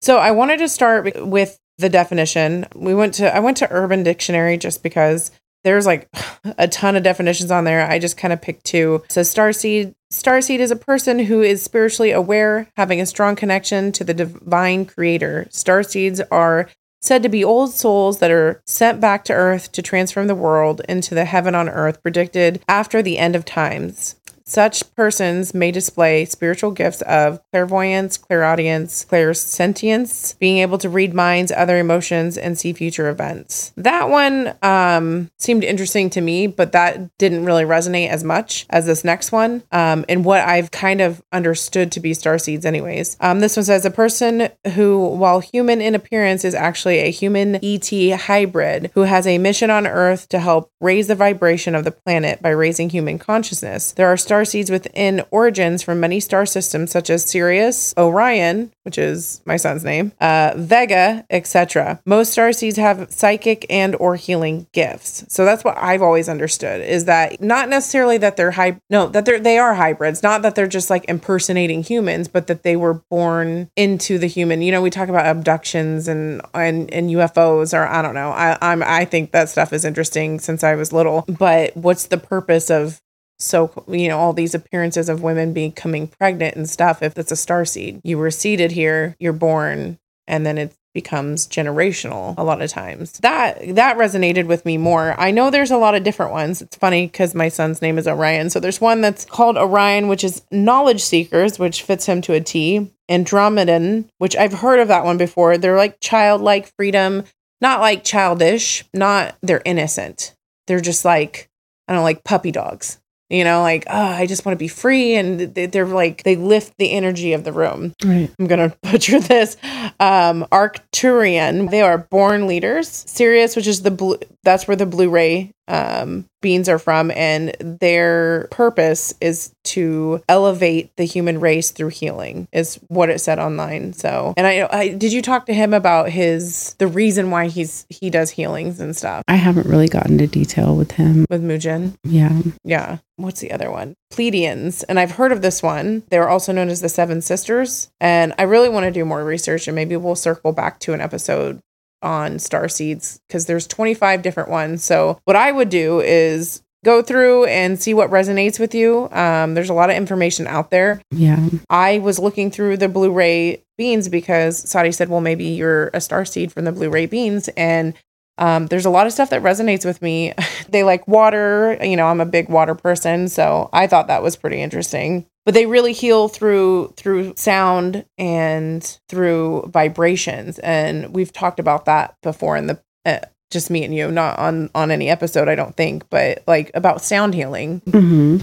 So 0.00 0.18
I 0.18 0.30
wanted 0.30 0.58
to 0.58 0.68
start 0.68 1.26
with 1.26 1.58
the 1.78 1.88
definition. 1.88 2.66
We 2.74 2.94
went 2.94 3.14
to 3.14 3.34
I 3.34 3.40
went 3.40 3.56
to 3.58 3.70
Urban 3.70 4.02
Dictionary 4.02 4.56
just 4.56 4.82
because 4.82 5.30
there's 5.64 5.86
like 5.86 6.08
a 6.58 6.68
ton 6.68 6.96
of 6.96 7.02
definitions 7.02 7.50
on 7.50 7.64
there. 7.64 7.88
I 7.88 7.98
just 7.98 8.16
kind 8.16 8.32
of 8.32 8.40
picked 8.40 8.64
two. 8.64 9.02
So 9.08 9.22
starseed 9.22 9.94
starseed 10.12 10.58
is 10.60 10.70
a 10.70 10.76
person 10.76 11.18
who 11.18 11.42
is 11.42 11.62
spiritually 11.62 12.12
aware, 12.12 12.68
having 12.76 13.00
a 13.00 13.06
strong 13.06 13.36
connection 13.36 13.92
to 13.92 14.04
the 14.04 14.14
divine 14.14 14.86
creator. 14.86 15.46
Starseeds 15.50 16.20
are 16.30 16.68
said 17.00 17.22
to 17.22 17.28
be 17.28 17.44
old 17.44 17.72
souls 17.72 18.18
that 18.18 18.30
are 18.30 18.60
sent 18.66 19.00
back 19.00 19.24
to 19.24 19.32
earth 19.32 19.70
to 19.72 19.82
transform 19.82 20.26
the 20.26 20.34
world 20.34 20.82
into 20.88 21.14
the 21.14 21.24
heaven 21.24 21.54
on 21.54 21.68
earth 21.68 22.02
predicted 22.02 22.60
after 22.68 23.02
the 23.02 23.18
end 23.18 23.36
of 23.36 23.44
times. 23.44 24.16
Such 24.48 24.94
persons 24.94 25.52
may 25.52 25.70
display 25.70 26.24
spiritual 26.24 26.70
gifts 26.70 27.02
of 27.02 27.38
clairvoyance, 27.50 28.16
clairaudience, 28.16 29.04
clairsentience, 29.04 30.38
being 30.38 30.56
able 30.58 30.78
to 30.78 30.88
read 30.88 31.12
minds, 31.12 31.52
other 31.52 31.76
emotions, 31.76 32.38
and 32.38 32.58
see 32.58 32.72
future 32.72 33.10
events. 33.10 33.74
That 33.76 34.08
one 34.08 34.54
um, 34.62 35.30
seemed 35.36 35.64
interesting 35.64 36.08
to 36.10 36.22
me, 36.22 36.46
but 36.46 36.72
that 36.72 37.14
didn't 37.18 37.44
really 37.44 37.64
resonate 37.64 38.08
as 38.08 38.24
much 38.24 38.64
as 38.70 38.86
this 38.86 39.04
next 39.04 39.32
one, 39.32 39.64
um, 39.70 40.06
and 40.08 40.24
what 40.24 40.40
I've 40.40 40.70
kind 40.70 41.02
of 41.02 41.22
understood 41.30 41.92
to 41.92 42.00
be 42.00 42.14
star 42.14 42.38
seeds, 42.38 42.64
anyways. 42.64 43.18
Um, 43.20 43.40
this 43.40 43.54
one 43.54 43.64
says 43.64 43.84
a 43.84 43.90
person 43.90 44.48
who, 44.74 45.08
while 45.08 45.40
human 45.40 45.82
in 45.82 45.94
appearance, 45.94 46.42
is 46.46 46.54
actually 46.54 47.00
a 47.00 47.10
human 47.10 47.56
ET 47.62 47.90
hybrid 48.18 48.92
who 48.94 49.02
has 49.02 49.26
a 49.26 49.36
mission 49.36 49.68
on 49.68 49.86
Earth 49.86 50.26
to 50.30 50.38
help 50.38 50.72
raise 50.80 51.06
the 51.06 51.14
vibration 51.14 51.74
of 51.74 51.84
the 51.84 51.92
planet 51.92 52.40
by 52.40 52.48
raising 52.48 52.88
human 52.88 53.18
consciousness. 53.18 53.92
There 53.92 54.08
are 54.08 54.16
star 54.16 54.37
seeds 54.44 54.70
within 54.70 55.22
origins 55.30 55.82
from 55.82 56.00
many 56.00 56.20
star 56.20 56.46
systems 56.46 56.90
such 56.90 57.10
as 57.10 57.24
Sirius, 57.24 57.94
Orion, 57.96 58.72
which 58.82 58.98
is 58.98 59.40
my 59.44 59.56
son's 59.56 59.84
name, 59.84 60.12
uh, 60.20 60.54
Vega, 60.56 61.24
etc. 61.30 62.00
Most 62.04 62.32
star 62.32 62.52
seeds 62.52 62.76
have 62.76 63.10
psychic 63.12 63.66
and 63.68 63.94
or 63.96 64.16
healing 64.16 64.66
gifts. 64.72 65.24
So 65.28 65.44
that's 65.44 65.64
what 65.64 65.76
I've 65.78 66.02
always 66.02 66.28
understood 66.28 66.82
is 66.82 67.04
that 67.04 67.40
not 67.40 67.68
necessarily 67.68 68.18
that 68.18 68.36
they're 68.36 68.52
hy- 68.52 68.80
no 68.90 69.08
that 69.08 69.24
they're 69.24 69.40
they 69.40 69.58
are 69.58 69.74
hybrids, 69.74 70.22
not 70.22 70.42
that 70.42 70.54
they're 70.54 70.66
just 70.66 70.90
like 70.90 71.04
impersonating 71.08 71.82
humans, 71.82 72.28
but 72.28 72.46
that 72.46 72.62
they 72.62 72.76
were 72.76 73.02
born 73.10 73.70
into 73.76 74.18
the 74.18 74.26
human. 74.26 74.62
You 74.62 74.72
know, 74.72 74.82
we 74.82 74.90
talk 74.90 75.08
about 75.08 75.26
abductions 75.26 76.08
and 76.08 76.40
and, 76.54 76.92
and 76.92 77.10
UFOs, 77.10 77.76
or 77.76 77.86
I 77.86 78.02
don't 78.02 78.14
know. 78.14 78.30
I 78.30 78.58
I'm 78.60 78.82
I 78.82 79.04
think 79.04 79.32
that 79.32 79.48
stuff 79.48 79.72
is 79.72 79.84
interesting 79.84 80.38
since 80.38 80.64
I 80.64 80.74
was 80.74 80.92
little. 80.92 81.24
But 81.28 81.76
what's 81.76 82.06
the 82.06 82.18
purpose 82.18 82.70
of 82.70 83.00
so 83.38 83.84
you 83.88 84.08
know 84.08 84.18
all 84.18 84.32
these 84.32 84.54
appearances 84.54 85.08
of 85.08 85.22
women 85.22 85.52
becoming 85.52 86.06
pregnant 86.06 86.56
and 86.56 86.68
stuff 86.68 87.02
if 87.02 87.18
it's 87.18 87.32
a 87.32 87.36
star 87.36 87.64
seed 87.64 88.00
you 88.04 88.18
were 88.18 88.30
seeded 88.30 88.72
here 88.72 89.16
you're 89.18 89.32
born 89.32 89.98
and 90.26 90.44
then 90.44 90.58
it 90.58 90.74
becomes 90.94 91.46
generational 91.46 92.34
a 92.36 92.42
lot 92.42 92.60
of 92.60 92.70
times. 92.70 93.12
That 93.20 93.76
that 93.76 93.96
resonated 93.96 94.46
with 94.46 94.64
me 94.64 94.78
more. 94.78 95.14
I 95.18 95.30
know 95.30 95.48
there's 95.48 95.70
a 95.70 95.76
lot 95.76 95.94
of 95.94 96.02
different 96.02 96.32
ones. 96.32 96.60
It's 96.60 96.76
funny 96.76 97.06
because 97.06 97.34
my 97.34 97.48
son's 97.48 97.80
name 97.80 97.98
is 97.98 98.08
orion. 98.08 98.50
So 98.50 98.58
there's 98.58 98.80
one 98.80 99.00
that's 99.00 99.24
called 99.24 99.56
orion 99.56 100.08
which 100.08 100.24
is 100.24 100.42
knowledge 100.50 101.02
seekers 101.02 101.58
which 101.58 101.82
fits 101.82 102.06
him 102.06 102.20
to 102.22 102.32
a 102.32 102.40
t 102.40 102.90
andromedan 103.08 104.08
which 104.18 104.36
i've 104.36 104.52
heard 104.52 104.80
of 104.80 104.88
that 104.88 105.04
one 105.04 105.18
before. 105.18 105.56
They're 105.56 105.76
like 105.76 106.00
childlike 106.00 106.72
freedom 106.76 107.24
not 107.60 107.80
like 107.80 108.04
childish 108.04 108.84
not 108.92 109.36
they're 109.42 109.62
innocent. 109.64 110.34
They're 110.66 110.80
just 110.80 111.04
like 111.04 111.48
i 111.86 111.92
don't 111.92 112.00
know 112.00 112.04
like 112.04 112.24
puppy 112.24 112.50
dogs 112.50 112.98
you 113.30 113.44
know 113.44 113.60
like 113.62 113.84
oh 113.88 113.96
i 114.00 114.26
just 114.26 114.44
want 114.46 114.54
to 114.54 114.58
be 114.58 114.68
free 114.68 115.14
and 115.14 115.40
they- 115.54 115.66
they're 115.66 115.86
like 115.86 116.22
they 116.22 116.36
lift 116.36 116.74
the 116.78 116.92
energy 116.92 117.32
of 117.32 117.44
the 117.44 117.52
room. 117.52 117.94
Right. 118.04 118.30
i'm 118.38 118.46
gonna 118.46 118.74
butcher 118.82 119.20
this. 119.20 119.56
Um 120.00 120.46
arcturian 120.52 121.70
they 121.70 121.80
are 121.82 121.98
born 121.98 122.46
leaders. 122.46 122.88
Sirius 122.88 123.56
which 123.56 123.66
is 123.66 123.82
the 123.82 123.90
blue 123.90 124.18
that's 124.44 124.66
where 124.68 124.76
the 124.76 124.86
blue 124.86 125.10
ray 125.10 125.52
um 125.68 126.24
beans 126.40 126.68
are 126.68 126.78
from 126.78 127.10
and 127.12 127.54
their 127.58 128.46
purpose 128.50 129.12
is 129.20 129.52
to 129.64 130.22
elevate 130.28 130.90
the 130.96 131.04
human 131.04 131.40
race 131.40 131.70
through 131.70 131.88
healing 131.88 132.46
is 132.52 132.78
what 132.88 133.10
it 133.10 133.20
said 133.20 133.38
online 133.38 133.92
so 133.92 134.32
and 134.36 134.46
i, 134.46 134.66
I 134.70 134.88
did 134.88 135.12
you 135.12 135.20
talk 135.20 135.46
to 135.46 135.54
him 135.54 135.74
about 135.74 136.10
his 136.10 136.74
the 136.78 136.86
reason 136.86 137.30
why 137.30 137.48
he's 137.48 137.86
he 137.90 138.08
does 138.08 138.30
healings 138.30 138.80
and 138.80 138.96
stuff 138.96 139.22
I 139.28 139.34
haven't 139.34 139.66
really 139.66 139.88
gotten 139.88 140.12
into 140.12 140.26
detail 140.26 140.74
with 140.76 140.92
him. 140.92 141.26
with 141.28 141.42
mujin 141.42 141.96
Yeah. 142.04 142.40
yeah. 142.64 142.98
What's 143.16 143.40
the 143.40 143.50
other 143.52 143.70
one? 143.70 143.94
Pleiadians. 144.12 144.84
And 144.88 144.98
I've 144.98 145.12
heard 145.12 145.32
of 145.32 145.42
this 145.42 145.62
one. 145.62 146.04
They're 146.10 146.28
also 146.28 146.52
known 146.52 146.68
as 146.68 146.80
the 146.80 146.88
Seven 146.88 147.20
Sisters. 147.20 147.90
And 148.00 148.32
I 148.38 148.44
really 148.44 148.68
want 148.68 148.84
to 148.84 148.92
do 148.92 149.04
more 149.04 149.24
research 149.24 149.66
and 149.66 149.74
maybe 149.74 149.96
we'll 149.96 150.14
circle 150.14 150.52
back 150.52 150.78
to 150.80 150.92
an 150.92 151.00
episode 151.00 151.60
on 152.02 152.38
star 152.38 152.68
seeds 152.68 153.20
because 153.26 153.46
there's 153.46 153.66
25 153.66 154.22
different 154.22 154.48
ones. 154.48 154.84
So 154.84 155.18
what 155.24 155.36
I 155.36 155.52
would 155.52 155.68
do 155.68 156.00
is 156.00 156.62
go 156.84 157.02
through 157.02 157.44
and 157.46 157.80
see 157.80 157.94
what 157.94 158.10
resonates 158.10 158.58
with 158.58 158.74
you. 158.74 159.08
Um, 159.10 159.54
there's 159.54 159.70
a 159.70 159.74
lot 159.74 159.90
of 159.90 159.96
information 159.96 160.46
out 160.46 160.70
there. 160.70 161.02
Yeah. 161.10 161.48
I 161.68 161.98
was 161.98 162.18
looking 162.18 162.50
through 162.50 162.76
the 162.76 162.88
blue 162.88 163.12
ray 163.12 163.62
beans 163.76 164.08
because 164.08 164.64
Sahdi 164.64 164.94
said, 164.94 165.08
"Well, 165.08 165.20
maybe 165.20 165.44
you're 165.44 165.90
a 165.94 166.00
star 166.00 166.24
seed 166.24 166.52
from 166.52 166.64
the 166.64 166.72
blue 166.72 166.90
ray 166.90 167.06
beans," 167.06 167.48
and 167.56 167.94
um, 168.38 168.66
there's 168.66 168.86
a 168.86 168.90
lot 168.90 169.06
of 169.06 169.12
stuff 169.12 169.30
that 169.30 169.42
resonates 169.42 169.84
with 169.84 170.00
me. 170.00 170.32
they 170.68 170.84
like 170.84 171.06
water. 171.08 171.76
You 171.82 171.96
know, 171.96 172.06
I'm 172.06 172.20
a 172.20 172.26
big 172.26 172.48
water 172.48 172.74
person, 172.74 173.28
so 173.28 173.68
I 173.72 173.86
thought 173.86 174.06
that 174.06 174.22
was 174.22 174.36
pretty 174.36 174.62
interesting. 174.62 175.26
But 175.48 175.54
they 175.54 175.64
really 175.64 175.94
heal 175.94 176.28
through 176.28 176.92
through 176.98 177.32
sound 177.36 178.04
and 178.18 178.84
through 179.08 179.70
vibrations, 179.72 180.58
and 180.58 181.14
we've 181.14 181.32
talked 181.32 181.58
about 181.58 181.86
that 181.86 182.16
before 182.22 182.58
in 182.58 182.66
the 182.66 182.78
uh, 183.06 183.20
just 183.50 183.70
me 183.70 183.82
and 183.82 183.94
you, 183.94 184.10
not 184.10 184.38
on 184.38 184.68
on 184.74 184.90
any 184.90 185.08
episode, 185.08 185.48
I 185.48 185.54
don't 185.54 185.74
think, 185.74 186.04
but 186.10 186.42
like 186.46 186.70
about 186.74 187.00
sound 187.00 187.32
healing. 187.32 187.80
hmm 187.90 188.40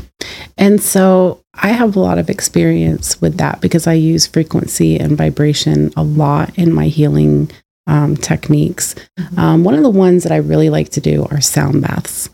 And 0.57 0.81
so 0.81 1.43
I 1.53 1.67
have 1.67 1.95
a 1.95 1.99
lot 1.99 2.17
of 2.17 2.27
experience 2.27 3.21
with 3.21 3.37
that 3.37 3.61
because 3.61 3.85
I 3.85 3.93
use 3.93 4.25
frequency 4.25 4.99
and 4.99 5.15
vibration 5.15 5.93
a 5.95 6.01
lot 6.01 6.57
in 6.57 6.73
my 6.73 6.87
healing 6.87 7.51
um, 7.85 8.17
techniques. 8.17 8.95
Um, 9.37 9.63
one 9.63 9.75
of 9.75 9.83
the 9.83 9.91
ones 9.91 10.23
that 10.23 10.31
I 10.31 10.37
really 10.37 10.71
like 10.71 10.89
to 10.89 11.01
do 11.01 11.27
are 11.29 11.39
sound 11.39 11.83
baths. 11.83 12.31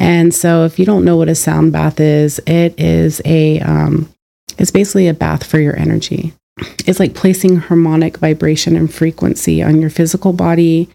And 0.00 0.34
so, 0.34 0.64
if 0.64 0.78
you 0.78 0.84
don't 0.84 1.04
know 1.04 1.16
what 1.16 1.28
a 1.28 1.34
sound 1.34 1.72
bath 1.72 2.00
is, 2.00 2.40
it 2.46 2.80
is 2.80 3.20
a 3.24 3.60
um, 3.60 4.12
it's 4.58 4.70
basically 4.70 5.06
a 5.08 5.14
bath 5.14 5.44
for 5.44 5.60
your 5.60 5.76
energy. 5.78 6.32
It's 6.86 6.98
like 6.98 7.14
placing 7.14 7.56
harmonic 7.56 8.16
vibration 8.16 8.76
and 8.76 8.92
frequency 8.92 9.62
on 9.62 9.80
your 9.80 9.90
physical 9.90 10.32
body 10.32 10.88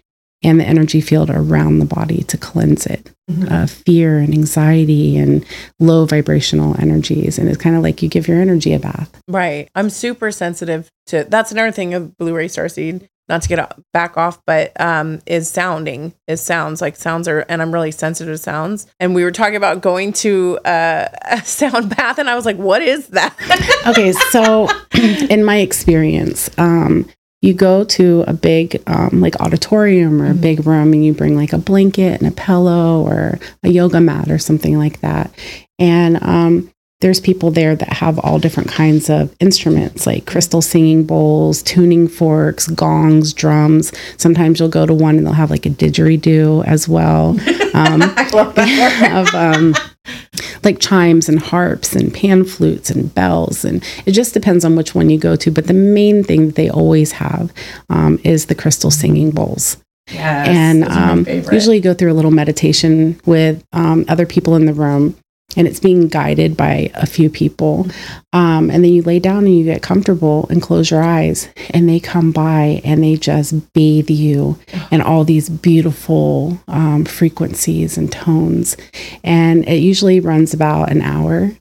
and 0.44 0.60
the 0.60 0.64
energy 0.64 1.00
field 1.00 1.30
around 1.30 1.78
the 1.78 1.86
body 1.86 2.22
to 2.24 2.36
cleanse 2.36 2.86
it 2.86 3.10
uh, 3.48 3.66
fear 3.66 4.18
and 4.18 4.32
anxiety 4.32 5.16
and 5.16 5.44
low 5.80 6.04
vibrational 6.04 6.78
energies. 6.80 7.38
And 7.38 7.48
it's 7.48 7.58
kind 7.58 7.76
of 7.76 7.82
like 7.82 8.02
you 8.02 8.08
give 8.08 8.28
your 8.28 8.40
energy 8.40 8.72
a 8.72 8.78
bath. 8.78 9.20
Right. 9.28 9.68
I'm 9.74 9.90
super 9.90 10.30
sensitive 10.30 10.88
to 11.06 11.24
that's 11.24 11.52
another 11.52 11.72
thing 11.72 11.94
of 11.94 12.16
blue 12.18 12.34
ray 12.34 12.48
Starseed, 12.48 13.08
not 13.28 13.42
to 13.42 13.48
get 13.48 13.76
back 13.92 14.16
off, 14.16 14.40
but 14.46 14.78
um 14.80 15.20
is 15.26 15.50
sounding, 15.50 16.14
is 16.28 16.40
sounds 16.40 16.80
like 16.80 16.96
sounds 16.96 17.28
are 17.28 17.44
and 17.48 17.62
I'm 17.62 17.72
really 17.72 17.90
sensitive 17.90 18.34
to 18.34 18.38
sounds. 18.38 18.86
And 19.00 19.14
we 19.14 19.24
were 19.24 19.32
talking 19.32 19.56
about 19.56 19.80
going 19.80 20.12
to 20.14 20.58
uh, 20.64 21.08
a 21.22 21.42
sound 21.42 21.94
bath 21.96 22.18
and 22.18 22.28
I 22.30 22.34
was 22.34 22.44
like, 22.44 22.56
what 22.56 22.82
is 22.82 23.08
that? 23.08 23.34
Okay, 23.86 24.12
so 24.12 24.68
in 25.30 25.44
my 25.44 25.58
experience, 25.58 26.50
um, 26.58 27.08
you 27.42 27.54
go 27.54 27.84
to 27.84 28.24
a 28.26 28.32
big 28.32 28.82
um, 28.88 29.20
like 29.20 29.40
auditorium 29.40 30.20
or 30.20 30.30
a 30.30 30.34
big 30.34 30.66
room 30.66 30.92
and 30.92 31.04
you 31.04 31.12
bring 31.12 31.36
like 31.36 31.52
a 31.52 31.58
blanket 31.58 32.20
and 32.20 32.26
a 32.26 32.34
pillow 32.34 33.02
or 33.02 33.38
a 33.62 33.68
yoga 33.68 34.00
mat 34.00 34.30
or 34.30 34.38
something 34.38 34.78
like 34.78 35.00
that. 35.00 35.30
And 35.78 36.20
um, 36.22 36.72
there's 37.06 37.20
people 37.20 37.52
there 37.52 37.76
that 37.76 37.92
have 37.92 38.18
all 38.18 38.40
different 38.40 38.68
kinds 38.68 39.08
of 39.08 39.32
instruments 39.38 40.08
like 40.08 40.26
crystal 40.26 40.60
singing 40.60 41.04
bowls, 41.04 41.62
tuning 41.62 42.08
forks, 42.08 42.66
gongs, 42.66 43.32
drums. 43.32 43.92
Sometimes 44.16 44.58
you'll 44.58 44.68
go 44.68 44.84
to 44.84 44.92
one 44.92 45.16
and 45.16 45.24
they'll 45.24 45.32
have 45.32 45.48
like 45.48 45.66
a 45.66 45.70
didgeridoo 45.70 46.64
as 46.66 46.88
well. 46.88 47.38
Um, 47.76 48.00
I 48.02 48.30
love 48.32 48.54
that. 48.54 49.12
of 49.28 49.34
um, 49.34 49.74
like 50.64 50.78
chimes 50.78 51.28
and 51.28 51.38
harps 51.38 51.94
and 51.94 52.12
pan 52.12 52.46
flutes 52.46 52.88
and 52.88 53.14
bells. 53.14 53.66
And 53.66 53.84
it 54.06 54.12
just 54.12 54.32
depends 54.32 54.64
on 54.64 54.76
which 54.76 54.94
one 54.94 55.10
you 55.10 55.18
go 55.18 55.36
to. 55.36 55.50
But 55.50 55.66
the 55.66 55.74
main 55.74 56.24
thing 56.24 56.46
that 56.46 56.54
they 56.54 56.70
always 56.70 57.12
have 57.12 57.52
um, 57.90 58.18
is 58.24 58.46
the 58.46 58.54
crystal 58.54 58.90
singing 58.90 59.30
bowls. 59.30 59.76
Yes, 60.10 60.48
and 60.48 60.84
um, 60.84 61.26
usually 61.52 61.80
go 61.80 61.92
through 61.92 62.12
a 62.12 62.14
little 62.14 62.30
meditation 62.30 63.20
with 63.26 63.62
um, 63.74 64.06
other 64.08 64.24
people 64.24 64.56
in 64.56 64.64
the 64.64 64.72
room. 64.72 65.16
And 65.56 65.66
it's 65.66 65.80
being 65.80 66.08
guided 66.08 66.56
by 66.56 66.90
a 66.94 67.06
few 67.06 67.30
people. 67.30 67.86
Um, 68.32 68.70
and 68.70 68.84
then 68.84 68.92
you 68.92 69.02
lay 69.02 69.18
down 69.18 69.46
and 69.46 69.56
you 69.56 69.64
get 69.64 69.82
comfortable 69.82 70.46
and 70.50 70.60
close 70.60 70.90
your 70.90 71.02
eyes. 71.02 71.48
And 71.70 71.88
they 71.88 71.98
come 71.98 72.30
by 72.30 72.82
and 72.84 73.02
they 73.02 73.16
just 73.16 73.72
bathe 73.72 74.10
you 74.10 74.58
in 74.90 75.00
all 75.00 75.24
these 75.24 75.48
beautiful 75.48 76.60
um, 76.68 77.04
frequencies 77.06 77.96
and 77.96 78.12
tones. 78.12 78.76
And 79.24 79.66
it 79.66 79.78
usually 79.78 80.20
runs 80.20 80.52
about 80.52 80.90
an 80.90 81.00
hour. 81.00 81.52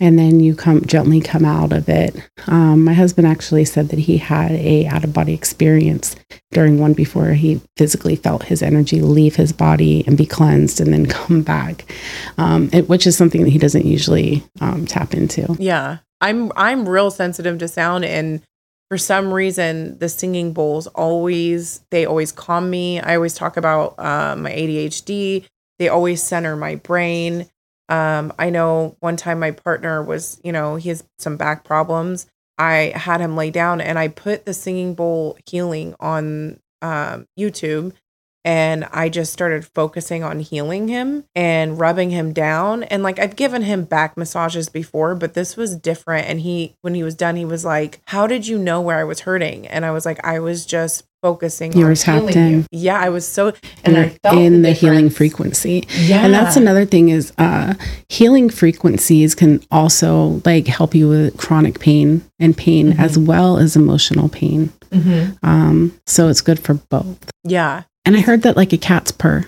And 0.00 0.18
then 0.18 0.40
you 0.40 0.54
come 0.54 0.84
gently 0.84 1.20
come 1.20 1.44
out 1.44 1.72
of 1.72 1.88
it. 1.88 2.16
Um, 2.46 2.84
my 2.84 2.94
husband 2.94 3.26
actually 3.26 3.64
said 3.64 3.88
that 3.88 3.98
he 3.98 4.18
had 4.18 4.52
a 4.52 4.86
out 4.86 5.04
of 5.04 5.12
body 5.12 5.34
experience 5.34 6.14
during 6.52 6.78
one 6.78 6.92
before 6.92 7.32
he 7.32 7.60
physically 7.76 8.16
felt 8.16 8.44
his 8.44 8.62
energy 8.62 9.00
leave 9.00 9.36
his 9.36 9.52
body 9.52 10.04
and 10.06 10.16
be 10.16 10.26
cleansed 10.26 10.80
and 10.80 10.92
then 10.92 11.06
come 11.18 11.42
back, 11.42 11.92
um, 12.38 12.70
it, 12.72 12.88
which 12.88 13.06
is 13.06 13.16
something 13.16 13.42
that 13.44 13.50
he 13.50 13.58
doesn't 13.58 13.86
usually 13.86 14.42
um, 14.60 14.86
tap 14.86 15.14
into. 15.14 15.56
Yeah. 15.58 15.98
I'm 16.20 16.52
I'm 16.56 16.88
real 16.88 17.10
sensitive 17.10 17.58
to 17.58 17.68
sound 17.68 18.04
and 18.04 18.42
for 18.88 18.98
some 18.98 19.32
reason 19.32 19.98
the 19.98 20.08
singing 20.08 20.52
bowls 20.52 20.86
always 20.88 21.80
they 21.90 22.06
always 22.06 22.32
calm 22.32 22.70
me. 22.70 23.00
I 23.00 23.16
always 23.16 23.34
talk 23.34 23.56
about 23.56 23.94
uh, 23.98 24.34
my 24.36 24.50
ADHD. 24.50 25.46
They 25.78 25.88
always 25.88 26.22
center 26.22 26.56
my 26.56 26.76
brain. 26.76 27.48
Um, 27.88 28.32
I 28.38 28.50
know 28.50 28.96
one 29.00 29.16
time 29.16 29.40
my 29.40 29.50
partner 29.50 30.02
was, 30.02 30.40
you 30.44 30.52
know, 30.52 30.76
he 30.76 30.90
has 30.90 31.04
some 31.18 31.36
back 31.36 31.64
problems. 31.64 32.26
I 32.58 32.92
had 32.94 33.20
him 33.20 33.36
lay 33.36 33.50
down 33.50 33.80
and 33.80 33.98
I 33.98 34.08
put 34.08 34.44
the 34.44 34.54
singing 34.54 34.94
bowl 34.94 35.38
healing 35.46 35.94
on 36.00 36.60
um, 36.82 37.26
YouTube 37.38 37.92
and 38.44 38.84
I 38.92 39.08
just 39.08 39.32
started 39.32 39.66
focusing 39.74 40.22
on 40.22 40.40
healing 40.40 40.88
him 40.88 41.24
and 41.34 41.78
rubbing 41.78 42.10
him 42.10 42.32
down. 42.32 42.82
And 42.84 43.02
like 43.02 43.18
I've 43.18 43.36
given 43.36 43.62
him 43.62 43.84
back 43.84 44.16
massages 44.16 44.68
before, 44.68 45.14
but 45.14 45.34
this 45.34 45.56
was 45.56 45.76
different. 45.76 46.28
And 46.28 46.40
he, 46.40 46.74
when 46.80 46.94
he 46.94 47.02
was 47.02 47.14
done, 47.14 47.36
he 47.36 47.44
was 47.44 47.64
like, 47.64 48.00
How 48.06 48.26
did 48.26 48.46
you 48.46 48.56
know 48.56 48.80
where 48.80 48.98
I 48.98 49.04
was 49.04 49.20
hurting? 49.20 49.66
And 49.66 49.84
I 49.84 49.90
was 49.90 50.06
like, 50.06 50.24
I 50.24 50.38
was 50.38 50.64
just 50.64 51.04
focusing 51.22 51.72
You 51.72 51.82
on 51.84 51.88
were 51.90 51.94
tapped 51.96 52.30
healing 52.34 52.52
you." 52.52 52.64
Yeah, 52.70 52.98
I 53.00 53.08
was 53.08 53.26
so, 53.26 53.48
And 53.84 53.96
and 53.96 53.98
I 53.98 54.08
felt 54.22 54.38
in 54.38 54.62
the 54.62 54.72
healing 54.72 55.10
frequency. 55.10 55.86
Yeah. 55.96 56.24
And 56.24 56.32
that's 56.34 56.56
another 56.56 56.84
thing 56.84 57.08
is 57.10 57.32
uh, 57.38 57.74
healing 58.08 58.50
frequencies 58.50 59.34
can 59.34 59.60
also 59.70 60.40
like 60.44 60.66
help 60.66 60.94
you 60.94 61.08
with 61.08 61.36
chronic 61.36 61.80
pain 61.80 62.22
and 62.38 62.56
pain 62.56 62.92
Mm-hmm. 62.92 63.00
as 63.00 63.18
well 63.18 63.58
as 63.58 63.76
emotional 63.76 64.28
pain. 64.28 64.70
Mhm. 64.90 65.36
Um, 65.42 65.92
so 66.06 66.28
it's 66.28 66.40
good 66.40 66.58
for 66.60 66.74
both. 66.74 67.18
Yeah. 67.44 67.82
And 68.04 68.16
I 68.16 68.20
heard 68.20 68.42
that 68.42 68.56
like 68.56 68.72
a 68.72 68.78
cat's 68.78 69.12
purr 69.12 69.44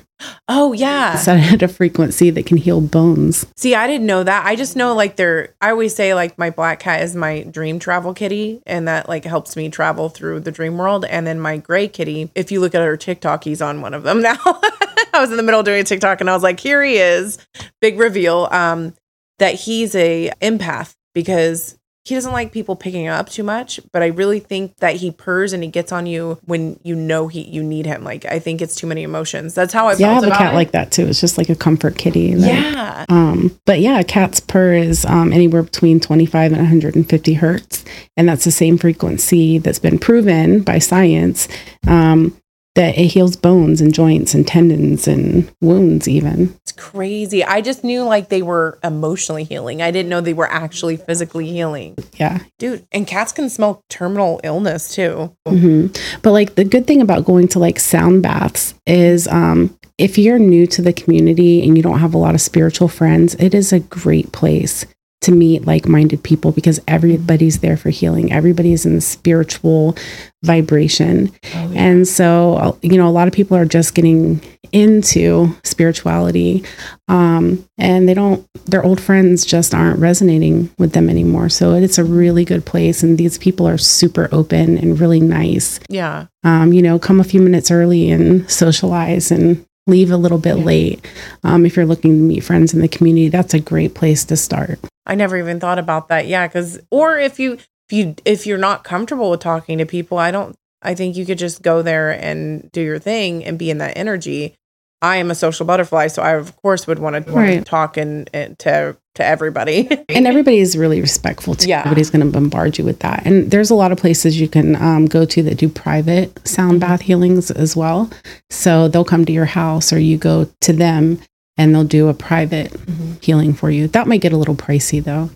Oh, 0.49 0.73
yeah. 0.73 1.17
set 1.17 1.53
at 1.53 1.63
a 1.69 1.69
frequency 1.69 2.31
that 2.31 2.47
can 2.47 2.57
heal 2.57 2.81
bones. 2.81 3.47
See, 3.57 3.75
I 3.75 3.87
didn't 3.87 4.07
know 4.07 4.23
that. 4.23 4.47
I 4.47 4.57
just 4.57 4.77
know 4.77 4.95
like 4.95 5.17
they're 5.17 5.55
I 5.61 5.71
always 5.71 5.95
say 5.95 6.15
like 6.15 6.39
my 6.39 6.51
black 6.51 6.81
cat 6.81 7.03
is 7.03 7.15
my 7.17 7.43
dream 7.43 7.79
travel 7.79 8.15
kitty 8.15 8.63
and 8.67 8.89
that 8.89 9.09
like 9.09 9.25
helps 9.25 9.57
me 9.57 9.69
travel 9.71 10.09
through 10.09 10.41
the 10.41 10.53
dream 10.53 10.77
world. 10.79 11.05
And 11.05 11.27
then 11.27 11.41
my 11.41 11.57
gray 11.57 11.89
kitty, 11.89 12.31
if 12.35 12.53
you 12.53 12.61
look 12.61 12.75
at 12.75 12.83
her 12.83 12.97
TikTok, 12.97 13.45
he's 13.45 13.63
on 13.63 13.81
one 13.81 13.95
of 13.95 14.03
them 14.03 14.21
now. 14.23 14.39
I 14.45 15.21
was 15.21 15.31
in 15.31 15.37
the 15.37 15.43
middle 15.43 15.61
of 15.61 15.67
doing 15.67 15.81
a 15.81 15.85
TikTok 15.85 16.21
and 16.21 16.31
I 16.31 16.35
was 16.35 16.43
like, 16.43 16.61
here 16.61 16.83
he 16.83 16.97
is. 16.97 17.39
Big 17.81 17.99
reveal. 17.99 18.49
Um, 18.51 18.95
that 19.39 19.55
he's 19.55 19.95
a 19.95 20.31
empath 20.43 20.95
because 21.15 21.77
he 22.05 22.15
doesn't 22.15 22.33
like 22.33 22.51
people 22.51 22.77
picking 22.77 23.09
up 23.09 23.29
too 23.29 23.43
much, 23.43 23.79
but 23.93 24.03
I 24.03 24.07
really 24.07 24.41
think 24.41 24.77
that 24.79 24.97
he 24.97 25.11
purrs 25.11 25.53
and 25.53 25.63
he 25.63 25.69
gets 25.69 25.93
on 25.93 26.07
you 26.07 26.39
when 26.47 26.81
you 26.83 26.95
know 26.95 27.29
he 27.29 27.43
you 27.43 27.63
need 27.63 27.85
him. 27.85 28.05
Like 28.05 28.25
I 28.25 28.39
think 28.39 28.63
it's 28.63 28.75
too 28.75 28.87
many 28.87 29.03
emotions. 29.03 29.55
That's 29.55 29.73
how 29.73 29.89
I 29.89 29.95
Yeah, 29.97 30.11
I 30.11 30.15
have 30.15 30.25
a 30.25 30.31
cat 30.31 30.53
it. 30.55 30.57
like 30.57 30.71
that 30.73 30.93
too. 30.93 31.07
It's 31.07 31.21
just 31.21 31.37
like 31.37 31.51
a 31.51 31.55
comfort 31.55 31.99
kitty. 31.99 32.35
Yeah. 32.37 33.05
Um, 33.09 33.59
but 33.67 33.81
yeah, 33.81 33.99
a 33.99 34.05
cat's 34.05 34.41
purr 34.41 34.73
is 34.75 35.05
um, 35.05 35.33
anywhere 35.33 35.63
between 35.63 36.01
25 36.01 36.53
and 36.53 36.61
150 36.61 37.35
hertz. 37.35 37.85
And 38.17 38.29
that's 38.29 38.45
the 38.45 38.51
same 38.51 38.79
frequency 38.79 39.59
that's 39.59 39.79
been 39.79 39.99
proven 39.99 40.63
by 40.63 40.79
science 40.79 41.49
um, 41.87 42.37
that 42.81 42.97
it 42.97 43.09
heals 43.09 43.37
bones 43.37 43.83
and 43.83 43.93
joints 43.93 44.33
and 44.33 44.49
tendons 44.49 45.07
and 45.07 45.53
wounds, 45.61 46.09
even. 46.09 46.57
It's 46.63 46.73
crazy. 46.73 47.45
I 47.45 47.61
just 47.61 47.85
knew 47.85 48.05
like 48.05 48.31
they 48.31 48.41
were 48.41 48.79
emotionally 48.83 49.45
healing. 49.45 49.83
I 49.83 49.91
didn't 49.91 50.09
know 50.09 50.23
they 50.23 50.33
were 50.33 50.51
actually 50.51 50.97
physically 50.97 51.47
healing. 51.47 51.99
Yeah. 52.15 52.39
Dude, 52.59 52.87
and 52.91 53.07
cats 53.07 53.33
can 53.33 53.51
smell 53.51 53.85
terminal 53.91 54.41
illness 54.45 54.95
too. 54.95 55.37
hmm 55.47 55.89
But 56.23 56.33
like 56.33 56.55
the 56.55 56.65
good 56.65 56.87
thing 56.87 57.03
about 57.03 57.27
going 57.27 57.49
to 57.49 57.59
like 57.59 57.79
sound 57.79 58.23
baths 58.23 58.73
is 58.87 59.29
um, 59.29 59.77
if 59.99 60.17
you're 60.17 60.39
new 60.39 60.67
to 60.69 60.81
the 60.81 60.95
community 60.95 61.63
and 61.63 61.77
you 61.77 61.83
don't 61.83 61.99
have 61.99 62.15
a 62.15 62.19
lot 62.19 62.35
of 62.35 62.41
spiritual 62.41 62.89
friends, 62.89 63.35
it 63.35 63.53
is 63.55 63.75
a 63.75 63.81
great 63.81 64.33
place 64.33 64.87
to 65.21 65.33
meet 65.33 65.67
like 65.67 65.87
minded 65.87 66.23
people 66.23 66.51
because 66.51 66.81
everybody's 66.89 67.61
there 67.61 67.77
for 67.77 67.91
healing. 67.91 68.33
Everybody's 68.33 68.87
in 68.87 68.95
the 68.95 69.01
spiritual 69.01 69.97
vibration. 70.43 71.31
And 71.77 72.09
so, 72.09 72.57
uh, 72.57 72.77
you 72.81 72.97
know, 72.97 73.07
a 73.07 73.11
lot 73.11 73.29
of 73.29 73.35
people 73.35 73.57
are 73.57 73.67
just 73.67 73.95
getting 73.95 74.41
into 74.73 75.55
spirituality 75.65 76.65
um, 77.09 77.67
and 77.77 78.09
they 78.09 78.15
don't, 78.15 78.47
their 78.65 78.83
old 78.83 79.01
friends 79.01 79.45
just 79.45 79.75
aren't 79.75 79.99
resonating 79.99 80.71
with 80.79 80.93
them 80.93 81.11
anymore. 81.11 81.51
So 81.51 81.75
it's 81.75 81.99
a 81.99 82.05
really 82.05 82.45
good 82.45 82.65
place. 82.65 83.03
And 83.03 83.19
these 83.19 83.37
people 83.37 83.69
are 83.69 83.77
super 83.79 84.29
open 84.33 84.79
and 84.79 84.99
really 84.99 85.21
nice. 85.21 85.81
yeah. 85.89 86.27
Um, 86.43 86.73
you 86.73 86.81
know, 86.81 86.99
come 86.99 87.21
a 87.21 87.25
few 87.25 87.43
minutes 87.43 87.71
early 87.71 88.11
and 88.11 88.51
socialize 88.51 89.31
and 89.31 89.67
leave 89.87 90.11
a 90.11 90.17
little 90.17 90.39
bit 90.39 90.55
late. 90.55 91.07
Um, 91.45 91.67
if 91.67 91.77
you're 91.77 91.85
looking 91.85 92.13
to 92.13 92.23
meet 92.23 92.45
friends 92.45 92.73
in 92.73 92.81
the 92.81 92.89
community, 92.89 93.29
that's 93.29 93.53
a 93.53 93.61
great 93.61 93.95
place 93.95 94.25
to 94.27 94.37
start. 94.37 94.79
I 95.07 95.15
never 95.15 95.37
even 95.37 95.61
thought 95.61 95.79
about 95.79 96.09
that. 96.09 96.27
Yeah, 96.27 96.47
cuz 96.49 96.79
or 96.91 97.19
if 97.19 97.39
you 97.39 97.55
if 97.55 97.93
you 97.93 98.15
if 98.25 98.47
you're 98.47 98.59
not 98.59 98.85
comfortable 98.85 99.31
with 99.31 99.41
talking 99.41 99.79
to 99.79 99.87
people, 99.87 100.19
I 100.19 100.31
don't 100.31 100.57
I 100.83 100.95
think 100.95 101.17
you 101.17 101.27
could 101.27 101.39
just 101.39 101.63
go 101.63 101.83
there 101.83 102.11
and 102.11 102.71
do 102.73 102.81
your 102.81 102.99
thing 102.99 103.45
and 103.45 103.59
be 103.59 103.71
in 103.71 103.79
that 103.79 103.97
energy. 103.97 104.55
I 105.03 105.17
am 105.17 105.31
a 105.31 105.35
social 105.35 105.65
butterfly, 105.65 106.09
so 106.09 106.21
I 106.23 106.33
of 106.33 106.55
course 106.57 106.87
would 106.87 106.99
want 106.99 107.25
to, 107.27 107.33
Right. 107.33 107.65
talk 107.65 107.97
and, 107.97 108.29
and 108.35 108.59
to 108.61 108.97
to 109.17 109.25
everybody. 109.25 109.89
and 110.09 110.27
everybody 110.27 110.59
is 110.59 110.77
really 110.77 111.01
respectful 111.01 111.55
too. 111.55 111.69
Yeah. 111.69 111.81
Everybody's 111.81 112.11
going 112.11 112.25
to 112.25 112.31
bombard 112.31 112.79
you 112.79 112.85
with 112.85 113.01
that. 113.01 113.23
And 113.27 113.51
there's 113.51 113.71
a 113.71 113.75
lot 113.75 113.91
of 113.93 113.99
places 113.99 114.39
you 114.41 114.47
can 114.47 114.77
um, 114.77 115.07
go 115.07 115.25
to 115.25 115.43
that 115.43 115.57
do 115.57 115.69
private 115.69 116.39
sound 116.47 116.81
bath 116.81 117.01
healings 117.01 117.51
as 117.51 117.75
well. 117.75 118.09
So 118.51 118.87
they'll 118.89 119.05
come 119.05 119.25
to 119.25 119.33
your 119.33 119.47
house 119.47 119.93
or 119.93 119.99
you 119.99 120.17
go 120.17 120.49
to 120.61 120.73
them 120.73 121.19
and 121.61 121.75
they'll 121.75 121.85
do 121.85 122.09
a 122.09 122.15
private 122.15 122.73
healing 123.21 123.53
for 123.53 123.71
you. 123.71 123.87
That 123.89 124.07
might 124.09 124.23
get 124.23 124.33
a 124.33 124.37
little 124.39 124.55
pricey 124.57 125.05
though. 125.05 125.29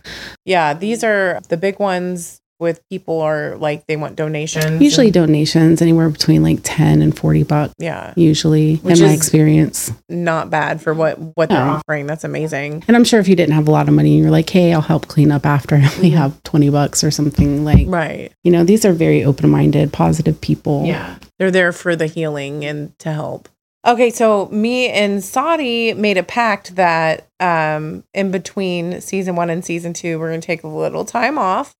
yeah, 0.47 0.73
these 0.75 1.05
are 1.05 1.41
the 1.51 1.57
big 1.59 1.79
ones 1.79 2.41
with 2.61 2.81
people 2.89 3.21
are 3.21 3.57
like 3.57 3.85
they 3.89 3.97
want 3.97 4.15
donations. 4.17 4.81
Usually 4.81 5.09
and- 5.09 5.15
donations 5.15 5.83
anywhere 5.83 6.09
between 6.09 6.43
like 6.43 6.61
10 6.63 7.03
and 7.03 7.15
40 7.15 7.43
bucks 7.43 7.75
yeah, 7.79 8.15
usually 8.17 8.77
Which 8.77 9.01
in 9.01 9.07
my 9.07 9.13
experience. 9.13 9.93
not 10.09 10.49
bad 10.51 10.81
for 10.81 10.95
what 10.95 11.19
what 11.37 11.49
they're 11.51 11.61
offering. 11.61 12.07
That's 12.07 12.25
amazing. 12.25 12.85
And 12.89 12.97
I'm 12.97 13.05
sure 13.05 13.21
if 13.21 13.29
you 13.29 13.37
didn't 13.37 13.55
have 13.55 13.69
a 13.69 13.73
lot 13.73 13.89
of 13.89 13.95
money 13.95 14.15
and 14.15 14.23
you're 14.23 14.31
like, 14.31 14.49
"Hey, 14.49 14.73
I'll 14.73 14.81
help 14.81 15.09
clean 15.09 15.31
up 15.33 15.45
after 15.45 15.75
I 15.75 15.85
only 15.97 16.13
Mhm. 16.13 16.17
have 16.17 16.43
20 16.45 16.71
bucks 16.71 17.03
or 17.05 17.11
something." 17.11 17.65
Like, 17.65 17.87
Right. 17.89 18.31
you 18.45 18.53
know, 18.53 18.65
these 18.65 18.85
are 18.87 18.93
very 18.95 19.23
open-minded, 19.25 19.93
positive 19.93 20.41
people. 20.41 20.85
Yeah. 20.87 21.17
They're 21.39 21.51
there 21.51 21.73
for 21.73 21.97
the 21.97 22.07
healing 22.07 22.65
and 22.65 22.97
to 23.01 23.13
help. 23.13 23.49
Okay, 23.87 24.09
so 24.11 24.47
me 24.47 24.89
and 24.89 25.21
Sahdi 25.21 25.95
made 25.97 26.17
a 26.17 26.23
pact 26.23 26.77
that 26.77 27.27
um 27.41 28.05
in 28.15 28.31
between 28.31 29.01
season 29.01 29.37
1 29.37 29.51
and 29.51 29.65
season 29.65 29.93
2 29.93 30.19
we're 30.19 30.29
going 30.31 30.41
to 30.41 30.47
take 30.47 30.63
a 30.63 30.69
little 30.69 31.05
time 31.05 31.37
off 31.37 31.75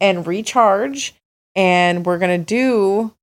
and 0.00 0.26
recharge 0.26 1.14
and 1.54 2.04
we're 2.04 2.18
going 2.18 2.40
to 2.40 2.44
do 2.44 3.14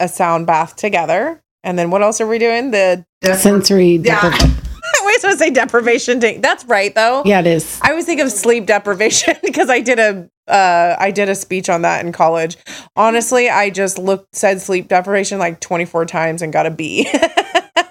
a 0.00 0.08
sound 0.08 0.46
bath 0.46 0.74
together. 0.76 1.40
And 1.62 1.78
then 1.78 1.90
what 1.90 2.02
else 2.02 2.20
are 2.20 2.26
we 2.26 2.38
doing? 2.38 2.70
The 2.70 3.04
Sensory 3.22 3.96
Yeah. 3.96 4.20
depri- 4.20 4.64
was 5.04 5.20
supposed 5.20 5.38
to 5.38 5.44
say 5.44 5.50
deprivation. 5.50 6.18
That's 6.40 6.64
right 6.64 6.94
though. 6.94 7.22
Yeah, 7.24 7.40
it 7.40 7.46
is. 7.46 7.78
I 7.82 7.90
always 7.90 8.06
think 8.06 8.20
of 8.20 8.30
sleep 8.32 8.66
deprivation 8.66 9.34
because 9.42 9.70
I 9.70 9.80
did 9.80 9.98
a 9.98 10.28
uh, 10.50 10.96
I 10.98 11.10
did 11.10 11.28
a 11.28 11.34
speech 11.34 11.68
on 11.68 11.82
that 11.82 12.04
in 12.06 12.10
college. 12.12 12.56
Honestly, 12.96 13.50
I 13.50 13.68
just 13.70 13.98
looked 13.98 14.34
said 14.34 14.62
sleep 14.62 14.88
deprivation 14.88 15.38
like 15.38 15.60
24 15.60 16.06
times 16.06 16.40
and 16.42 16.52
got 16.52 16.64
a 16.66 16.70
B. 16.70 17.06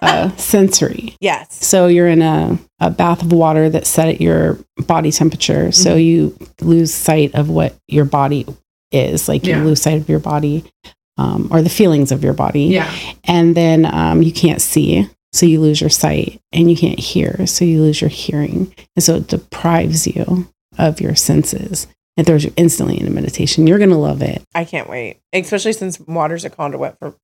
Uh, 0.01 0.29
sensory. 0.37 1.15
yes. 1.19 1.65
So 1.65 1.87
you're 1.87 2.07
in 2.07 2.21
a, 2.21 2.57
a 2.79 2.89
bath 2.91 3.21
of 3.23 3.31
water 3.31 3.69
that's 3.69 3.89
set 3.89 4.07
at 4.09 4.21
your 4.21 4.57
body 4.85 5.11
temperature. 5.11 5.71
So 5.71 5.95
Mhm. 5.95 6.05
you 6.05 6.37
lose 6.61 6.93
sight 6.93 7.33
of 7.35 7.49
what 7.49 7.75
your 7.87 8.05
body 8.05 8.45
is. 8.91 9.27
Like 9.27 9.45
Yeah. 9.45 9.57
you 9.59 9.63
lose 9.65 9.81
sight 9.81 9.97
of 9.99 10.07
your 10.09 10.19
body 10.19 10.63
um, 11.17 11.47
or 11.51 11.61
the 11.61 11.69
feelings 11.69 12.11
of 12.11 12.23
your 12.23 12.33
body. 12.33 12.65
Yeah. 12.65 12.91
And 13.23 13.55
then 13.55 13.85
um, 13.85 14.21
you 14.21 14.31
can't 14.31 14.61
see. 14.61 15.09
So 15.33 15.45
you 15.45 15.59
lose 15.59 15.81
your 15.81 15.89
sight 15.89 16.39
and 16.53 16.69
you 16.69 16.77
can't 16.77 16.99
hear. 16.99 17.45
So 17.47 17.65
you 17.65 17.81
lose 17.81 17.99
your 18.01 18.09
hearing. 18.09 18.73
And 18.95 19.03
so 19.03 19.15
it 19.15 19.27
deprives 19.27 20.07
you 20.07 20.47
of 20.77 21.01
your 21.01 21.15
senses. 21.15 21.87
It 22.15 22.25
throws 22.25 22.43
you 22.43 22.53
instantly 22.55 22.99
into 22.99 23.11
meditation. 23.11 23.67
You're 23.67 23.77
going 23.77 23.89
to 23.91 23.95
love 23.97 24.21
it. 24.23 24.41
I 24.55 24.63
can't 24.65 24.89
wait. 24.89 25.19
Especially 25.33 25.73
since 25.73 25.99
water's 25.99 26.45
a 26.45 26.49
conduit 26.49 26.97
for 26.97 27.15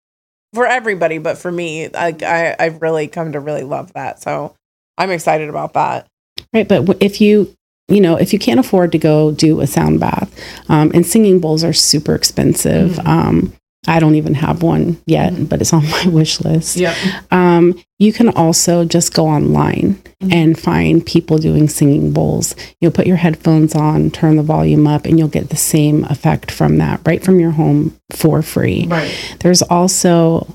for 0.54 0.66
everybody, 0.66 1.18
but 1.18 1.38
for 1.38 1.51
me, 1.51 1.89
like 1.89 2.24
I 2.24 2.56
I've 2.60 2.82
really 2.82 3.08
come 3.08 3.32
to 3.34 3.39
really 3.39 3.64
love 3.64 3.93
that. 3.93 4.22
So 4.22 4.56
I'm 4.97 5.12
excited 5.12 5.49
about 5.49 5.74
that. 5.74 6.08
Right. 6.54 6.68
But 6.68 6.97
if 7.01 7.20
you, 7.20 7.54
you 7.88 7.99
know, 8.01 8.16
if 8.16 8.32
you 8.34 8.39
can't 8.39 8.60
afford 8.60 8.91
to 8.91 8.97
go 8.97 9.32
do 9.32 9.60
a 9.62 9.68
sound 9.68 9.99
bath, 9.99 10.32
um, 10.70 10.91
and 10.93 11.06
singing 11.06 11.39
bowls 11.39 11.64
are 11.64 11.74
super 11.74 12.16
expensive. 12.16 12.91
Mhm. 12.91 13.08
Um, 13.08 13.54
I 13.88 13.99
don't 13.99 14.15
even 14.15 14.34
have 14.36 14.63
one 14.63 14.97
yet, 15.05 15.34
Mhm. 15.34 15.49
but 15.49 15.59
it's 15.61 15.73
on 15.73 15.88
my 15.89 16.05
wish 16.07 16.39
list. 16.41 16.77
Yep. 16.77 16.95
Um, 17.31 17.75
you 17.99 18.13
can 18.13 18.29
also 18.29 18.86
just 18.86 19.13
go 19.13 19.27
online 19.27 19.97
Mhm. 20.21 20.34
and 20.34 20.59
find 20.59 21.05
people 21.05 21.38
doing 21.38 21.67
singing 21.67 22.11
bowls. 22.13 22.55
You'll 22.79 22.91
put 22.91 23.07
your 23.07 23.17
headphones 23.17 23.75
on, 23.75 24.09
turn 24.11 24.38
the 24.38 24.43
volume 24.43 24.88
up, 24.88 25.05
and 25.05 25.19
you'll 25.19 25.27
get 25.27 25.49
the 25.49 25.57
same 25.57 26.05
effect 26.05 26.49
from 26.49 26.77
that 26.77 27.01
right 27.05 27.21
from 27.23 27.39
your 27.39 27.51
home 27.51 27.93
for 28.11 28.41
free. 28.41 28.86
Right. 28.89 29.11
There's 29.41 29.61
also, 29.63 30.47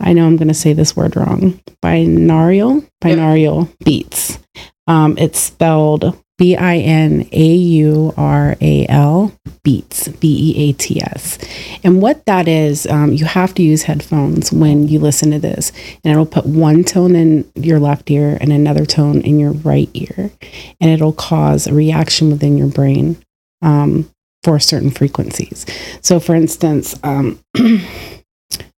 I 0.00 0.12
know 0.12 0.26
I'm 0.26 0.36
going 0.36 0.48
to 0.48 0.54
say 0.54 0.72
this 0.74 0.94
word 0.96 1.16
wrong, 1.16 1.58
binaural, 1.82 2.84
binaural 3.02 3.68
beats. 3.84 4.38
Um, 4.86 5.16
it's 5.16 5.38
spelled 5.38 6.16
B 6.42 6.56
I 6.56 6.78
N 6.78 7.28
A 7.30 7.54
U 7.54 8.12
R 8.16 8.56
A 8.60 8.84
L 8.88 9.32
beats, 9.62 10.08
B 10.08 10.56
E 10.56 10.70
A 10.70 10.72
T 10.72 11.00
S. 11.00 11.38
And 11.84 12.02
what 12.02 12.26
that 12.26 12.48
is, 12.48 12.84
um, 12.88 13.12
you 13.12 13.26
have 13.26 13.54
to 13.54 13.62
use 13.62 13.84
headphones 13.84 14.50
when 14.52 14.88
you 14.88 14.98
listen 14.98 15.30
to 15.30 15.38
this, 15.38 15.70
and 16.02 16.10
it'll 16.10 16.26
put 16.26 16.44
one 16.44 16.82
tone 16.82 17.14
in 17.14 17.48
your 17.54 17.78
left 17.78 18.10
ear 18.10 18.38
and 18.40 18.52
another 18.52 18.84
tone 18.84 19.20
in 19.20 19.38
your 19.38 19.52
right 19.52 19.88
ear, 19.94 20.32
and 20.80 20.90
it'll 20.90 21.12
cause 21.12 21.68
a 21.68 21.74
reaction 21.74 22.32
within 22.32 22.58
your 22.58 22.66
brain 22.66 23.22
um, 23.62 24.10
for 24.42 24.58
certain 24.58 24.90
frequencies. 24.90 25.64
So, 26.00 26.18
for 26.18 26.34
instance, 26.34 26.98
um, 27.04 27.38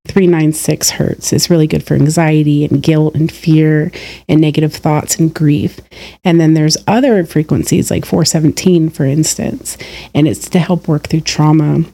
396 0.09 0.91
hertz 0.91 1.33
is 1.33 1.49
really 1.49 1.67
good 1.69 1.83
for 1.85 1.95
anxiety 1.95 2.65
and 2.65 2.83
guilt 2.83 3.15
and 3.15 3.31
fear 3.31 3.93
and 4.29 4.41
negative 4.41 4.75
thoughts 4.75 5.17
and 5.17 5.33
grief. 5.33 5.81
And 6.25 6.41
then 6.41 6.55
there's 6.55 6.77
other 6.89 7.25
frequencies 7.25 7.91
like 7.91 8.05
417, 8.05 8.91
for 8.91 9.05
instance, 9.05 9.79
and 10.15 10.27
it's 10.27 10.49
to 10.51 10.59
help 10.59 10.89
work 10.89 11.07
through 11.09 11.21
trauma, 11.21 11.85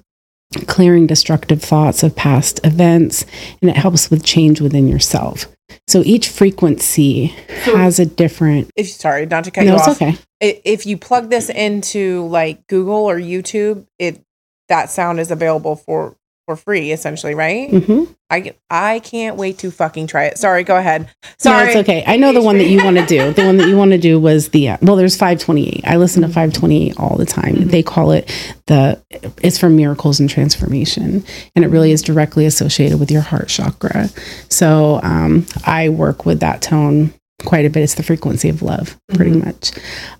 clearing 0.66 1.06
destructive 1.06 1.62
thoughts 1.62 2.02
of 2.02 2.16
past 2.16 2.60
events, 2.64 3.26
and 3.60 3.70
it 3.70 3.76
helps 3.76 4.10
with 4.10 4.24
change 4.24 4.60
within 4.62 4.88
yourself. 4.88 5.44
So 5.86 6.02
each 6.06 6.28
frequency 6.28 7.34
So- 7.64 7.76
has 7.76 7.98
a 7.98 8.06
different. 8.06 8.70
If 8.74 8.88
sorry, 8.88 9.26
not 9.26 9.44
to 9.44 9.50
cut 9.50 9.64
No, 9.66 9.72
you 9.72 9.76
it's 9.78 9.86
off. 9.88 10.00
okay. 10.00 10.16
if 10.40 10.86
you 10.86 10.96
plug 10.96 11.28
this 11.28 11.50
into 11.50 12.26
like 12.28 12.66
Google 12.68 13.04
or 13.04 13.18
YouTube, 13.18 13.84
it 13.98 14.22
that 14.70 14.90
sound 14.90 15.18
is 15.20 15.30
available 15.30 15.76
for 15.76 16.14
for 16.48 16.56
free 16.56 16.92
essentially, 16.92 17.34
right? 17.34 17.68
hmm 17.70 18.04
I 18.30 18.54
I 18.70 19.00
can't 19.00 19.36
wait 19.36 19.58
to 19.58 19.70
fucking 19.70 20.06
try 20.06 20.24
it. 20.24 20.38
Sorry, 20.38 20.64
go 20.64 20.76
ahead. 20.76 21.02
No, 21.02 21.08
Sorry. 21.38 21.66
it's 21.68 21.76
okay. 21.76 22.04
I 22.06 22.16
know 22.16 22.32
the 22.32 22.40
one 22.42 22.56
that 22.58 22.68
you 22.68 22.82
want 22.82 22.96
to 22.96 23.04
do. 23.06 23.32
The 23.38 23.44
one 23.44 23.58
that 23.58 23.68
you 23.68 23.76
want 23.76 23.90
to 23.92 23.98
do 23.98 24.18
was 24.18 24.48
the 24.50 24.70
uh, 24.70 24.76
well. 24.82 24.96
There's 24.96 25.16
528. 25.16 25.82
I 25.86 25.96
listen 25.96 26.22
to 26.22 26.28
528 26.28 26.98
all 26.98 27.16
the 27.18 27.26
time. 27.26 27.54
Mhm. 27.56 27.70
They 27.70 27.82
call 27.82 28.10
it 28.12 28.30
the. 28.66 29.02
It's 29.42 29.58
for 29.58 29.68
miracles 29.70 30.20
and 30.20 30.28
transformation, 30.28 31.22
and 31.54 31.64
it 31.64 31.68
really 31.68 31.92
is 31.92 32.00
directly 32.02 32.44
associated 32.46 32.98
with 32.98 33.10
your 33.10 33.22
heart 33.22 33.48
chakra. 33.48 34.08
So 34.48 35.00
um, 35.02 35.46
I 35.64 35.90
work 35.90 36.24
with 36.26 36.40
that 36.40 36.62
tone 36.62 37.12
quite 37.44 37.64
a 37.66 37.70
bit. 37.70 37.82
It's 37.82 37.94
the 37.94 38.02
frequency 38.02 38.48
of 38.48 38.62
love, 38.62 38.98
pretty 39.14 39.32
Mhm. 39.32 39.44
much. 39.46 39.70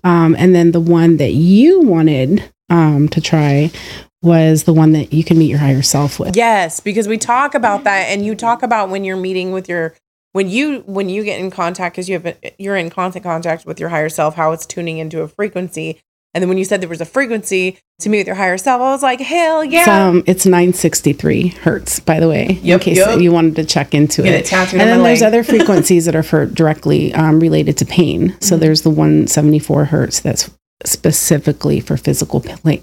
Um, 0.03 0.35
and 0.39 0.53
then 0.55 0.71
the 0.71 0.79
one 0.79 1.17
that 1.17 1.33
you 1.33 1.81
wanted 1.81 2.43
um, 2.71 3.07
to 3.09 3.19
try 3.21 3.71
was 4.21 4.63
the 4.63 4.73
one 4.73 4.91
that 4.93 5.13
you 5.13 5.23
can 5.23 5.37
meet 5.37 5.49
your 5.49 5.59
higher 5.59 5.81
self 5.81 6.19
with. 6.19 6.35
Yes, 6.35 6.79
because 6.79 7.07
we 7.07 7.17
talk 7.17 7.55
about 7.55 7.83
that 7.85 8.07
and 8.09 8.25
you 8.25 8.35
talk 8.35 8.63
about 8.63 8.89
when 8.89 9.03
you're 9.03 9.15
meeting 9.17 9.51
with 9.51 9.69
your 9.69 9.95
when 10.33 10.49
you 10.49 10.81
when 10.85 11.09
you 11.09 11.23
get 11.23 11.39
in 11.39 11.49
contact 11.51 11.95
because 11.95 12.09
you 12.09 12.19
have 12.19 12.37
you're 12.57 12.75
in 12.75 12.89
constant 12.89 13.23
contact 13.23 13.65
with 13.65 13.79
your 13.79 13.89
higher 13.89 14.09
self 14.09 14.35
how 14.35 14.51
it's 14.51 14.65
tuning 14.65 14.97
into 14.99 15.21
a 15.21 15.27
frequency 15.27 15.99
and 16.35 16.43
then 16.43 16.49
when 16.49 16.59
you 16.59 16.63
said 16.65 16.79
there 16.81 16.87
was 16.89 17.01
a 17.01 17.05
frequency 17.05 17.79
to 17.99 18.09
meet 18.09 18.19
with 18.19 18.27
your 18.27 18.35
higher 18.35 18.57
self 18.59 18.79
I 18.79 18.91
was 18.91 19.01
like 19.01 19.19
hell 19.21 19.63
yeah 19.65 19.79
It's, 19.79 19.87
um, 19.87 20.23
it's 20.27 20.45
963 20.45 21.47
hertz, 21.47 21.99
by 21.99 22.19
the 22.19 22.29
way, 22.29 22.59
Yep, 22.61 22.81
in 22.81 22.85
case 22.85 22.97
yep. 22.97 23.19
you 23.19 23.31
wanted 23.31 23.55
to 23.55 23.65
check 23.65 23.95
into 23.95 24.21
Get 24.21 24.33
it. 24.35 24.53
it 24.53 24.73
and 24.73 24.81
then 24.81 25.01
there's 25.01 25.23
other 25.23 25.43
frequencies 25.53 26.05
that 26.05 26.15
are 26.15 26.21
for 26.21 26.45
directly 26.45 27.11
um, 27.15 27.39
related 27.39 27.77
to 27.77 27.85
pain. 27.85 28.35
So 28.39 28.55
Mhm. 28.55 28.59
there's 28.59 28.81
the 28.83 28.91
174 28.91 29.85
hertz 29.85 30.19
that's 30.19 30.51
specifically 30.85 31.79
for 31.79 31.97
physical 31.97 32.39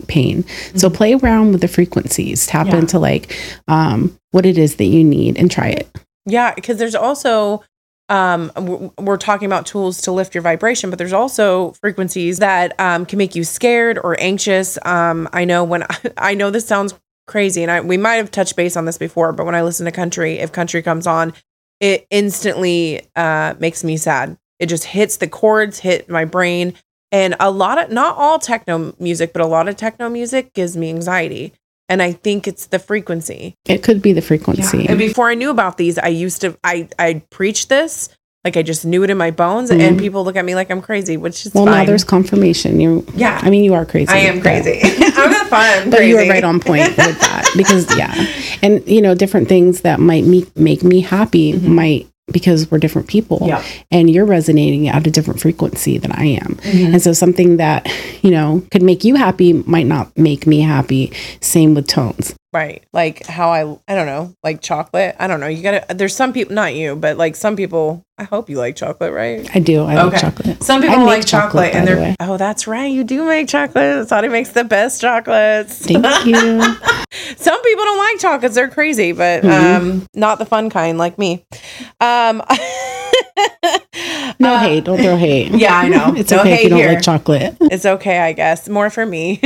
pain. 0.09 0.45
So 0.75 0.91
play 0.91 1.15
around 1.15 1.53
with 1.53 1.61
the 1.61 1.69
frequencies, 1.69 2.47
tap 2.47 2.67
Mm-hmm. 2.67 2.75
Yeah. 2.75 2.81
into 2.81 2.99
like 2.99 3.37
um, 3.69 4.19
what 4.33 4.45
it 4.47 4.59
is 4.59 4.77
that 4.77 4.85
you 4.87 5.05
need, 5.05 5.39
and 5.39 5.51
try 5.51 5.69
it. 5.69 5.89
Yeah, 6.27 6.55
because 6.55 6.79
there's 6.79 6.95
also 6.95 7.63
um 8.09 8.53
we're 8.99 9.17
talking 9.17 9.47
about 9.47 9.67
tools 9.67 10.01
to 10.03 10.13
lift 10.13 10.35
your 10.35 10.43
vibration, 10.43 10.91
but 10.91 10.99
there's 10.99 11.13
also 11.13 11.73
frequencies 11.81 12.39
that 12.39 12.79
um 12.81 13.05
can 13.07 13.19
make 13.19 13.35
you 13.35 13.43
scared 13.45 13.99
or 14.03 14.17
anxious. 14.21 14.79
Um 14.85 15.29
I 15.33 15.45
know 15.45 15.65
when 15.65 15.85
I, 16.17 16.35
know 16.35 16.51
this 16.51 16.67
sounds 16.67 16.95
crazy 17.27 17.63
and 17.63 17.71
I 17.71 17.81
we 17.81 17.97
might 17.97 18.15
have 18.17 18.31
touched 18.31 18.55
base 18.57 18.77
on 18.77 18.85
this 18.85 18.99
before, 18.99 19.33
but 19.33 19.45
when 19.47 19.55
I 19.57 19.63
listen 19.63 19.87
to 19.87 19.93
country, 19.93 20.39
if 20.39 20.53
country 20.53 20.83
comes 20.83 21.07
on, 21.09 21.33
it 21.81 22.07
instantly 22.11 23.07
uh 23.17 23.55
makes 23.59 23.83
me 23.83 23.97
sad. 23.97 24.37
It 24.61 24.67
just 24.67 24.85
hits 24.85 25.17
the 25.17 25.29
chords, 25.29 25.81
hit 25.81 26.09
my 26.09 26.25
brain. 26.25 26.75
And 27.17 27.35
a 27.41 27.51
lot 27.51 27.77
of 27.83 27.91
not 27.91 28.17
all 28.17 28.39
techno 28.39 28.95
music, 28.99 29.33
but 29.33 29.41
a 29.43 29.47
lot 29.47 29.69
of 29.69 29.77
techno 29.77 30.09
music 30.09 30.53
gives 30.55 30.77
me 30.77 30.91
anxiety. 30.91 31.53
And 31.89 32.03
I 32.03 32.13
think 32.13 32.47
it's 32.51 32.67
the 32.67 32.79
frequency. 32.81 33.55
It 33.65 33.83
could 33.83 34.03
be 34.03 34.13
the 34.13 34.21
frequency. 34.31 34.87
And 34.89 34.99
before 34.99 35.29
I 35.31 35.35
knew 35.35 35.51
about 35.51 35.79
these, 35.79 35.97
I 35.99 36.09
used 36.09 36.41
to 36.43 36.49
I 36.65 36.89
I 36.99 37.23
preached 37.31 37.69
this 37.69 38.09
like 38.45 38.57
I 38.57 38.63
just 38.63 38.85
knew 38.85 39.03
it 39.03 39.11
in 39.11 39.19
my 39.19 39.31
bones, 39.33 39.71
and 39.71 39.81
Mhm. 39.81 39.99
people 39.99 40.23
look 40.25 40.37
at 40.37 40.45
me 40.45 40.55
like 40.55 40.71
I'm 40.71 40.81
crazy, 40.83 41.17
which 41.17 41.47
is 41.47 41.53
well, 41.55 41.65
fine. 41.65 41.75
now 41.79 41.85
there's 41.85 42.05
confirmation. 42.05 42.79
You, 42.81 43.05
Yeah. 43.17 43.41
I 43.43 43.51
mean, 43.51 43.65
you 43.65 43.75
are 43.75 43.85
crazy. 43.85 44.13
I 44.13 44.19
am 44.31 44.41
crazy. 44.41 44.79
I'm 45.21 45.31
not 45.33 45.47
fun. 45.49 45.91
but 45.95 46.07
you 46.07 46.15
were 46.17 46.29
right 46.29 46.45
on 46.45 46.61
point 46.61 46.87
with 46.97 47.19
that 47.27 47.45
because 47.57 47.85
yeah 47.97 48.13
and 48.65 48.73
you 48.87 49.01
know 49.01 49.15
different 49.15 49.49
things 49.49 49.81
that 49.87 49.99
might 50.11 50.25
me- 50.33 50.47
make 50.55 50.83
me 50.93 51.01
happy 51.01 51.55
Mhm. 51.55 51.63
might 51.81 52.07
because 52.33 52.71
we're 52.71 52.79
different 52.79 53.07
people 53.09 53.39
Yeah. 53.43 53.63
and 53.91 54.11
you're 54.11 54.25
resonating 54.25 54.89
at 54.89 55.07
a 55.07 55.11
different 55.11 55.41
frequency 55.41 55.99
than 55.99 56.13
I 56.13 56.25
am. 56.27 56.57
Mm-hmm. 56.57 56.95
And 56.95 57.03
so 57.03 57.13
something 57.13 57.59
that, 57.59 57.89
you 58.23 58.31
know, 58.31 58.65
could 58.71 58.83
make 58.83 59.05
you 59.05 59.15
happy 59.15 59.53
might 59.53 59.87
not 59.87 60.17
make 60.19 60.47
me 60.47 60.61
happy. 60.61 61.13
Same 61.41 61.75
with 61.75 61.87
tones. 61.87 62.35
Right. 62.53 62.85
Like 62.93 63.27
how 63.27 63.51
I 63.51 63.63
I 63.87 63.95
don't 63.95 64.07
know, 64.07 64.33
like 64.43 64.63
chocolate. 64.63 65.15
I 65.19 65.27
don't 65.27 65.41
know. 65.41 65.47
You 65.47 65.63
gotta 65.63 65.95
there's 65.95 66.15
some 66.17 66.33
people 66.33 66.55
not 66.55 66.75
you, 66.75 66.97
but 66.97 67.17
like 67.19 67.37
some 67.37 67.55
people 67.57 68.03
I 68.17 68.25
hope 68.25 68.49
you 68.49 68.57
like 68.57 68.77
chocolate, 68.77 69.13
right? 69.13 69.47
I 69.55 69.59
do. 69.59 69.85
I 69.85 70.01
Okay. 70.01 70.11
like 70.13 70.21
chocolate. 70.21 70.63
Some 70.63 70.81
people 70.81 71.05
like 71.05 71.27
chocolate, 71.27 71.73
by 71.75 71.79
and 71.79 71.87
they're 71.87 71.97
way. 71.99 72.17
oh 72.21 72.39
that's 72.39 72.67
right, 72.67 72.87
you 72.91 73.05
do 73.05 73.27
make 73.27 73.49
chocolate. 73.49 74.09
Sahdi 74.09 74.31
makes 74.31 74.51
the 74.51 74.65
best 74.65 75.01
chocolates. 75.03 75.85
Thank 75.85 76.25
you. 76.25 76.63
Some 77.37 77.63
people 77.63 77.85
don't 77.85 77.99
like 77.99 78.19
chocolates, 78.21 78.55
they're 78.55 78.69
crazy, 78.71 79.13
but 79.13 79.43
Mhm. 79.43 79.77
um 79.77 80.07
not 80.15 80.39
the 80.39 80.47
fun 80.47 80.71
kind 80.71 80.97
like 80.99 81.19
me. 81.19 81.45
Um 82.01 82.43
No 84.39 84.55
uh, 84.55 84.59
hate. 84.61 84.85
Don't 84.85 84.99
throw 85.01 85.17
hate. 85.17 85.53
Yeah, 85.53 85.75
I 85.75 85.89
know. 85.89 86.15
it's 86.17 86.31
No 86.31 86.41
okay 86.41 86.55
if 86.55 86.63
you 86.65 86.69
don't 86.71 86.79
here. 86.79 86.93
like 86.93 87.03
chocolate. 87.03 87.57
It's 87.61 87.87
okay, 87.87 88.19
I 88.19 88.33
guess. 88.33 88.69
More 88.69 88.89
for 88.91 89.05
me. 89.07 89.41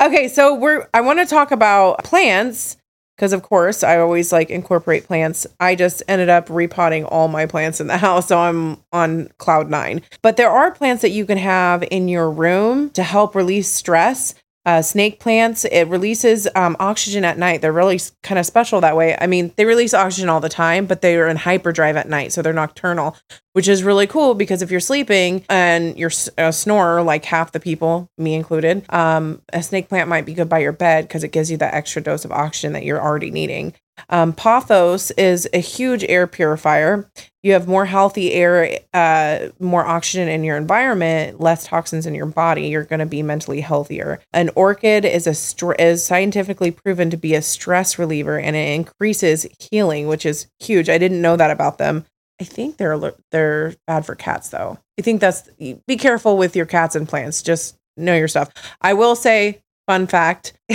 Okay, 0.00 0.28
so 0.28 0.54
we're 0.54 0.88
I 0.94 1.00
want 1.00 1.18
to 1.18 1.26
talk 1.26 1.50
about 1.50 2.04
plants 2.04 2.76
because 3.16 3.32
of 3.32 3.42
course 3.42 3.84
I 3.84 3.98
always 3.98 4.32
like 4.32 4.50
incorporate 4.50 5.06
plants. 5.06 5.46
I 5.60 5.74
just 5.74 6.02
ended 6.08 6.28
up 6.28 6.48
repotting 6.50 7.04
all 7.04 7.28
my 7.28 7.46
plants 7.46 7.80
in 7.80 7.86
the 7.86 7.96
house, 7.98 8.28
so 8.28 8.38
I'm 8.38 8.78
on 8.92 9.28
cloud 9.38 9.70
9. 9.70 10.02
But 10.22 10.36
there 10.36 10.50
are 10.50 10.72
plants 10.72 11.02
that 11.02 11.10
you 11.10 11.26
can 11.26 11.38
have 11.38 11.84
in 11.90 12.08
your 12.08 12.30
room 12.30 12.90
to 12.90 13.02
help 13.02 13.34
release 13.34 13.68
stress. 13.68 14.34
Uh, 14.64 14.80
snake 14.80 15.18
plants, 15.18 15.64
it 15.64 15.88
releases 15.88 16.46
um, 16.54 16.76
oxygen 16.78 17.24
at 17.24 17.36
night. 17.36 17.60
They're 17.60 17.72
really 17.72 18.00
kind 18.22 18.38
of 18.38 18.46
special 18.46 18.80
that 18.80 18.96
way. 18.96 19.16
I 19.20 19.26
mean, 19.26 19.52
they 19.56 19.64
release 19.64 19.92
oxygen 19.92 20.28
all 20.28 20.40
the 20.40 20.48
time, 20.48 20.86
but 20.86 21.00
they 21.00 21.16
are 21.16 21.28
in 21.28 21.36
hyperdrive 21.36 21.96
at 21.96 22.08
night, 22.08 22.32
so 22.32 22.42
they're 22.42 22.52
nocturnal 22.52 23.16
which 23.52 23.68
is 23.68 23.82
really 23.82 24.06
cool 24.06 24.34
because 24.34 24.62
if 24.62 24.70
you're 24.70 24.80
sleeping 24.80 25.44
and 25.48 25.96
you're 25.98 26.10
a 26.38 26.52
snorer, 26.52 27.02
like 27.02 27.24
half 27.24 27.52
the 27.52 27.60
people, 27.60 28.10
me 28.16 28.34
included, 28.34 28.84
um, 28.92 29.42
a 29.52 29.62
snake 29.62 29.88
plant 29.88 30.08
might 30.08 30.26
be 30.26 30.34
good 30.34 30.48
by 30.48 30.58
your 30.58 30.72
bed 30.72 31.06
because 31.06 31.22
it 31.22 31.32
gives 31.32 31.50
you 31.50 31.56
that 31.58 31.74
extra 31.74 32.02
dose 32.02 32.24
of 32.24 32.32
oxygen 32.32 32.72
that 32.72 32.84
you're 32.84 33.00
already 33.00 33.30
needing. 33.30 33.74
Um, 34.08 34.32
Pothos 34.32 35.12
is 35.16 35.48
a 35.52 35.58
huge 35.58 36.04
air 36.04 36.26
purifier. 36.26 37.10
You 37.42 37.52
have 37.52 37.66
more 37.66 37.84
healthy 37.84 38.32
air, 38.32 38.78
uh, 38.94 39.48
more 39.58 39.84
oxygen 39.84 40.28
in 40.28 40.44
your 40.44 40.56
environment, 40.56 41.40
less 41.40 41.66
toxins 41.66 42.06
in 42.06 42.14
your 42.14 42.26
body. 42.26 42.68
You're 42.68 42.84
going 42.84 43.00
to 43.00 43.06
be 43.06 43.22
mentally 43.22 43.60
healthier. 43.60 44.20
An 44.32 44.50
orchid 44.54 45.04
is 45.04 45.26
a 45.26 45.34
str- 45.34 45.72
is 45.72 46.04
scientifically 46.04 46.70
proven 46.70 47.10
to 47.10 47.16
be 47.16 47.34
a 47.34 47.42
stress 47.42 47.98
reliever 47.98 48.38
and 48.38 48.54
it 48.56 48.74
increases 48.74 49.46
healing, 49.58 50.06
which 50.06 50.24
is 50.24 50.46
huge. 50.60 50.88
I 50.88 50.98
didn't 50.98 51.22
know 51.22 51.36
that 51.36 51.50
about 51.50 51.78
them. 51.78 52.04
I 52.40 52.44
think 52.44 52.76
they're 52.76 53.14
they're 53.30 53.74
bad 53.86 54.04
for 54.04 54.14
cats 54.14 54.48
though. 54.48 54.78
I 54.98 55.02
think 55.02 55.20
that's 55.20 55.48
be 55.58 55.96
careful 55.96 56.36
with 56.36 56.56
your 56.56 56.66
cats 56.66 56.96
and 56.96 57.08
plants. 57.08 57.40
Just 57.42 57.76
know 57.96 58.16
your 58.16 58.26
stuff. 58.26 58.50
I 58.80 58.94
will 58.94 59.14
say, 59.14 59.62
fun 59.86 60.08
fact: 60.08 60.52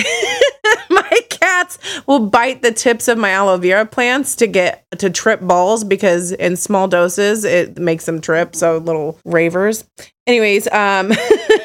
will 2.06 2.28
bite 2.28 2.62
the 2.62 2.72
tips 2.72 3.08
of 3.08 3.18
my 3.18 3.32
aloe 3.32 3.58
vera 3.58 3.86
plants 3.86 4.36
to 4.38 4.48
get 4.48 4.86
to 4.98 5.10
trip 5.10 5.42
balls 5.42 5.84
because 5.84 6.32
in 6.32 6.56
small 6.56 6.88
doses 6.88 7.44
it 7.44 7.78
makes 7.78 8.06
them 8.06 8.22
trip. 8.22 8.56
So 8.56 8.78
little 8.78 9.20
ravers. 9.26 9.86
Anyways, 10.26 10.68
um, 10.74 11.14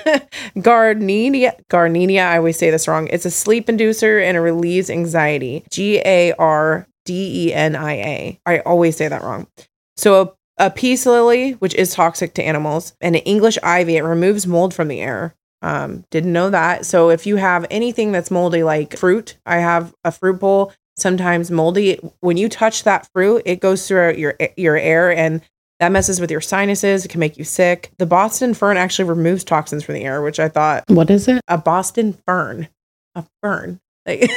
Gardenia, 0.61 1.55
Gardenia, 1.69 2.25
I 2.25 2.37
always 2.37 2.59
say 2.59 2.71
this 2.71 2.87
wrong. 2.87 3.09
It's 3.09 3.27
a 3.27 3.31
sleep 3.31 3.67
inducer 3.67 4.23
and 4.23 4.37
it 4.37 4.41
relieves 4.41 4.89
anxiety. 4.89 5.65
G 5.71 6.01
A 6.05 6.33
R 6.35 6.87
D 7.05 7.49
E 7.49 7.53
N 7.53 7.75
I 7.75 7.93
A. 7.95 8.41
I 8.47 8.59
always 8.61 8.97
say 8.97 9.09
that 9.09 9.23
wrong. 9.23 9.49
So 9.97 10.37
a, 10.59 10.67
a 10.67 10.71
peace 10.71 11.07
lily, 11.07 11.53
which 11.53 11.75
is 11.75 11.95
toxic 11.95 12.35
to 12.35 12.43
animals, 12.43 12.95
and 13.01 13.17
an 13.17 13.23
English 13.23 13.59
ivy, 13.63 13.97
it 13.97 14.03
removes 14.03 14.47
mold 14.47 14.73
from 14.75 14.89
the 14.89 15.01
air. 15.01 15.35
Um, 15.63 16.05
didn't 16.11 16.33
know 16.33 16.51
that. 16.51 16.85
So 16.85 17.09
if 17.11 17.27
you 17.27 17.37
have 17.37 17.65
anything 17.71 18.11
that's 18.13 18.31
moldy, 18.31 18.63
like 18.63 18.97
fruit, 18.99 19.37
I 19.47 19.59
have 19.59 19.95
a 20.05 20.11
fruit 20.13 20.39
bowl. 20.41 20.73
Sometimes 20.97 21.51
moldy. 21.51 21.99
When 22.21 22.37
you 22.37 22.49
touch 22.49 22.85
that 22.85 23.09
fruit, 23.15 23.43
it 23.47 23.61
goes 23.61 23.87
throughout 23.89 24.19
your 24.19 24.35
your 24.57 24.77
air, 24.77 25.11
and 25.11 25.41
that 25.81 25.91
messes 25.91 26.21
with 26.21 26.31
your 26.31 26.41
sinuses. 26.43 27.05
It 27.05 27.09
can 27.09 27.19
make 27.21 27.39
you 27.39 27.45
sick. 27.45 27.91
The 27.99 28.07
Boston 28.07 28.53
fern 28.55 28.77
actually 28.77 29.09
removes 29.09 29.43
toxins 29.45 29.83
from 29.85 29.95
the 29.95 30.05
air, 30.05 30.21
which 30.21 30.39
I 30.39 30.49
thought 30.49 30.85
What 30.89 31.11
is 31.11 31.29
it? 31.29 31.41
a 31.49 31.57
Boston 31.59 32.19
fern, 32.27 32.69
a 33.15 33.25
fern. 33.43 33.81
Like, 34.05 34.29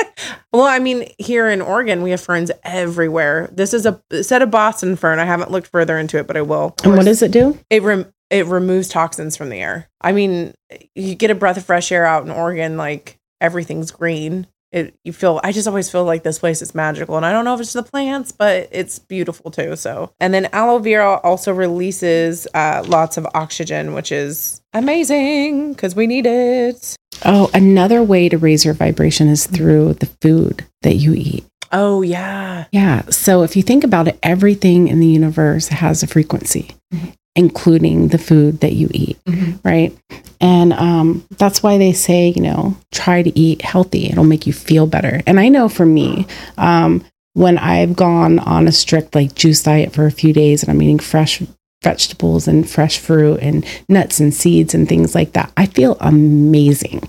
well, 0.52 0.64
I 0.64 0.78
mean, 0.80 1.08
here 1.18 1.48
in 1.48 1.62
Oregon, 1.62 2.02
we 2.02 2.10
have 2.10 2.20
ferns 2.20 2.50
everywhere. 2.62 3.48
This 3.52 3.72
is 3.72 3.86
a 3.86 4.00
set 4.22 4.42
of 4.42 4.50
Boston 4.50 4.96
fern. 4.96 5.18
I 5.18 5.24
haven't 5.24 5.50
looked 5.50 5.68
further 5.68 5.96
into 5.98 6.18
it, 6.18 6.26
but 6.26 6.36
I 6.36 6.42
will. 6.42 6.74
And 6.84 6.94
what 6.96 7.06
does 7.06 7.22
it 7.22 7.30
do? 7.30 7.58
it? 7.70 7.82
Rem- 7.82 8.12
it 8.32 8.46
removes 8.46 8.88
toxins 8.88 9.36
from 9.36 9.50
the 9.50 9.60
air. 9.60 9.88
I 10.00 10.10
mean, 10.12 10.54
you 10.96 11.14
get 11.14 11.30
a 11.30 11.34
breath 11.36 11.56
of 11.58 11.64
fresh 11.64 11.92
air 11.92 12.04
out 12.06 12.24
in 12.24 12.30
Oregon, 12.30 12.76
like 12.76 13.18
everything's 13.40 13.90
green. 13.92 14.46
It 14.72 14.94
you 15.04 15.12
feel. 15.12 15.38
I 15.44 15.52
just 15.52 15.68
always 15.68 15.90
feel 15.90 16.04
like 16.04 16.22
this 16.22 16.38
place 16.38 16.62
is 16.62 16.74
magical, 16.74 17.18
and 17.18 17.26
I 17.26 17.32
don't 17.32 17.44
know 17.44 17.52
if 17.54 17.60
it's 17.60 17.74
the 17.74 17.82
plants, 17.82 18.32
but 18.32 18.70
it's 18.72 18.98
beautiful 18.98 19.50
too. 19.50 19.76
So, 19.76 20.14
and 20.18 20.32
then 20.32 20.48
aloe 20.54 20.78
vera 20.78 21.16
also 21.22 21.52
releases 21.52 22.46
uh, 22.54 22.82
lots 22.88 23.18
of 23.18 23.26
oxygen, 23.34 23.92
which 23.92 24.10
is 24.10 24.62
amazing 24.72 25.74
because 25.74 25.94
we 25.94 26.06
need 26.06 26.24
it. 26.24 26.96
Oh, 27.24 27.50
another 27.52 28.02
way 28.02 28.30
to 28.30 28.38
raise 28.38 28.64
your 28.64 28.72
vibration 28.74 29.28
is 29.28 29.46
through 29.46 29.92
the 29.94 30.06
food 30.22 30.64
that 30.80 30.94
you 30.96 31.12
eat. 31.14 31.44
Oh 31.70 32.00
yeah. 32.00 32.64
Yeah. 32.72 33.02
So 33.10 33.42
if 33.42 33.56
you 33.56 33.62
think 33.62 33.84
about 33.84 34.08
it, 34.08 34.18
everything 34.22 34.88
in 34.88 35.00
the 35.00 35.06
universe 35.06 35.68
has 35.68 36.02
a 36.02 36.06
frequency, 36.06 36.70
Mhm. 36.94 37.12
Including 37.34 38.08
the 38.08 38.18
food 38.18 38.60
that 38.60 38.72
you 38.72 38.88
eat, 38.92 39.18
right? 39.64 39.96
And 40.40 40.72
um, 40.72 41.24
that's 41.38 41.62
why 41.62 41.78
they 41.78 41.92
say, 41.92 42.28
you 42.28 42.42
know, 42.42 42.76
try 42.90 43.22
to 43.22 43.38
eat 43.38 43.62
healthy. 43.62 44.06
It'll 44.06 44.24
make 44.24 44.46
you 44.46 44.52
feel 44.52 44.86
better. 44.86 45.22
And 45.26 45.38
I 45.38 45.48
know 45.48 45.68
for 45.68 45.86
me, 45.86 46.26
um, 46.58 47.04
when 47.34 47.58
I've 47.58 47.96
gone 47.96 48.38
on 48.40 48.68
a 48.68 48.72
strict 48.72 49.14
like 49.14 49.34
juice 49.34 49.62
diet 49.62 49.92
for 49.92 50.04
a 50.04 50.10
few 50.10 50.32
days 50.32 50.62
and 50.62 50.70
I'm 50.70 50.82
eating 50.82 50.98
fresh 50.98 51.42
vegetables 51.82 52.46
and 52.46 52.68
fresh 52.68 52.98
fruit 52.98 53.40
and 53.40 53.64
nuts 53.88 54.20
and 54.20 54.34
seeds 54.34 54.74
and 54.74 54.88
things 54.88 55.14
like 55.14 55.32
that, 55.32 55.52
I 55.56 55.66
feel 55.66 55.96
amazing. 56.00 57.08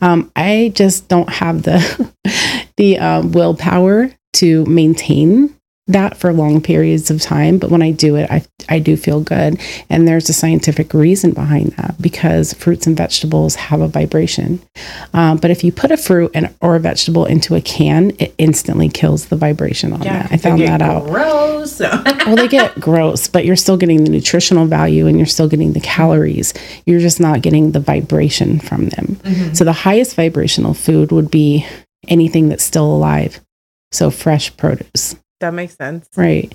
Um, 0.00 0.30
I 0.36 0.72
just 0.74 1.08
don't 1.08 1.30
have 1.30 1.62
the 1.62 2.12
the 2.76 2.98
um, 2.98 3.32
willpower 3.32 4.10
to 4.34 4.64
maintain 4.66 5.54
that 5.86 6.16
for 6.16 6.32
long 6.32 6.62
periods 6.62 7.10
of 7.10 7.20
time. 7.20 7.58
But 7.58 7.70
when 7.70 7.82
I 7.82 7.90
do 7.90 8.16
it, 8.16 8.30
I, 8.30 8.42
I 8.68 8.78
do 8.78 8.96
feel 8.96 9.20
good. 9.20 9.60
And 9.90 10.08
there's 10.08 10.30
a 10.30 10.32
scientific 10.32 10.94
reason 10.94 11.32
behind 11.32 11.72
that 11.72 12.00
because 12.00 12.54
fruits 12.54 12.86
and 12.86 12.96
vegetables 12.96 13.54
have 13.56 13.80
a 13.80 13.88
vibration. 13.88 14.62
Um, 15.12 15.36
but 15.36 15.50
if 15.50 15.62
you 15.62 15.72
put 15.72 15.90
a 15.90 15.98
fruit 15.98 16.30
and, 16.32 16.54
or 16.62 16.76
a 16.76 16.80
vegetable 16.80 17.26
into 17.26 17.54
a 17.54 17.60
can, 17.60 18.12
it 18.18 18.34
instantly 18.38 18.88
kills 18.88 19.26
the 19.26 19.36
vibration 19.36 19.92
on 19.92 20.00
that. 20.00 20.32
I 20.32 20.38
found 20.38 20.62
that 20.62 20.80
out. 20.80 21.04
Gross. 21.04 21.80
well, 21.80 22.36
they 22.36 22.48
get 22.48 22.80
gross, 22.80 23.28
but 23.28 23.44
you're 23.44 23.56
still 23.56 23.76
getting 23.76 24.04
the 24.04 24.10
nutritional 24.10 24.66
value 24.66 25.06
and 25.06 25.18
you're 25.18 25.26
still 25.26 25.48
getting 25.48 25.74
the 25.74 25.80
calories. 25.80 26.54
You're 26.86 27.00
just 27.00 27.20
not 27.20 27.42
getting 27.42 27.72
the 27.72 27.80
vibration 27.80 28.58
from 28.58 28.88
them. 28.88 29.20
So 29.54 29.64
the 29.64 29.72
highest 29.72 30.16
vibrational 30.16 30.72
food 30.74 31.12
would 31.12 31.30
be 31.30 31.66
anything 32.08 32.48
that's 32.48 32.64
still 32.64 32.86
alive. 32.86 33.40
So 33.92 34.10
fresh 34.10 34.54
produce, 34.56 35.14
that 35.40 35.54
makes 35.54 35.76
sense. 35.76 36.08
right? 36.16 36.52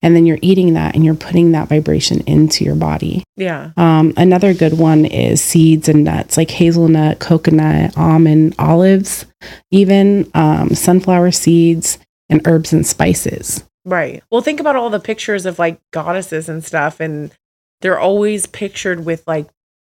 And 0.00 0.14
then 0.14 0.26
you're 0.26 0.38
eating 0.42 0.74
that 0.74 0.94
and 0.94 1.04
you're 1.04 1.14
putting 1.14 1.50
that 1.52 1.68
vibration 1.68 2.20
into 2.20 2.64
your 2.64 2.76
body. 2.76 3.24
Yeah. 3.36 3.72
Um, 3.76 4.12
another 4.16 4.54
good 4.54 4.78
one 4.78 5.04
is 5.04 5.42
seeds 5.42 5.88
and 5.88 6.04
nuts 6.04 6.36
like 6.36 6.50
hazelnut, 6.52 7.18
coconut, 7.18 7.98
almond, 7.98 8.54
olives, 8.60 9.26
even 9.72 10.30
um, 10.34 10.70
sunflower 10.74 11.32
seeds 11.32 11.98
and 12.28 12.46
herbs 12.46 12.72
and 12.72 12.86
spices. 12.86 13.64
Right. 13.84 14.22
Well, 14.30 14.42
think 14.42 14.60
about 14.60 14.76
all 14.76 14.90
the 14.90 15.00
pictures 15.00 15.46
of 15.46 15.58
like 15.58 15.80
goddesses 15.92 16.48
and 16.48 16.62
stuff, 16.64 17.00
and 17.00 17.32
they're 17.80 17.98
always 17.98 18.46
pictured 18.46 19.04
with 19.04 19.24
like, 19.26 19.48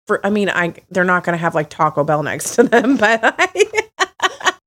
for 0.06 0.24
I 0.24 0.30
mean, 0.30 0.50
I 0.50 0.74
they're 0.90 1.02
not 1.02 1.24
gonna 1.24 1.38
have 1.38 1.54
like 1.54 1.70
Taco 1.70 2.04
Bell 2.04 2.22
next 2.22 2.54
to 2.56 2.62
them, 2.62 2.96
but 2.98 3.20
I, 3.22 3.85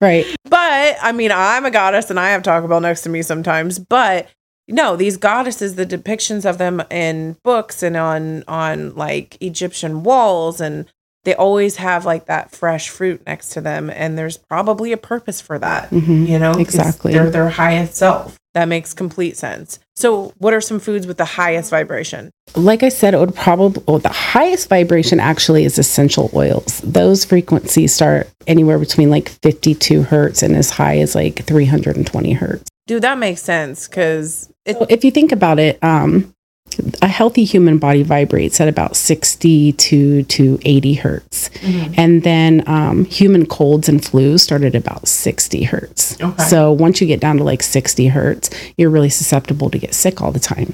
Right. 0.02 0.26
but 0.46 0.98
I 1.02 1.12
mean, 1.12 1.32
I'm 1.34 1.66
a 1.66 1.72
goddess 1.72 2.10
and 2.10 2.20
I 2.20 2.30
have 2.30 2.44
Taco 2.44 2.68
Bell 2.68 2.80
next 2.80 3.02
to 3.02 3.10
me 3.10 3.22
sometimes. 3.22 3.80
But 3.80 4.30
no, 4.68 4.96
these 4.96 5.18
goddesses, 5.18 5.76
the 5.76 5.86
depictions 5.86 6.50
of 6.50 6.58
them 6.58 6.82
in 6.90 7.36
books 7.44 7.84
and 7.84 7.98
on 7.98 8.44
on 8.48 8.96
like 8.96 9.38
Egyptian 9.42 10.04
walls, 10.04 10.62
and 10.62 10.86
they 11.26 11.36
always 11.36 11.76
have 11.78 12.06
like 12.06 12.28
that 12.28 12.52
fresh 12.52 12.88
fruit 12.88 13.22
next 13.28 13.50
to 13.50 13.62
them, 13.62 13.90
and 13.90 14.18
there's 14.18 14.38
probably 14.38 14.94
a 14.94 14.98
purpose 14.98 15.42
for 15.42 15.60
that. 15.60 15.90
hmm 15.90 16.26
You 16.26 16.40
know? 16.40 16.52
Exactly. 16.54 17.12
They're 17.12 17.30
their 17.30 17.50
highest 17.50 17.96
self. 17.96 18.39
That 18.54 18.66
makes 18.66 18.94
complete 18.94 19.38
sense. 19.38 19.80
So, 19.96 20.34
what 20.38 20.54
are 20.54 20.62
some 20.62 20.80
foods 20.80 21.06
with 21.06 21.18
the 21.18 21.26
highest 21.26 21.70
vibration? 21.70 22.32
Like 22.56 22.82
I 22.82 22.90
said, 22.90 23.14
it 23.14 23.20
would 23.20 23.36
probably, 23.36 23.84
well, 23.88 24.00
the 24.00 24.10
highest 24.10 24.70
vibration 24.70 25.20
actually 25.20 25.66
is 25.66 25.78
essential 25.78 26.32
oils. 26.34 26.80
Those 26.82 27.26
frequencies 27.26 27.94
start 27.94 28.28
anywhere 28.48 28.80
between 28.80 29.12
like 29.12 29.30
52 29.44 30.04
hertz 30.04 30.42
and 30.42 30.56
as 30.56 30.72
high 30.72 30.98
as 30.98 31.14
like 31.14 31.46
320 31.46 32.34
hertz. 32.34 32.64
Dude, 32.88 33.04
that 33.04 33.20
makes 33.20 33.42
sense 33.44 33.88
because 33.88 34.52
it. 34.66 34.78
So 34.78 34.88
if 34.90 35.04
you 35.04 35.12
think 35.12 35.32
about 35.32 35.60
it, 35.60 35.78
um, 35.84 36.34
a 37.02 37.08
healthy 37.08 37.44
human 37.44 37.78
body 37.78 38.04
vibrates 38.04 38.60
at 38.62 38.68
about 38.68 38.96
62 38.96 40.24
to 40.24 40.60
80 40.66 40.94
hertz. 40.96 41.50
And 41.98 42.24
then 42.24 42.64
um, 42.68 43.06
human 43.06 43.46
colds 43.46 43.90
and 43.90 44.02
flus 44.02 44.42
start 44.42 44.64
at 44.64 44.76
about 44.76 45.08
60 45.08 45.64
hertz. 45.64 46.20
Okay. 46.22 46.44
So 46.44 46.72
once 46.72 47.02
you 47.02 47.08
get 47.08 47.20
down 47.20 47.38
to 47.38 47.44
like 47.44 47.62
60 47.64 48.08
hertz, 48.08 48.50
you're 48.78 48.90
really 48.90 49.10
susceptible 49.10 49.70
to 49.70 49.78
get 49.80 49.94
sick 49.94 50.22
all 50.22 50.32
the 50.32 50.40
time. 50.40 50.74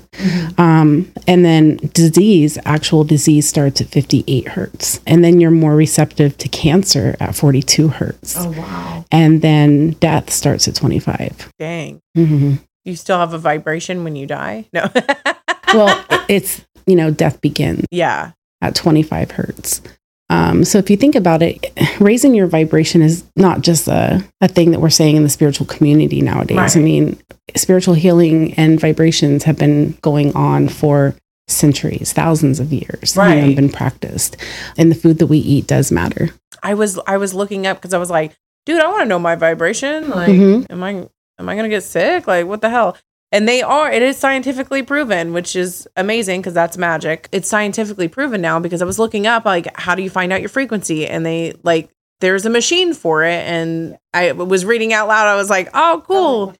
Um, 0.57 1.11
and 1.27 1.43
then 1.45 1.77
disease, 1.93 2.57
actual 2.65 3.03
disease 3.03 3.47
starts 3.47 3.81
at 3.81 3.87
58 3.87 4.47
hertz. 4.49 4.99
And 5.05 5.23
then 5.23 5.39
you're 5.39 5.51
more 5.51 5.75
receptive 5.75 6.37
to 6.39 6.47
cancer 6.49 7.15
at 7.19 7.35
42 7.35 7.87
hertz. 7.89 8.35
Oh 8.37 8.51
wow! 8.51 9.05
And 9.11 9.41
then 9.41 9.91
death 9.99 10.29
starts 10.29 10.67
at 10.67 10.75
25. 10.75 11.51
Dang, 11.59 12.01
Mhm. 12.17 12.59
you 12.83 12.95
still 12.95 13.17
have 13.19 13.33
a 13.33 13.37
vibration 13.37 14.03
when 14.03 14.15
you 14.15 14.25
die? 14.27 14.65
No. 14.73 14.89
Well, 15.73 16.03
it's, 16.27 16.65
you 16.87 16.95
know, 16.95 17.11
death 17.11 17.41
begins. 17.41 17.85
yeah. 17.91 18.31
at 18.61 18.75
25 18.75 19.31
hertz. 19.31 19.81
Um, 20.29 20.63
so 20.63 20.79
if 20.79 20.89
you 20.89 20.97
think 20.97 21.13
about 21.15 21.43
it, 21.43 21.71
raising 21.99 22.33
your 22.33 22.47
vibration 22.47 23.01
is 23.03 23.23
not 23.35 23.61
just 23.61 23.87
a, 23.87 24.23
a 24.41 24.47
thing 24.47 24.71
that 24.71 24.79
we're 24.79 24.89
saying 24.89 25.15
in 25.17 25.23
the 25.23 25.29
spiritual 25.29 25.67
community 25.67 26.21
nowadays. 26.21 26.57
Right. 26.57 26.77
I 26.77 26.79
mean, 26.79 27.19
spiritual 27.55 27.93
healing 27.93 28.53
and 28.55 28.79
vibrations 28.79 29.43
have 29.43 29.57
been 29.59 29.91
going 30.01 30.35
on 30.35 30.67
for 30.67 31.13
centuries, 31.47 32.11
thousands 32.11 32.59
of 32.59 32.73
years, 32.73 33.15
Right. 33.15 33.35
and 33.35 33.55
been 33.55 33.69
practiced. 33.69 34.35
And 34.77 34.89
the 34.89 34.95
food 34.95 35.19
that 35.19 35.27
we 35.27 35.37
eat 35.37 35.67
does 35.67 35.91
matter. 35.91 36.29
I 36.63 36.73
was 36.73 36.97
I 37.05 37.17
was 37.17 37.35
looking 37.35 37.67
up 37.67 37.77
because 37.77 37.93
I 37.93 37.99
was 37.99 38.09
like, 38.09 38.35
dude, 38.65 38.81
I 38.81 38.87
want 38.87 39.01
to 39.01 39.05
know 39.07 39.19
my 39.19 39.35
vibration. 39.35 40.09
Like, 40.09 40.29
Mhm. 40.29 40.65
am 40.71 40.83
I 40.83 40.89
am 41.37 41.49
I 41.49 41.55
gonna 41.55 41.69
get 41.69 41.83
sick? 41.83 42.25
Like, 42.25 42.47
what 42.47 42.61
the 42.61 42.71
hell? 42.71 42.97
And 43.35 43.49
they 43.49 43.61
are. 43.61 43.91
It 43.91 44.01
is 44.01 44.15
scientifically 44.15 44.81
proven, 44.81 45.33
which 45.33 45.57
is 45.57 45.89
amazing 45.97 46.39
because 46.39 46.53
that's 46.53 46.77
magic. 46.77 47.27
It's 47.33 47.49
scientifically 47.49 48.07
proven 48.07 48.39
now 48.39 48.61
because 48.61 48.81
I 48.81 48.85
was 48.85 48.97
looking 48.97 49.27
up 49.27 49.43
like 49.43 49.67
how 49.77 49.93
do 49.93 50.01
you 50.01 50.09
find 50.09 50.31
out 50.31 50.39
your 50.39 50.47
frequency, 50.47 51.05
and 51.05 51.25
they 51.25 51.53
like 51.61 51.89
there's 52.21 52.45
a 52.45 52.49
machine 52.49 52.93
for 52.93 53.25
it, 53.25 53.45
and 53.45 53.97
I 54.13 54.31
was 54.31 54.63
reading 54.63 54.93
out 54.93 55.09
loud. 55.09 55.27
I 55.27 55.35
was 55.35 55.49
like, 55.49 55.67
oh, 55.73 56.01
cool. 56.07 56.55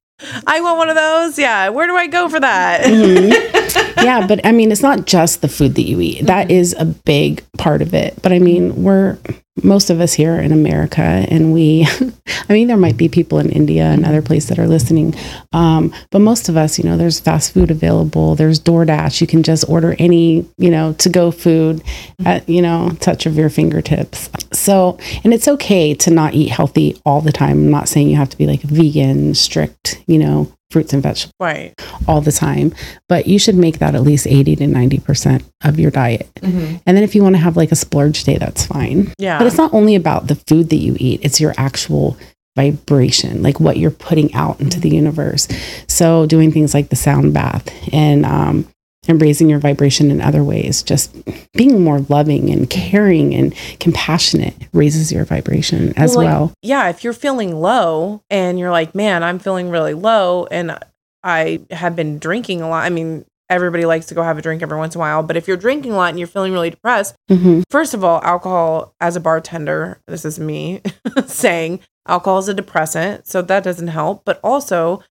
I 0.46 0.60
want 0.60 0.76
one 0.76 0.90
of 0.90 0.96
those. 0.96 1.38
Yeah. 1.38 1.70
Where 1.70 1.86
do 1.86 1.96
I 1.96 2.08
go 2.08 2.28
for 2.28 2.40
that? 2.40 2.82
Mm-hmm. 2.84 3.56
yeah, 4.02 4.26
but 4.26 4.44
I 4.44 4.52
mean, 4.52 4.72
it's 4.72 4.82
not 4.82 5.06
just 5.06 5.42
the 5.42 5.48
food 5.48 5.74
that 5.76 5.82
you 5.82 6.00
eat. 6.00 6.26
That 6.26 6.48
mm-hmm. 6.48 6.56
is 6.56 6.74
a 6.78 6.84
big 6.84 7.42
part 7.58 7.82
of 7.82 7.94
it. 7.94 8.20
But 8.22 8.32
I 8.32 8.38
mean, 8.38 8.82
we're 8.82 9.18
most 9.62 9.88
of 9.88 10.00
us 10.00 10.12
here 10.12 10.38
in 10.38 10.52
America, 10.52 11.00
and 11.00 11.52
we, 11.52 11.86
I 12.48 12.52
mean, 12.52 12.68
there 12.68 12.76
might 12.76 12.96
be 12.96 13.08
people 13.08 13.38
in 13.38 13.50
India 13.50 13.84
and 13.84 14.04
other 14.04 14.18
mm-hmm. 14.18 14.26
places 14.26 14.50
that 14.50 14.58
are 14.58 14.66
listening, 14.66 15.14
um, 15.52 15.94
but 16.10 16.18
most 16.18 16.48
of 16.48 16.56
us, 16.56 16.78
you 16.78 16.84
know, 16.84 16.96
there's 16.96 17.20
fast 17.20 17.54
food 17.54 17.70
available. 17.70 18.34
There's 18.34 18.60
DoorDash. 18.60 19.20
You 19.20 19.26
can 19.26 19.42
just 19.42 19.68
order 19.68 19.96
any, 19.98 20.46
you 20.58 20.70
know, 20.70 20.92
to 20.94 21.08
go 21.08 21.30
food 21.30 21.78
mm-hmm. 21.78 22.26
at, 22.26 22.48
you 22.48 22.60
know, 22.60 22.90
touch 23.00 23.24
of 23.26 23.36
your 23.36 23.48
fingertips. 23.48 24.28
So, 24.52 24.98
and 25.24 25.32
it's 25.32 25.48
okay 25.48 25.94
to 25.94 26.10
not 26.10 26.34
eat 26.34 26.50
healthy 26.50 27.00
all 27.06 27.20
the 27.22 27.32
time. 27.32 27.52
I'm 27.52 27.70
not 27.70 27.88
saying 27.88 28.08
you 28.10 28.16
have 28.16 28.30
to 28.30 28.38
be 28.38 28.46
like 28.46 28.64
a 28.64 28.68
vegan, 28.68 29.34
strict, 29.34 30.02
you 30.06 30.18
know, 30.18 30.52
fruits 30.70 30.92
and 30.92 31.02
vegetables 31.02 31.32
right. 31.38 31.74
all 32.08 32.20
the 32.20 32.32
time, 32.32 32.74
but 33.08 33.26
you 33.26 33.38
should 33.38 33.54
make 33.54 33.78
that 33.78 33.94
at 33.94 34.02
least 34.02 34.26
80 34.26 34.56
to 34.56 34.66
90% 34.66 35.44
of 35.64 35.78
your 35.78 35.90
diet. 35.90 36.28
Mhm. 36.42 36.80
And 36.86 36.96
then 36.96 37.04
if 37.04 37.14
you 37.14 37.22
want 37.22 37.36
to 37.36 37.40
have 37.40 37.56
like 37.56 37.72
a 37.72 37.76
splurge 37.76 38.24
day, 38.24 38.36
that's 38.36 38.66
fine. 38.66 39.12
Yeah. 39.18 39.38
But 39.38 39.46
it's 39.46 39.56
not 39.56 39.72
only 39.72 39.94
about 39.94 40.26
the 40.26 40.34
food 40.34 40.70
that 40.70 40.76
you 40.76 40.96
eat, 40.98 41.20
it's 41.22 41.40
your 41.40 41.54
actual 41.56 42.16
vibration, 42.56 43.42
like 43.42 43.60
what 43.60 43.76
you're 43.76 43.90
putting 43.90 44.32
out 44.34 44.60
into 44.60 44.80
the 44.80 44.88
universe. 44.88 45.46
So 45.88 46.26
doing 46.26 46.50
things 46.50 46.74
like 46.74 46.88
the 46.88 46.96
sound 46.96 47.34
bath 47.34 47.68
and, 47.92 48.24
um, 48.24 48.66
and 49.08 49.20
raising 49.20 49.48
your 49.48 49.58
vibration 49.58 50.10
in 50.10 50.20
other 50.20 50.42
ways, 50.44 50.82
just 50.82 51.14
being 51.52 51.82
more 51.82 52.00
loving 52.08 52.50
and 52.50 52.68
caring 52.70 53.34
and 53.34 53.54
compassionate 53.80 54.54
raises 54.72 55.12
your 55.12 55.24
vibration 55.24 55.92
as 55.96 56.10
Well, 56.16 56.24
like, 56.24 56.32
well. 56.34 56.52
yeah, 56.62 56.88
if 56.88 57.02
you're 57.04 57.12
feeling 57.12 57.56
low 57.60 58.22
and 58.30 58.58
you're 58.58 58.70
like, 58.70 58.94
man, 58.94 59.22
I'm 59.22 59.38
feeling 59.38 59.70
really 59.70 59.94
low 59.94 60.46
and 60.50 60.78
I 61.22 61.60
have 61.70 61.96
been 61.96 62.18
drinking 62.18 62.62
a 62.62 62.68
lot. 62.68 62.84
I 62.84 62.90
mean, 62.90 63.24
everybody 63.48 63.84
likes 63.84 64.06
to 64.06 64.14
go 64.14 64.22
have 64.22 64.38
a 64.38 64.42
drink 64.42 64.62
every 64.62 64.76
once 64.78 64.94
in 64.94 65.00
a 65.00 65.02
while, 65.02 65.22
but 65.22 65.36
if 65.36 65.46
you're 65.48 65.56
drinking 65.56 65.92
a 65.92 65.96
lot 65.96 66.10
and 66.10 66.18
you're 66.18 66.26
feeling 66.28 66.52
really 66.52 66.70
depressed, 66.70 67.14
hmm 67.28 67.60
first 67.70 67.94
of 67.94 68.02
all, 68.04 68.20
alcohol 68.22 68.94
as 69.00 69.16
a 69.16 69.20
bartender, 69.20 69.98
this 70.06 70.24
is 70.24 70.38
me 70.38 70.80
saying 71.26 71.80
alcohol 72.08 72.38
is 72.38 72.48
a 72.48 72.54
depressant, 72.54 73.26
so 73.26 73.42
that 73.42 73.62
doesn't 73.64 73.88
help, 73.88 74.24
but 74.24 74.38
also 74.42 75.02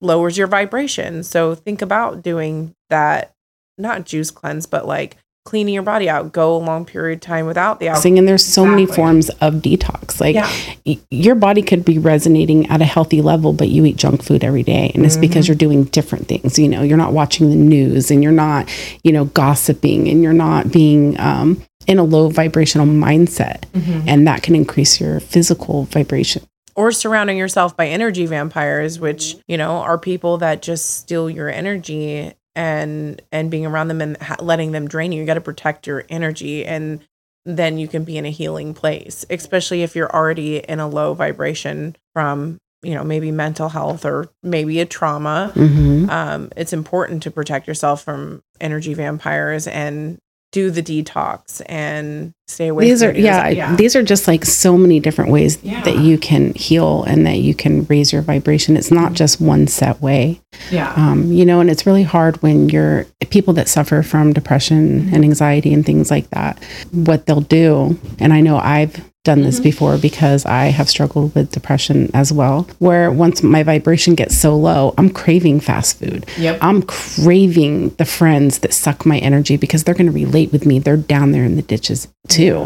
lowers 0.00 0.36
your 0.38 0.46
vibration. 0.46 1.22
So 1.22 1.54
think 1.54 1.82
about 1.82 2.22
doing 2.22 2.74
that 2.90 3.32
not 3.78 4.04
juice 4.04 4.30
cleanse, 4.30 4.66
but 4.66 4.86
like 4.86 5.16
cleaning 5.46 5.74
your 5.74 5.82
body 5.82 6.08
out, 6.08 6.32
go 6.32 6.56
a 6.56 6.58
long 6.58 6.86
period 6.86 7.16
of 7.16 7.20
time 7.20 7.44
without 7.44 7.78
the 7.78 7.88
alcohol. 7.88 8.16
And 8.18 8.26
there's 8.26 8.44
so 8.44 8.64
many 8.64 8.86
forms 8.86 9.28
of 9.42 9.54
detox. 9.56 10.18
Like 10.18 10.36
Yeah. 10.36 10.50
y- 10.86 10.98
your 11.10 11.34
body 11.34 11.60
could 11.60 11.84
be 11.84 11.98
resonating 11.98 12.66
at 12.70 12.80
a 12.80 12.86
healthy 12.86 13.20
level, 13.20 13.52
but 13.52 13.68
you 13.68 13.84
eat 13.84 13.96
junk 13.96 14.22
food 14.22 14.42
every 14.42 14.62
day. 14.62 14.90
And 14.94 15.04
it's 15.04 15.18
because 15.18 15.46
you're 15.46 15.54
doing 15.54 15.84
different 15.84 16.28
things. 16.28 16.58
You 16.58 16.68
know, 16.68 16.82
you're 16.82 16.96
not 16.96 17.12
watching 17.12 17.50
the 17.50 17.56
news 17.56 18.10
and 18.10 18.22
you're 18.22 18.32
not, 18.32 18.70
you 19.02 19.12
know, 19.12 19.26
gossiping 19.26 20.08
and 20.08 20.22
you're 20.22 20.32
not 20.32 20.72
being 20.72 21.20
um, 21.20 21.60
in 21.86 21.98
a 21.98 22.04
low 22.04 22.28
vibrational 22.30 22.86
mindset. 22.86 23.64
And 24.08 24.26
that 24.26 24.42
can 24.42 24.54
increase 24.54 24.98
your 24.98 25.20
physical 25.20 25.84
vibration. 25.84 26.42
Or 26.76 26.92
surrounding 26.92 27.36
yourself 27.38 27.76
by 27.76 27.86
energy 27.86 28.26
vampires 28.26 28.98
which 28.98 29.36
you 29.46 29.56
know 29.56 29.78
are 29.78 29.98
people 29.98 30.38
that 30.38 30.62
just 30.62 30.96
steal 30.96 31.28
your 31.30 31.48
energy 31.48 32.32
and 32.54 33.20
and 33.32 33.50
being 33.50 33.66
around 33.66 33.88
them 33.88 34.00
and 34.00 34.16
ha- 34.18 34.36
letting 34.40 34.72
them 34.72 34.86
drain 34.86 35.12
you. 35.12 35.20
You 35.20 35.26
got 35.26 35.34
to 35.34 35.40
protect 35.40 35.86
your 35.86 36.04
energy 36.08 36.64
and 36.64 37.00
then 37.44 37.78
you 37.78 37.88
can 37.88 38.04
be 38.04 38.16
in 38.16 38.24
a 38.24 38.30
healing 38.30 38.72
place 38.74 39.24
especially 39.28 39.82
if 39.82 39.94
you're 39.94 40.14
already 40.14 40.58
in 40.58 40.80
a 40.80 40.88
low 40.88 41.14
vibration 41.14 41.94
from 42.14 42.58
you 42.82 42.94
know 42.94 43.04
maybe 43.04 43.30
mental 43.30 43.68
health 43.68 44.04
or 44.04 44.28
maybe 44.42 44.80
a 44.80 44.86
trauma. 44.86 45.50
Hmm 45.54 46.08
um, 46.10 46.50
it's 46.56 46.72
important 46.72 47.22
to 47.24 47.30
protect 47.30 47.66
yourself 47.66 48.02
from 48.02 48.42
energy 48.60 48.94
vampires 48.94 49.66
and 49.66 50.18
do 50.54 50.70
the 50.70 50.82
detox 50.82 51.60
and 51.66 52.32
stay 52.46 52.68
away 52.68 52.84
These 52.88 53.00
from 53.00 53.10
are, 53.10 53.12
news. 53.14 53.24
yeah, 53.24 53.74
these 53.74 53.96
are 53.96 54.02
just 54.04 54.28
like 54.28 54.44
so 54.44 54.78
many 54.78 55.00
different 55.00 55.32
ways 55.32 55.58
Yeah. 55.64 55.82
that 55.82 55.98
you 55.98 56.16
can 56.16 56.54
heal 56.54 57.02
and 57.04 57.26
that 57.26 57.38
you 57.38 57.54
can 57.54 57.84
raise 57.86 58.12
your 58.12 58.22
vibration. 58.22 58.76
It's 58.76 58.92
not 58.92 59.14
just 59.14 59.40
one 59.40 59.66
set 59.66 60.00
way. 60.00 60.40
yeah 60.70 60.92
um, 60.96 61.32
you 61.32 61.44
know 61.44 61.58
and 61.60 61.68
it's 61.68 61.84
really 61.86 62.04
hard 62.04 62.40
when 62.40 62.68
you're 62.68 63.04
people 63.30 63.52
that 63.54 63.68
suffer 63.68 64.02
from 64.04 64.32
depression 64.32 65.10
and 65.12 65.24
anxiety 65.24 65.74
and 65.74 65.84
things 65.84 66.08
like 66.10 66.30
that 66.30 66.62
what 66.92 67.26
they'll 67.26 67.40
do 67.40 67.98
and 68.20 68.32
i 68.32 68.40
know 68.40 68.56
i've 68.58 69.02
done 69.24 69.42
this 69.42 69.56
mm-hmm. 69.56 69.64
before 69.64 69.98
because 69.98 70.44
i 70.46 70.66
have 70.66 70.88
struggled 70.88 71.34
with 71.34 71.50
depression 71.50 72.10
as 72.14 72.32
well 72.32 72.68
where 72.78 73.10
once 73.10 73.42
my 73.42 73.62
vibration 73.62 74.14
gets 74.14 74.36
so 74.36 74.54
low 74.56 74.94
i'm 74.98 75.10
craving 75.10 75.60
fast 75.60 75.98
food 75.98 76.26
Yep. 76.38 76.58
i'm 76.62 76.82
craving 76.82 77.88
the 77.96 78.04
friends 78.04 78.58
that 78.60 78.72
suck 78.74 79.04
my 79.06 79.18
energy 79.18 79.56
because 79.56 79.84
they're 79.84 79.94
going 79.94 80.06
to 80.06 80.12
relate 80.12 80.52
with 80.52 80.66
me 80.66 80.78
they're 80.78 80.96
down 80.96 81.32
there 81.32 81.44
in 81.44 81.56
the 81.56 81.62
ditches 81.62 82.08
too 82.28 82.60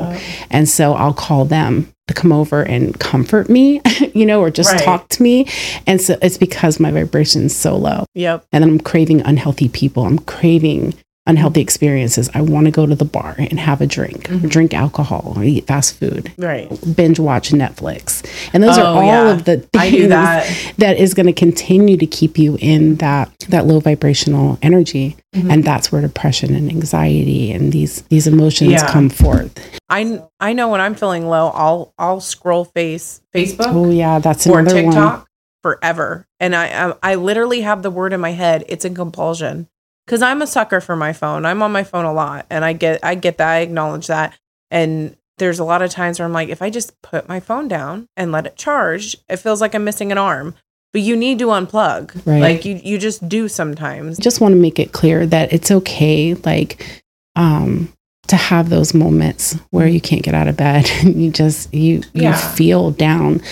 and 0.50 0.68
so 0.68 0.94
I'll 0.94 1.14
call 1.14 1.44
them 1.44 1.92
to 2.09 2.14
come 2.14 2.32
over 2.32 2.62
and 2.62 2.98
comfort 2.98 3.48
me, 3.50 3.80
you 4.14 4.24
know, 4.24 4.40
or 4.40 4.50
just 4.50 4.72
Right. 4.72 4.80
talk 4.82 5.09
to 5.11 5.22
me. 5.22 5.46
And 5.86 6.00
so 6.00 6.16
it's 6.22 6.38
because 6.38 6.80
my 6.80 6.90
vibration 6.90 7.42
is 7.44 7.54
so 7.56 7.76
low. 7.76 8.06
yep 8.14 8.44
And 8.52 8.62
then 8.64 8.70
I'm 8.70 8.80
craving 8.80 9.20
unhealthy 9.22 9.68
people. 9.68 10.06
I'm 10.06 10.18
craving 10.20 10.94
unhealthy 11.28 11.60
experiences. 11.60 12.28
I 12.34 12.40
want 12.40 12.64
to 12.66 12.72
go 12.72 12.86
to 12.86 12.94
the 12.96 13.04
bar 13.04 13.36
and 13.38 13.60
have 13.60 13.80
a 13.80 13.86
drink, 13.86 14.28
or 14.30 14.38
drink 14.48 14.74
alcohol, 14.74 15.34
or 15.36 15.44
eat 15.44 15.66
fast 15.68 15.94
food, 15.96 16.32
right 16.38 16.68
binge 16.96 17.20
watch 17.20 17.50
Netflix. 17.50 18.26
And 18.52 18.62
those 18.62 18.76
are 18.78 18.84
Oh, 18.84 18.98
all 18.98 19.04
yeah. 19.04 19.30
of 19.30 19.44
the 19.44 19.58
things 19.58 20.08
that. 20.08 20.74
that 20.78 20.96
is 20.98 21.14
going 21.14 21.26
to 21.26 21.32
continue 21.32 21.96
to 21.96 22.06
keep 22.06 22.38
you 22.38 22.56
in 22.60 22.96
that 22.96 23.30
that 23.48 23.66
low 23.66 23.78
vibrational 23.80 24.58
energy. 24.62 25.16
Mm-hmm. 25.36 25.50
And 25.50 25.62
that's 25.64 25.92
where 25.92 26.00
depression 26.00 26.54
and 26.54 26.70
anxiety 26.70 27.52
and 27.52 27.70
these 27.72 28.02
these 28.02 28.26
emotions 28.26 28.70
Yeah. 28.72 28.90
come 28.90 29.10
forth. 29.10 29.52
I 29.90 30.20
I 30.40 30.54
know 30.54 30.68
when 30.68 30.80
I'm 30.80 30.94
feeling 30.94 31.28
low, 31.28 31.50
I'll 31.50 31.92
I'll 31.98 32.20
scroll 32.20 32.64
face 32.64 33.20
Facebook 33.34 33.66
Oh 33.68 33.90
yeah, 33.90 34.18
that's 34.18 34.46
or 34.46 34.58
another 34.60 34.82
one. 34.84 35.22
Forever, 35.62 36.24
and 36.40 36.54
I, 36.54 36.88
I 36.90 36.94
I 37.02 37.14
literally 37.16 37.60
have 37.62 37.82
the 37.82 37.90
word 37.90 38.12
in 38.12 38.20
my 38.20 38.30
head. 38.30 38.64
It's 38.68 38.84
a 38.84 38.90
compulsion 38.90 39.68
because 40.09 40.22
I'm 40.22 40.40
a 40.40 40.46
sucker 40.46 40.80
for 40.80 40.96
my 40.96 41.12
phone. 41.12 41.44
I'm 41.44 41.62
on 41.62 41.70
my 41.70 41.84
phone 41.84 42.06
a 42.06 42.12
lot, 42.14 42.46
and 42.48 42.64
I 42.64 42.72
get 42.72 43.00
I 43.04 43.14
get 43.14 43.36
that. 43.38 43.48
I 43.48 43.59
acknowledge 43.59 44.06
that, 44.06 44.34
and 44.70 45.14
there's 45.36 45.59
a 45.59 45.64
lot 45.64 45.82
of 45.82 45.90
times 45.90 46.18
where 46.18 46.26
I'm 46.26 46.32
like, 46.32 46.48
if 46.48 46.62
I 46.62 46.70
just 46.70 47.00
put 47.02 47.28
my 47.28 47.40
phone 47.40 47.68
down 47.68 48.09
and 48.16 48.32
let 48.32 48.46
it 48.46 48.56
charge, 48.56 49.16
it 49.28 49.36
feels 49.36 49.61
like 49.61 49.74
I'm 49.74 49.84
missing 49.84 50.11
an 50.11 50.18
arm. 50.18 50.54
But 50.94 51.02
you 51.02 51.14
need 51.16 51.38
to 51.40 51.48
unplug, 51.48 52.26
Right. 52.26 52.40
like 52.40 52.64
you 52.64 52.80
you 52.82 52.96
just 52.98 53.28
do 53.28 53.46
sometimes. 53.48 54.16
just 54.18 54.40
want 54.40 54.52
to 54.52 54.61
make 54.61 54.78
it 54.78 54.92
clear 54.92 55.26
that 55.26 55.52
it's 55.52 55.70
okay 55.70 56.32
like 56.34 57.02
um 57.36 57.92
to 58.28 58.36
have 58.36 58.68
those 58.70 58.94
moments 58.94 59.52
where 59.70 59.86
you 59.86 60.00
can't 60.00 60.22
get 60.22 60.34
out 60.34 60.48
of 60.48 60.56
bed 60.56 60.90
and 61.02 61.22
you 61.22 61.30
just 61.30 61.72
you 61.74 61.96
you 62.14 62.22
Yeah. 62.22 62.36
feel 62.54 62.90
down 62.90 63.42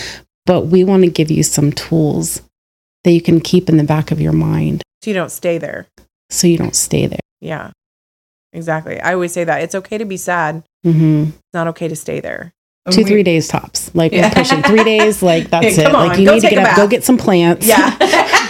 but 0.47 0.63
we 0.69 0.83
want 0.83 1.05
to 1.05 1.11
give 1.11 1.31
you 1.31 1.43
some 1.43 1.73
tools 1.73 2.41
that 3.05 3.13
you 3.13 3.21
can 3.21 3.41
keep 3.41 3.69
in 3.69 3.77
the 3.77 3.85
back 3.85 4.11
of 4.11 4.21
your 4.21 4.33
mind 4.33 4.83
So 5.03 5.11
you 5.11 5.15
don't 5.15 5.31
stay 5.31 5.59
there. 5.59 5.87
So 6.31 6.47
you 6.47 6.59
don't 6.59 6.75
stay 6.77 7.07
there. 7.07 7.21
Yeah. 7.41 7.71
Exactly. 8.53 9.01
I 9.01 9.13
always 9.15 9.33
say 9.33 9.45
that. 9.45 9.63
It's 9.63 9.75
okay 9.75 9.99
to 9.99 10.05
be 10.05 10.17
sad. 10.17 10.63
hmm 10.83 11.25
It's 11.29 11.55
not 11.55 11.67
okay 11.69 11.89
to 11.89 11.97
stay 11.97 12.21
there. 12.21 12.53
Two, 12.91 13.05
three 13.05 13.23
days 13.25 13.49
tops. 13.49 13.93
Like 13.95 14.13
Yeah. 14.13 14.29
we're 14.29 14.35
pushing 14.35 14.63
three 14.63 14.85
days. 14.95 15.23
Like 15.23 15.51
that's 15.51 15.77
Yeah, 15.77 15.89
it. 15.89 15.91
come 15.93 16.09
Like 16.09 16.19
you 16.19 16.31
need 16.33 16.41
to 16.41 16.49
get 16.51 16.59
a 16.65 16.71
up, 16.71 16.77
go 16.77 16.87
get 16.89 17.05
some 17.05 17.19
plants. 17.19 17.67
Yeah. 17.67 17.97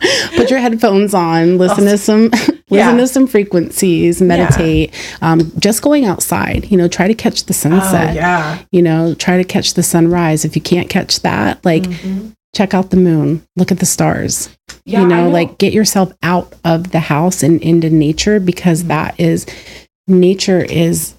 Put 0.36 0.50
your 0.50 0.60
headphones 0.60 1.12
on. 1.14 1.58
Listen 1.58 1.84
to 1.84 1.98
some. 1.98 2.30
Yeah. 2.70 2.86
Listen 2.92 2.96
to 2.98 3.06
some 3.08 3.26
frequencies. 3.26 4.22
Meditate. 4.22 4.94
Um, 5.20 5.52
just 5.58 5.82
going 5.82 6.04
outside. 6.04 6.70
You 6.70 6.76
know, 6.78 6.86
try 6.88 7.08
to 7.08 7.14
catch 7.14 7.44
the 7.44 7.52
sunset. 7.52 8.10
Oh, 8.10 8.12
yeah. 8.14 8.62
You 8.70 8.82
know, 8.82 9.14
try 9.14 9.36
to 9.36 9.44
catch 9.44 9.74
the 9.74 9.82
sunrise. 9.82 10.44
If 10.44 10.54
you 10.56 10.62
can't 10.62 10.88
catch 10.88 11.20
that, 11.20 11.62
like 11.64 11.82
Mhm. 11.82 12.32
Check 12.54 12.74
out 12.74 12.90
the 12.90 12.96
moon. 12.96 13.42
Look 13.56 13.70
at 13.72 13.78
the 13.78 13.86
stars. 13.86 14.48
Yeah, 14.84 15.00
you 15.00 15.06
I 15.06 15.08
know, 15.08 15.30
like 15.30 15.58
get 15.58 15.72
yourself 15.72 16.12
out 16.22 16.54
of 16.64 16.90
the 16.92 17.00
house 17.00 17.42
and 17.42 17.60
into 17.62 17.90
nature 17.90 18.40
because 18.40 18.84
Mhm. 18.84 18.88
that 18.88 19.20
is 19.20 19.46
nature 20.06 20.60
is 20.62 21.14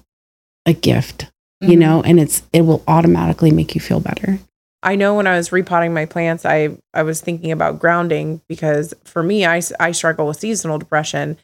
a 0.66 0.72
gift. 0.72 1.26
You 1.60 1.76
Mhm. 1.76 1.78
know, 1.78 2.02
and 2.02 2.18
it's 2.18 2.42
it 2.52 2.62
will 2.62 2.82
automatically 2.88 3.50
make 3.50 3.74
you 3.74 3.80
feel 3.80 4.00
better. 4.00 4.38
I 4.82 4.96
know 4.96 5.14
when 5.14 5.26
I 5.26 5.36
was 5.36 5.52
repotting 5.52 5.92
my 5.92 6.06
plants, 6.06 6.46
I 6.46 6.70
I 6.94 7.02
was 7.02 7.20
thinking 7.20 7.52
about 7.52 7.78
grounding 7.78 8.40
because 8.48 8.94
for 9.04 9.22
me, 9.22 9.44
I 9.44 9.60
I 9.78 9.92
struggle 9.92 10.26
with 10.26 10.38
seasonal 10.38 10.78
depression, 10.78 11.36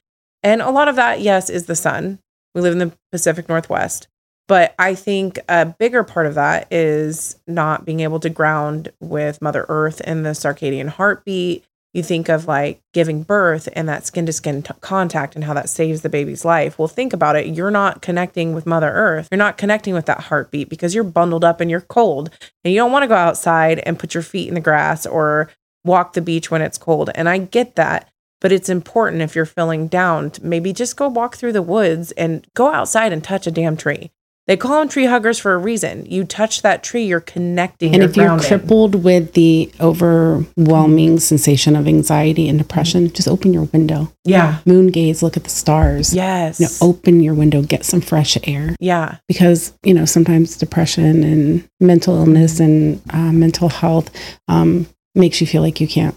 and 0.42 0.62
a 0.62 0.70
lot 0.70 0.88
of 0.88 0.96
that, 0.96 1.20
yes, 1.20 1.50
is 1.50 1.66
the 1.66 1.76
sun. 1.76 2.18
We 2.54 2.62
live 2.62 2.72
in 2.72 2.78
the 2.78 2.92
Pacific 3.12 3.46
Northwest, 3.48 4.08
but 4.48 4.74
I 4.78 4.94
think 4.94 5.38
a 5.48 5.66
bigger 5.66 6.04
part 6.04 6.26
of 6.26 6.34
that 6.34 6.72
is 6.72 7.36
not 7.46 7.84
being 7.84 8.00
able 8.00 8.20
to 8.20 8.30
ground 8.30 8.92
with 9.00 9.42
Mother 9.42 9.66
Earth 9.68 10.00
and 10.04 10.24
the 10.24 10.30
circadian 10.30 10.88
heartbeat. 10.88 11.64
You 11.92 12.02
think 12.02 12.28
of 12.28 12.46
like 12.46 12.82
giving 12.92 13.22
birth 13.22 13.68
and 13.72 13.88
that 13.88 14.04
skin 14.04 14.26
to 14.26 14.32
skin 14.32 14.62
contact 14.82 15.34
and 15.34 15.44
how 15.44 15.54
that 15.54 15.70
saves 15.70 16.02
the 16.02 16.10
baby's 16.10 16.44
life. 16.44 16.78
Well, 16.78 16.88
think 16.88 17.14
about 17.14 17.36
it. 17.36 17.46
You're 17.46 17.70
not 17.70 18.02
connecting 18.02 18.52
with 18.52 18.66
Mother 18.66 18.90
Earth. 18.90 19.28
You're 19.30 19.38
not 19.38 19.56
connecting 19.56 19.94
with 19.94 20.04
that 20.06 20.20
heartbeat 20.20 20.68
because 20.68 20.94
you're 20.94 21.04
bundled 21.04 21.42
up 21.42 21.60
and 21.60 21.70
you're 21.70 21.80
cold 21.80 22.30
and 22.62 22.74
you 22.74 22.78
don't 22.78 22.92
want 22.92 23.04
to 23.04 23.08
go 23.08 23.14
outside 23.14 23.78
and 23.80 23.98
put 23.98 24.12
your 24.12 24.22
feet 24.22 24.48
in 24.48 24.54
the 24.54 24.60
grass 24.60 25.06
or 25.06 25.48
walk 25.84 26.12
the 26.12 26.20
beach 26.20 26.50
when 26.50 26.60
it's 26.60 26.78
cold. 26.78 27.10
And 27.14 27.28
I 27.30 27.38
get 27.38 27.76
that, 27.76 28.10
but 28.42 28.52
it's 28.52 28.68
important 28.68 29.22
if 29.22 29.34
you're 29.34 29.46
feeling 29.46 29.88
down 29.88 30.32
maybe 30.42 30.74
just 30.74 30.96
go 30.96 31.08
walk 31.08 31.36
through 31.36 31.52
the 31.52 31.62
woods 31.62 32.12
and 32.12 32.46
go 32.54 32.70
outside 32.70 33.12
and 33.12 33.24
touch 33.24 33.46
a 33.46 33.50
damn 33.50 33.76
tree. 33.76 34.10
They 34.46 34.56
call 34.56 34.78
them 34.78 34.88
tree 34.88 35.06
huggers 35.06 35.40
for 35.40 35.54
a 35.54 35.58
reason. 35.58 36.06
You 36.06 36.24
touch 36.24 36.62
that 36.62 36.84
tree, 36.84 37.04
you're 37.04 37.18
connecting. 37.20 37.92
And 37.94 38.02
you're 38.02 38.10
if 38.10 38.16
you're 38.16 38.38
crippled 38.38 39.02
with 39.02 39.32
the 39.32 39.72
overwhelming 39.80 41.18
sensation 41.18 41.74
of 41.76 41.86
anxiety 41.88 42.48
and 42.48 42.58
depression, 42.58 43.12
just 43.12 43.28
open 43.28 43.52
your 43.52 43.64
window. 43.64 44.12
yeah, 44.24 44.60
Moon 44.66 44.88
gaze, 44.88 45.22
look 45.22 45.36
at 45.36 45.44
the 45.44 45.50
stars. 45.50 46.14
yes, 46.14 46.60
You 46.60 46.66
know, 46.66 46.72
open 46.90 47.20
your 47.20 47.34
window, 47.34 47.62
get 47.62 47.84
some 47.84 48.00
fresh 48.00 48.36
air. 48.44 48.76
yeah, 48.80 49.18
Because, 49.28 49.72
you 49.82 49.94
know, 49.94 50.04
sometimes 50.04 50.56
depression 50.56 51.24
and 51.24 51.68
mental 51.80 52.16
illness 52.16 52.60
and 52.60 53.00
uh, 53.10 53.32
mental 53.32 53.68
health 53.68 54.10
um, 54.48 54.86
makes 55.14 55.40
you 55.40 55.46
feel 55.46 55.62
like 55.62 55.80
you 55.80 55.88
can't 55.88 56.14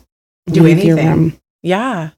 Do 0.48 0.62
leave 0.64 0.84
your 0.84 0.98
anything. 1.00 1.18
room. 1.20 1.40
yeah. 1.64 2.10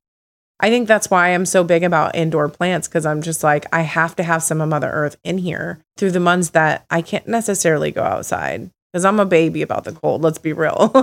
I 0.62 0.70
think 0.70 0.88
that's 0.88 1.10
why 1.10 1.30
I'm 1.30 1.46
so 1.46 1.64
big 1.64 1.84
about 1.84 2.16
indoor 2.16 2.48
plants 2.48 2.88
because 2.88 3.06
I'm 3.06 3.22
just 3.22 3.44
like, 3.44 3.66
I 3.74 3.82
have 3.82 4.16
to 4.18 4.24
have 4.24 4.44
some 4.44 4.62
of 4.62 4.70
Mother 4.70 4.92
Earth 4.92 5.18
in 5.24 5.40
here 5.40 5.80
through 5.98 6.12
the 6.12 6.20
months 6.20 6.52
that 6.52 6.86
I 6.90 7.02
can't 7.02 7.28
necessarily 7.28 7.92
go 7.92 8.04
outside 8.04 8.70
because 8.94 9.04
I'm 9.04 9.20
a 9.20 9.26
baby 9.26 9.64
about 9.64 9.86
the 9.86 9.92
cold. 9.92 10.22
Let's 10.22 10.38
be 10.38 10.54
real. 10.54 10.92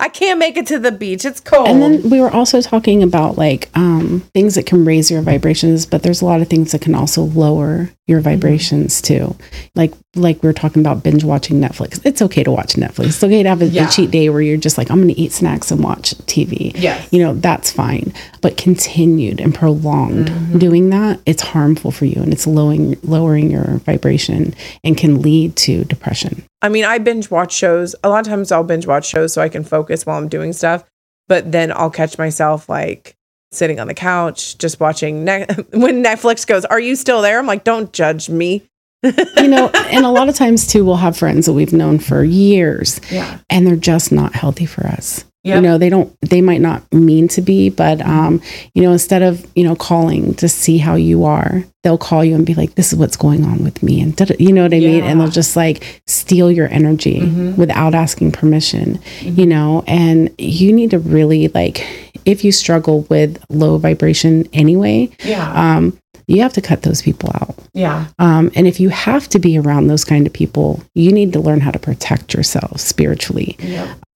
I 0.00 0.08
can't 0.08 0.40
make 0.40 0.56
it 0.56 0.66
to 0.68 0.78
the 0.78 0.90
beach. 0.90 1.24
It's 1.24 1.40
cold. 1.40 1.68
And 1.68 1.80
then 1.80 2.10
we 2.10 2.20
were 2.20 2.30
also 2.30 2.60
talking 2.60 3.02
about 3.02 3.38
like 3.38 3.70
um, 3.74 4.20
things 4.34 4.56
that 4.56 4.66
can 4.66 4.84
raise 4.84 5.10
your 5.10 5.22
vibrations, 5.22 5.86
but 5.86 6.02
there's 6.02 6.20
a 6.20 6.26
lot 6.26 6.40
of 6.40 6.48
things 6.48 6.72
that 6.72 6.80
can 6.80 6.94
also 6.94 7.22
lower 7.22 7.90
your 8.06 8.20
vibrations 8.20 9.00
too. 9.00 9.36
Like 9.76 9.94
like 10.16 10.42
we 10.42 10.48
are 10.48 10.54
talking 10.54 10.80
about 10.80 11.02
binge 11.02 11.22
watching 11.22 11.60
Netflix. 11.60 12.00
It's 12.04 12.22
okay 12.22 12.42
to 12.42 12.50
watch 12.50 12.74
Netflix. 12.74 13.06
It's 13.08 13.22
okay 13.24 13.42
to 13.42 13.48
have 13.48 13.60
a, 13.62 13.66
a 13.66 13.88
cheat 13.90 14.10
day 14.10 14.30
where 14.30 14.40
you're 14.40 14.56
just 14.56 14.78
like, 14.78 14.90
I'm 14.90 14.96
going 15.02 15.14
to 15.14 15.20
eat 15.20 15.32
snacks 15.32 15.70
and 15.70 15.84
watch 15.84 16.14
TV. 16.26 16.72
Yeah. 16.74 17.04
You 17.10 17.22
know, 17.22 17.34
that's 17.34 17.70
fine. 17.70 18.12
But 18.40 18.56
continued 18.56 19.40
and 19.40 19.54
prolonged 19.54 20.28
Mm-hmm. 20.28 20.58
doing 20.58 20.90
that, 20.90 21.20
it's 21.26 21.42
harmful 21.42 21.90
for 21.90 22.04
you 22.06 22.22
and 22.22 22.32
it's 22.32 22.46
lowering 22.46 22.96
lowering 23.02 23.50
your 23.50 23.78
vibration 23.84 24.54
and 24.82 24.96
can 24.96 25.20
lead 25.22 25.56
to 25.56 25.84
depression. 25.84 26.42
I 26.62 26.68
mean, 26.70 26.84
I 26.84 26.98
binge 26.98 27.30
watch 27.30 27.52
shows. 27.52 27.94
A 28.02 28.08
lot 28.08 28.20
of 28.20 28.26
times 28.26 28.50
I'll 28.50 28.64
binge 28.64 28.86
watch 28.86 29.06
shows 29.06 29.32
so 29.34 29.42
I 29.42 29.48
can 29.48 29.62
focus 29.62 30.06
while 30.06 30.16
I'm 30.18 30.28
doing 30.28 30.52
stuff. 30.52 30.84
But 31.28 31.52
then 31.52 31.70
I'll 31.70 31.90
catch 31.90 32.16
myself 32.18 32.68
like 32.68 33.14
sitting 33.52 33.78
on 33.80 33.86
the 33.88 33.94
couch, 33.94 34.56
just 34.58 34.80
watching. 34.80 35.24
Ne- 35.24 35.46
when 35.72 36.02
Netflix 36.02 36.46
goes, 36.46 36.64
Are 36.64 36.80
you 36.80 36.96
still 36.96 37.20
there? 37.22 37.38
I'm 37.38 37.46
like, 37.46 37.64
Don't 37.64 37.92
judge 37.92 38.28
me. 38.30 38.67
You 39.02 39.48
know, 39.48 39.68
and 39.90 40.04
a 40.04 40.10
lot 40.10 40.28
of 40.28 40.34
times 40.34 40.66
too 40.66 40.84
we'll 40.84 40.96
have 40.96 41.16
friends 41.16 41.46
that 41.46 41.52
we've 41.52 41.72
known 41.72 41.98
for 41.98 42.24
years 42.24 43.00
Yeah. 43.10 43.38
and 43.48 43.66
they're 43.66 43.76
just 43.76 44.10
not 44.12 44.34
healthy 44.34 44.66
for 44.66 44.86
us. 44.86 45.24
Yep. 45.44 45.54
You 45.56 45.60
know, 45.62 45.78
they 45.78 45.88
don't 45.88 46.12
they 46.28 46.40
might 46.40 46.60
not 46.60 46.82
mean 46.92 47.28
to 47.28 47.40
be, 47.40 47.70
but 47.70 48.00
um, 48.02 48.42
you 48.74 48.82
know, 48.82 48.90
instead 48.92 49.22
of, 49.22 49.46
you 49.54 49.62
know, 49.62 49.76
calling 49.76 50.34
to 50.34 50.48
see 50.48 50.78
how 50.78 50.96
you 50.96 51.24
are, 51.24 51.62
they'll 51.84 51.96
call 51.96 52.24
you 52.24 52.34
and 52.34 52.44
be 52.44 52.54
like, 52.54 52.74
This 52.74 52.92
is 52.92 52.98
what's 52.98 53.16
going 53.16 53.44
on 53.44 53.62
with 53.62 53.80
me 53.82 54.00
and 54.00 54.18
you 54.40 54.52
know 54.52 54.64
what 54.64 54.74
I 54.74 54.80
mean? 54.80 55.04
And 55.04 55.20
they'll 55.20 55.28
just 55.28 55.54
like 55.56 56.02
steal 56.08 56.50
your 56.50 56.68
energy 56.68 57.20
Mhm. 57.20 57.56
without 57.56 57.94
asking 57.94 58.32
permission, 58.32 58.98
Mhm. 59.20 59.38
you 59.38 59.46
know, 59.46 59.84
and 59.86 60.28
you 60.38 60.72
need 60.72 60.90
to 60.90 60.98
really 60.98 61.48
like 61.48 61.86
if 62.24 62.44
you 62.44 62.50
struggle 62.52 63.06
with 63.08 63.38
low 63.48 63.78
vibration 63.78 64.46
anyway, 64.52 65.08
Yeah. 65.24 65.50
um, 65.76 65.96
you 66.28 66.42
have 66.42 66.52
to 66.52 66.60
cut 66.60 66.82
those 66.82 67.02
people 67.02 67.30
out. 67.34 67.56
Yeah. 67.74 68.06
Um, 68.18 68.52
and 68.54 68.66
if 68.68 68.78
you 68.78 68.90
have 68.90 69.28
to 69.30 69.38
be 69.38 69.58
around 69.58 69.88
those 69.88 70.04
kind 70.04 70.26
of 70.26 70.32
people, 70.32 70.82
you 70.94 71.10
need 71.10 71.32
to 71.32 71.40
learn 71.40 71.60
how 71.60 71.70
to 71.72 71.78
protect 71.78 72.34
yourself 72.34 72.78
spiritually. 72.80 73.56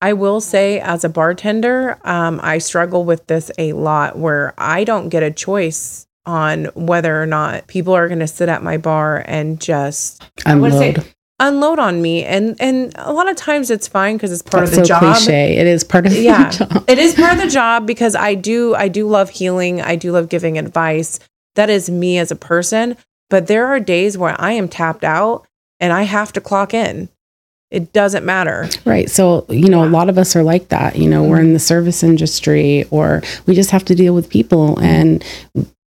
I 0.01 0.13
will 0.13 0.39
say, 0.39 0.79
as 0.79 1.03
a 1.03 1.09
bartender, 1.09 1.97
um, 2.05 2.39
I 2.43 2.59
struggle 2.59 3.03
with 3.03 3.27
this 3.27 3.51
a 3.57 3.73
lot 3.73 4.17
where 4.17 4.53
I 4.57 4.83
don't 4.83 5.09
get 5.09 5.23
a 5.23 5.31
choice 5.31 6.05
on 6.25 6.65
whether 6.75 7.21
or 7.21 7.25
not 7.25 7.67
people 7.67 7.93
are 7.93 8.07
going 8.07 8.19
to 8.19 8.27
sit 8.27 8.47
at 8.47 8.63
my 8.63 8.77
bar 8.77 9.23
and 9.27 9.59
just 9.59 10.23
I 10.45 10.55
wanna 10.55 10.77
say- 10.77 10.89
Unload. 10.89 11.05
unload 11.39 11.79
on 11.79 12.01
me. 12.01 12.23
And 12.23 12.55
and 12.61 12.93
a 12.97 13.11
lot 13.11 13.29
of 13.29 13.35
times 13.35 13.69
it's 13.71 13.87
fine 13.87 14.15
because 14.15 14.31
it's 14.31 14.41
part 14.41 14.65
That's 14.65 14.77
of 14.77 14.83
the 14.83 14.85
so 14.85 14.87
job. 14.99 15.15
cliche. 15.15 15.57
It 15.57 15.67
is 15.67 15.83
part 15.83 16.05
of 16.05 16.13
Yeah. 16.13 16.49
the 16.49 16.57
job. 16.65 16.83
It 16.87 16.99
is 16.99 17.15
part 17.15 17.33
of 17.33 17.39
the 17.41 17.49
job 17.49 17.85
because 17.87 18.15
I 18.15 18.35
do 18.35 18.73
I 18.75 18.87
do 18.87 19.07
love 19.09 19.31
healing. 19.31 19.81
I 19.81 19.95
do 19.97 20.11
love 20.13 20.29
giving 20.29 20.57
advice. 20.57 21.19
That 21.55 21.69
is 21.69 21.89
me 21.89 22.17
as 22.17 22.31
a 22.31 22.35
person. 22.35 22.97
But 23.29 23.47
there 23.47 23.67
are 23.67 23.79
days 23.79 24.17
where 24.17 24.35
I 24.39 24.51
am 24.53 24.67
tapped 24.67 25.03
out 25.03 25.47
and 25.79 25.91
I 25.91 26.03
have 26.03 26.33
to 26.33 26.41
clock 26.41 26.73
in. 26.73 27.09
It 27.71 27.91
doesn't 27.91 28.23
matter. 28.23 28.69
Right. 28.85 29.09
So, 29.09 29.45
you 29.49 29.67
know, 29.67 29.83
a 29.83 29.89
lot 29.89 30.07
of 30.07 30.19
us 30.19 30.35
are 30.35 30.43
like 30.43 30.69
that. 30.69 30.95
You 30.95 31.09
know, 31.09 31.23
we're 31.23 31.41
in 31.41 31.53
the 31.53 31.59
service 31.59 32.03
industry 32.03 32.85
or 32.91 33.23
we 33.47 33.55
just 33.55 33.71
have 33.71 33.83
to 33.85 33.95
deal 33.95 34.13
with 34.13 34.29
people 34.29 34.79
and 34.79 35.25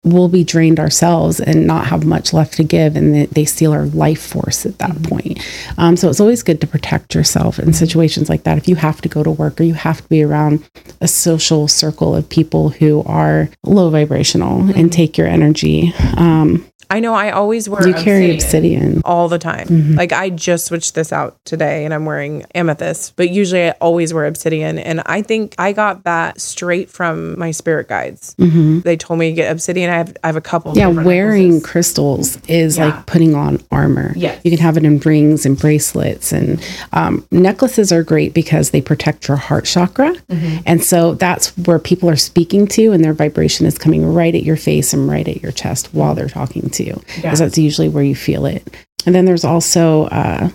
we'll 0.07 0.28
be 0.28 0.44
drained 0.44 0.78
ourselves 0.78 1.40
and 1.40 1.66
not 1.66 1.86
have 1.86 2.04
much 2.04 2.32
left 2.32 2.54
to 2.54 2.64
give. 2.64 2.96
And 2.96 3.28
they, 3.28 3.46
steal 3.46 3.72
our 3.72 3.86
life 3.86 4.20
force 4.20 4.66
at 4.66 4.78
that 4.78 5.02
point. 5.04 5.38
Um, 5.78 5.96
so 5.96 6.11
it's 6.11 6.18
always 6.18 6.42
good 6.42 6.61
to 6.61 6.66
protect 6.66 7.14
yourself 7.14 7.61
in 7.61 7.72
situations 7.72 8.28
like 8.28 8.42
that. 8.42 8.59
If 8.59 8.66
you 8.66 8.74
have 8.74 9.00
to 9.02 9.09
go 9.09 9.22
to 9.22 9.30
work 9.30 9.61
or 9.61 9.62
you 9.62 9.74
have 9.74 10.02
to 10.02 10.09
be 10.09 10.24
around 10.24 10.68
a 11.00 11.07
social 11.07 11.68
circle 11.68 12.14
of 12.14 12.28
people 12.28 12.70
who 12.70 13.04
are 13.04 13.48
low 13.62 13.88
vibrational 13.88 14.68
and 14.76 14.92
take 14.92 15.16
your 15.16 15.28
energy, 15.28 15.92
um, 16.16 16.66
I 16.91 17.01
know 17.01 17.14
I 17.14 17.30
always 17.30 17.68
wear 17.68 17.87
you 17.87 17.95
carry 17.95 18.32
obsidian. 18.34 19.03
all 19.05 19.28
the 19.28 19.39
time. 19.39 19.66
Mhm. 19.68 19.97
Like 19.97 20.12
I 20.12 20.30
just 20.30 20.66
switched 20.66 20.95
this 20.95 21.12
out 21.12 21.37
today 21.45 21.84
and 21.84 21.93
I'm 21.93 22.05
wearing 22.05 22.45
amethyst, 22.55 23.14
but 23.16 23.30
usually 23.30 23.68
I 23.68 23.70
always 23.80 24.14
wear 24.14 24.26
obsidian. 24.26 24.78
And 24.78 25.03
I 25.07 25.22
think 25.22 25.55
I 25.59 25.72
got 25.72 26.05
that 26.05 26.41
straight 26.41 26.89
from 26.91 27.39
my 27.39 27.51
spirit 27.51 27.89
guides. 27.89 28.34
hmm 28.39 28.80
They 28.80 28.97
told 28.97 29.18
me 29.18 29.30
to 29.30 29.34
get 29.34 29.51
obsidian. 29.51 29.91
I 29.91 29.97
have, 29.97 30.16
I 30.22 30.26
have 30.28 30.37
a 30.37 30.41
couple. 30.41 30.76
Yeah, 30.76 30.89
wearing 30.89 31.55
necklaces. 31.55 31.70
crystals 31.70 32.39
is 32.49 32.76
Yeah. 32.78 32.87
like 32.87 33.07
putting 33.07 33.34
on 33.34 33.61
armor. 33.72 34.12
Yes. 34.16 34.41
You 34.45 34.51
can 34.51 34.61
have 34.61 34.76
it 34.76 34.84
in 34.84 34.99
rings 35.01 35.45
and 35.47 35.59
bracelets, 35.59 36.32
and 36.32 36.61
um, 36.93 37.24
necklaces 37.30 37.93
are 37.93 38.03
great 38.03 38.32
because 38.34 38.70
they 38.70 38.80
protect 38.80 39.28
your 39.28 39.37
heart 39.37 39.64
chakra. 39.64 40.12
Mm-hmm. 40.30 40.57
And 40.66 40.82
so 40.84 41.14
that's 41.14 41.49
where 41.59 41.78
people 41.78 42.09
are 42.09 42.16
speaking 42.16 42.66
to, 42.68 42.93
and 42.93 43.05
their 43.05 43.12
vibration 43.14 43.66
is 43.66 43.76
coming 43.78 44.12
right 44.12 44.34
at 44.34 44.43
your 44.45 44.57
face 44.57 44.93
and 44.93 45.09
right 45.09 45.26
at 45.26 45.43
your 45.43 45.53
chest 45.53 45.89
while 45.93 46.14
they're 46.14 46.28
talking 46.28 46.68
to 46.70 46.76
you, 46.85 47.01
Yeah. 47.16 47.22
because 47.22 47.39
that's 47.41 47.59
usually 47.59 47.89
where 47.89 48.05
you 48.05 48.14
feel 48.14 48.47
it. 48.47 48.62
And 49.07 49.14
then 49.14 49.24
there's 49.24 49.45
also 49.45 50.05
uh, 50.07 50.49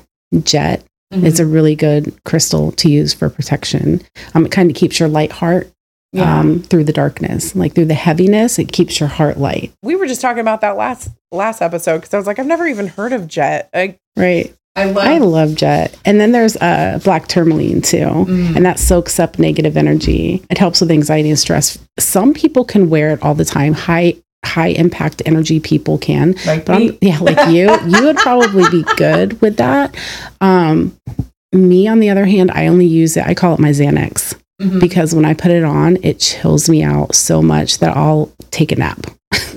jet. 0.43 0.83
Mhm. 1.13 1.25
It's 1.25 1.39
a 1.39 1.45
really 1.45 1.75
good 1.75 2.13
crystal 2.23 2.71
to 2.73 2.89
use 2.89 3.13
for 3.13 3.29
protection. 3.29 4.01
Um, 4.33 4.45
it 4.45 4.51
kind 4.51 4.69
of 4.69 4.75
keeps 4.77 4.99
your 4.99 5.09
light 5.09 5.31
heart 5.31 5.69
Yeah. 6.13 6.39
um, 6.39 6.61
through 6.63 6.85
the 6.85 6.93
darkness, 6.93 7.55
like 7.55 7.73
through 7.73 7.85
the 7.85 7.93
heaviness. 7.93 8.59
It 8.59 8.71
keeps 8.71 8.99
your 8.99 9.09
heart 9.09 9.37
light. 9.37 9.71
we 9.83 9.95
were 9.95 10.07
just 10.07 10.21
talking 10.21 10.39
about 10.41 10.61
that 10.61 10.77
last 10.77 11.09
last 11.31 11.61
episode 11.61 11.97
because 11.99 12.13
I 12.13 12.17
was 12.17 12.27
like, 12.27 12.39
I've 12.39 12.45
never 12.47 12.67
even 12.67 12.87
heard 12.87 13.13
of 13.13 13.27
jet. 13.27 13.69
I, 13.73 13.95
Right. 14.17 14.53
I 14.75 14.85
love. 14.85 14.97
I 15.05 15.17
love 15.17 15.55
jet. 15.55 15.97
And 16.05 16.19
then 16.19 16.31
there's 16.31 16.55
uh, 16.57 16.99
black 17.03 17.27
tourmaline 17.27 17.81
too. 17.81 17.97
Mm. 18.05 18.55
And 18.55 18.65
that 18.65 18.79
soaks 18.79 19.19
up 19.19 19.37
negative 19.37 19.75
energy. 19.75 20.43
It 20.49 20.57
helps 20.57 20.79
with 20.79 20.91
anxiety 20.91 21.29
and 21.29 21.37
stress. 21.39 21.77
Some 21.99 22.33
people 22.33 22.63
can 22.63 22.89
wear 22.89 23.09
it 23.11 23.21
all 23.21 23.33
the 23.35 23.43
time. 23.45 23.73
High 23.73 24.15
high 24.45 24.67
impact 24.69 25.21
energy 25.25 25.59
people 25.59 25.97
can. 25.97 26.35
like 26.45 26.65
But 26.65 26.75
I'm, 26.75 26.97
yeah, 27.01 27.19
like 27.19 27.49
you, 27.49 27.69
you 27.87 28.03
would 28.05 28.17
probably 28.17 28.69
be 28.69 28.83
good 28.97 29.39
with 29.41 29.57
that. 29.57 29.95
Um, 30.41 30.97
me, 31.53 31.87
on 31.87 31.99
the 31.99 32.09
other 32.09 32.25
hand, 32.25 32.51
I 32.51 32.67
only 32.67 32.85
use 32.85 33.17
it. 33.17 33.25
I 33.25 33.33
call 33.33 33.53
it 33.53 33.59
my 33.59 33.69
Xanax 33.69 34.35
Mhm. 34.61 34.79
because 34.79 35.15
when 35.15 35.25
I 35.25 35.33
put 35.33 35.51
it 35.51 35.63
on, 35.63 35.97
it 36.03 36.19
chills 36.19 36.69
me 36.69 36.83
out 36.83 37.15
so 37.15 37.41
much 37.41 37.79
that 37.79 37.95
I'll 37.97 38.31
take 38.51 38.71
a 38.71 38.75
nap. 38.75 39.05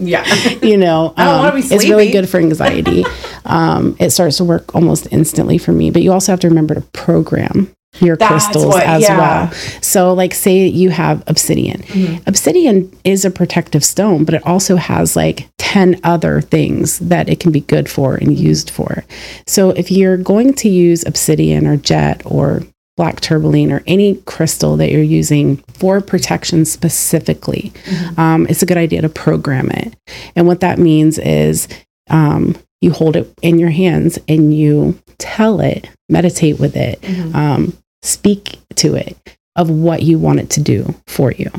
yeah. 0.01 0.25
You 0.63 0.77
know, 0.79 1.13
I 1.17 1.25
don't 1.25 1.39
wanna 1.41 1.53
be 1.55 1.61
it's 1.61 1.89
really 1.89 2.11
good 2.11 2.29
for 2.29 2.39
anxiety. 2.39 3.05
um, 3.45 3.97
it 4.01 4.11
starts 4.11 4.39
to 4.39 4.45
work 4.45 4.75
almost 4.75 5.09
instantly 5.11 5.59
for 5.59 5.73
me. 5.73 5.91
But 5.91 6.03
you 6.03 6.11
also 6.13 6.33
have 6.33 6.41
to 6.41 6.49
remember 6.49 6.75
to 6.75 6.81
program 6.93 7.71
your 8.01 8.17
That's 8.17 8.31
crystals 8.47 8.67
what- 8.75 8.83
as 8.87 9.03
yeah. 9.03 9.19
well. 9.19 9.53
So, 9.81 10.13
like, 10.15 10.35
say 10.35 10.67
you 10.67 10.91
have 10.91 11.23
obsidian. 11.27 11.83
Mhm. 11.83 12.27
Obsidian 12.27 12.91
is 13.05 13.25
a 13.25 13.31
protective 13.31 13.85
stone, 13.85 14.25
but 14.25 14.35
it 14.35 14.47
also 14.47 14.77
has 14.77 15.15
like 15.17 15.49
10 15.59 16.01
other 16.05 16.41
things 16.41 16.99
that 16.99 17.29
it 17.29 17.41
can 17.41 17.53
be 17.53 17.61
good 17.61 17.89
for 17.89 18.15
and 18.17 18.37
used 18.39 18.71
for. 18.71 19.05
So, 19.47 19.71
if 19.71 19.91
you're 19.91 20.17
going 20.17 20.55
to 20.55 20.69
use 20.69 21.05
obsidian 21.07 21.67
or 21.67 21.77
jet 21.77 22.23
or 22.25 22.63
black 22.97 23.21
tourmaline 23.21 23.73
or 23.73 23.83
any 23.89 24.15
crystal 24.25 24.77
that 24.77 24.91
you're 24.93 25.03
using 25.03 25.57
for 25.73 26.01
protection 26.01 26.65
specifically, 26.65 27.73
um, 28.17 28.47
it's 28.49 28.63
a 28.63 28.67
good 28.67 28.77
idea 28.77 29.03
to 29.03 29.09
program 29.09 29.69
it. 29.71 29.95
And 30.37 30.47
what 30.47 30.61
that 30.61 30.79
means 30.79 31.19
is 31.19 31.67
um, 32.11 32.55
you 32.81 32.93
hold 32.93 33.17
it 33.17 33.33
in 33.43 33.59
your 33.59 33.71
hands 33.71 34.19
and 34.29 34.55
you 34.57 34.97
tell 35.19 35.61
it, 35.61 35.89
meditate 36.09 36.61
with 36.61 36.77
it, 36.77 37.01
Mhm. 37.03 37.35
um, 37.35 37.73
speak 38.05 38.59
to 38.77 38.95
it 38.95 39.17
of 39.57 39.71
what 39.71 40.03
you 40.03 40.19
want 40.19 40.41
it 40.41 40.51
to 40.51 40.61
do 40.61 40.95
for 41.07 41.33
you. 41.33 41.51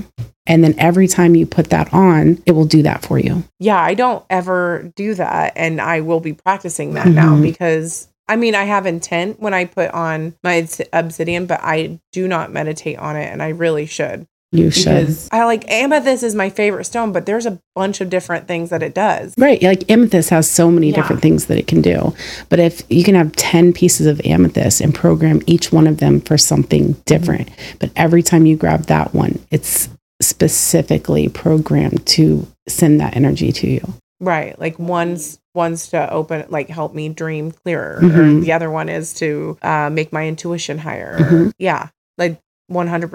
And 0.48 0.64
then 0.64 0.76
every 0.78 1.08
time 1.08 1.34
you 1.36 1.46
put 1.46 1.72
that 1.72 1.92
on, 1.94 2.42
it 2.46 2.52
will 2.52 2.66
do 2.66 2.84
that 2.84 3.04
for 3.04 3.18
you. 3.18 3.44
Yeah, 3.60 3.82
I 3.82 3.96
don't 3.96 4.24
ever 4.30 4.92
do 4.96 5.16
that. 5.16 5.54
And 5.56 5.82
I 5.82 6.02
will 6.02 6.20
be 6.20 6.34
practicing 6.34 6.94
that 6.94 7.08
now 7.08 7.36
Mhm. 7.36 7.42
because 7.42 8.08
I 8.28 8.38
mean, 8.38 8.56
I 8.56 8.64
have 8.64 8.88
intent 8.88 9.40
when 9.40 9.54
I 9.54 9.66
put 9.66 9.92
on 9.92 10.34
my 10.44 10.68
obsidian, 10.94 11.46
but 11.46 11.60
I 11.62 12.00
do 12.12 12.28
not 12.28 12.52
meditate 12.52 12.98
on 12.98 13.16
it. 13.16 13.32
And 13.32 13.44
I 13.44 13.50
really 13.50 13.86
should. 13.86 14.26
You 14.58 14.72
should. 14.72 15.16
I 15.32 15.46
like 15.46 15.70
amethyst 15.70 16.24
is 16.24 16.36
my 16.36 16.50
favorite 16.50 16.86
stone, 16.86 17.12
but 17.12 17.26
there's 17.26 17.46
a 17.46 17.60
bunch 17.76 18.02
of 18.02 18.10
different 18.10 18.48
things 18.48 18.70
that 18.70 18.82
it 18.84 18.94
does. 18.94 19.34
Right. 19.38 19.62
Like 19.62 19.90
amethyst 19.90 20.30
has 20.30 20.50
so 20.50 20.72
many 20.72 20.90
Yeah. 20.90 20.96
different 20.96 21.22
things 21.22 21.46
that 21.46 21.58
it 21.58 21.68
can 21.68 21.82
do. 21.82 22.14
But 22.50 22.60
if 22.60 22.84
you 22.90 23.04
can 23.04 23.16
have 23.16 23.32
10 23.36 23.74
pieces 23.74 24.08
of 24.08 24.22
amethyst 24.26 24.82
and 24.82 24.94
program 24.94 25.42
each 25.46 25.72
one 25.72 25.88
of 25.88 25.98
them 25.98 26.22
for 26.22 26.38
something 26.38 26.94
different, 27.06 27.50
but 27.80 27.90
every 27.96 28.24
time 28.24 28.46
you 28.46 28.56
grab 28.56 28.86
that 28.86 29.14
one, 29.14 29.40
it's 29.52 29.90
specifically 30.22 31.28
programmed 31.28 32.06
to 32.06 32.48
send 32.68 33.00
that 33.00 33.16
energy 33.16 33.52
to 33.52 33.68
you. 33.68 33.82
Right. 34.22 34.58
Like 34.60 34.80
one's 34.80 35.40
one's 35.54 35.88
to 35.90 36.12
open 36.12 36.46
like 36.50 36.70
help 36.70 36.94
me 36.94 37.10
dream 37.10 37.52
clearer. 37.52 38.00
Mhm. 38.02 38.42
the 38.44 38.52
other 38.54 38.70
one 38.72 38.90
is 38.90 39.14
to 39.16 39.58
uh, 39.62 39.90
make 39.90 40.12
my 40.14 40.28
intuition 40.28 40.78
higher. 40.78 41.18
Mhm. 41.20 41.52
Yeah. 41.60 41.88
Like 42.18 42.40
one 42.68 42.88
hundred 42.88 43.12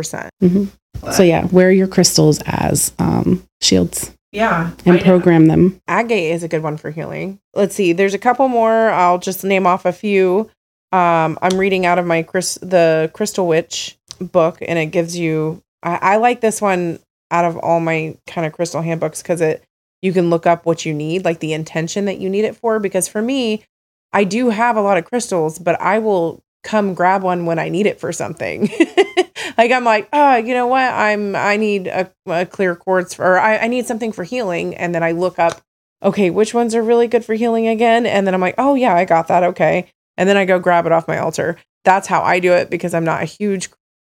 percent. 0.95 1.15
So, 1.15 1.23
yeah, 1.23 1.47
wear 1.47 1.71
your 1.73 1.87
crystals 1.87 2.41
as 2.47 2.93
um, 2.99 3.45
shields 3.61 4.15
Yeah. 4.33 4.71
and 4.85 5.01
program 5.01 5.47
them. 5.47 5.81
agate 5.89 6.33
is 6.33 6.43
a 6.43 6.49
good 6.49 6.63
one 6.63 6.77
for 6.77 6.91
healing. 6.91 7.39
Let's 7.55 7.75
see. 7.75 7.93
There's 7.93 8.15
a 8.15 8.19
couple 8.19 8.49
more. 8.49 8.91
I'll 8.91 9.19
just 9.19 9.45
name 9.45 9.67
off 9.67 9.85
a 9.85 9.93
few. 9.93 10.51
Um, 10.93 11.39
I'm 11.41 11.57
reading 11.59 11.87
out 11.87 11.99
of 11.99 12.07
my 12.07 12.23
Chris, 12.23 12.59
the 12.63 13.11
Crystal 13.15 13.47
Witch 13.47 13.97
book, 14.21 14.59
and 14.61 14.79
it 14.79 14.87
gives 14.87 15.17
you. 15.17 15.63
I, 15.83 15.99
I 16.03 16.17
like 16.17 16.41
this 16.41 16.61
one 16.61 16.99
out 17.31 17.45
of 17.45 17.57
all 17.59 17.79
my 17.81 18.17
kind 18.27 18.47
of 18.47 18.53
crystal 18.53 18.83
handbooks 18.83 19.23
because 19.23 19.41
it 19.41 19.63
you 20.03 20.13
can 20.13 20.31
look 20.31 20.47
up 20.47 20.67
what 20.67 20.85
you 20.85 20.93
need, 20.95 21.25
like 21.25 21.39
the 21.41 21.53
intention 21.53 22.07
that 22.07 22.19
you 22.19 22.29
need 22.29 22.45
it 22.45 22.57
for. 22.57 22.79
Because 22.81 23.07
for 23.07 23.23
me, 23.23 23.63
I 24.13 24.25
do 24.25 24.49
have 24.51 24.77
a 24.77 24.81
lot 24.83 24.99
of 24.99 25.05
crystals, 25.05 25.59
but 25.59 25.81
I 25.81 25.99
will 26.01 26.43
come 26.63 26.95
grab 26.95 27.23
one 27.23 27.47
when 27.47 27.59
I 27.59 27.69
need 27.69 27.87
it 27.87 28.01
for 28.01 28.13
something. 28.13 28.71
like 29.59 29.71
I'm 29.71 29.85
like, 29.85 30.09
oh, 30.13 30.37
you 30.37 30.55
know 30.55 30.67
what? 30.67 30.93
I'm 30.93 31.35
I 31.37 31.57
need 31.57 31.87
a, 31.87 32.13
a 32.27 32.47
clear 32.47 32.77
quartz 32.77 33.15
for, 33.15 33.25
or 33.25 33.39
I, 33.39 33.59
I 33.59 33.67
need 33.67 33.87
something 33.87 34.13
for 34.13 34.25
healing, 34.25 34.75
and 34.75 34.95
then 34.95 35.03
I 35.03 35.13
look 35.13 35.39
up, 35.39 35.63
okay, 36.03 36.31
which 36.31 36.55
ones 36.55 36.75
are 36.75 36.83
really 36.83 37.09
good 37.09 37.25
for 37.25 37.35
healing 37.35 37.67
again? 37.69 38.07
And 38.07 38.27
then 38.27 38.35
I'm 38.35 38.41
like, 38.41 38.57
oh 38.59 38.75
yeah, 38.75 38.95
I 38.95 39.05
got 39.05 39.29
that. 39.29 39.43
Okay, 39.43 39.91
and 40.17 40.29
then 40.29 40.37
I 40.37 40.45
go 40.45 40.59
grab 40.59 40.87
it 40.87 40.93
off 40.93 41.09
my 41.09 41.19
altar. 41.19 41.57
That's 41.85 42.09
how 42.09 42.23
I 42.23 42.41
do 42.41 42.53
it 42.53 42.69
because 42.71 42.93
I'm 42.93 43.05
not 43.05 43.23
a 43.23 43.27
huge, 43.27 43.71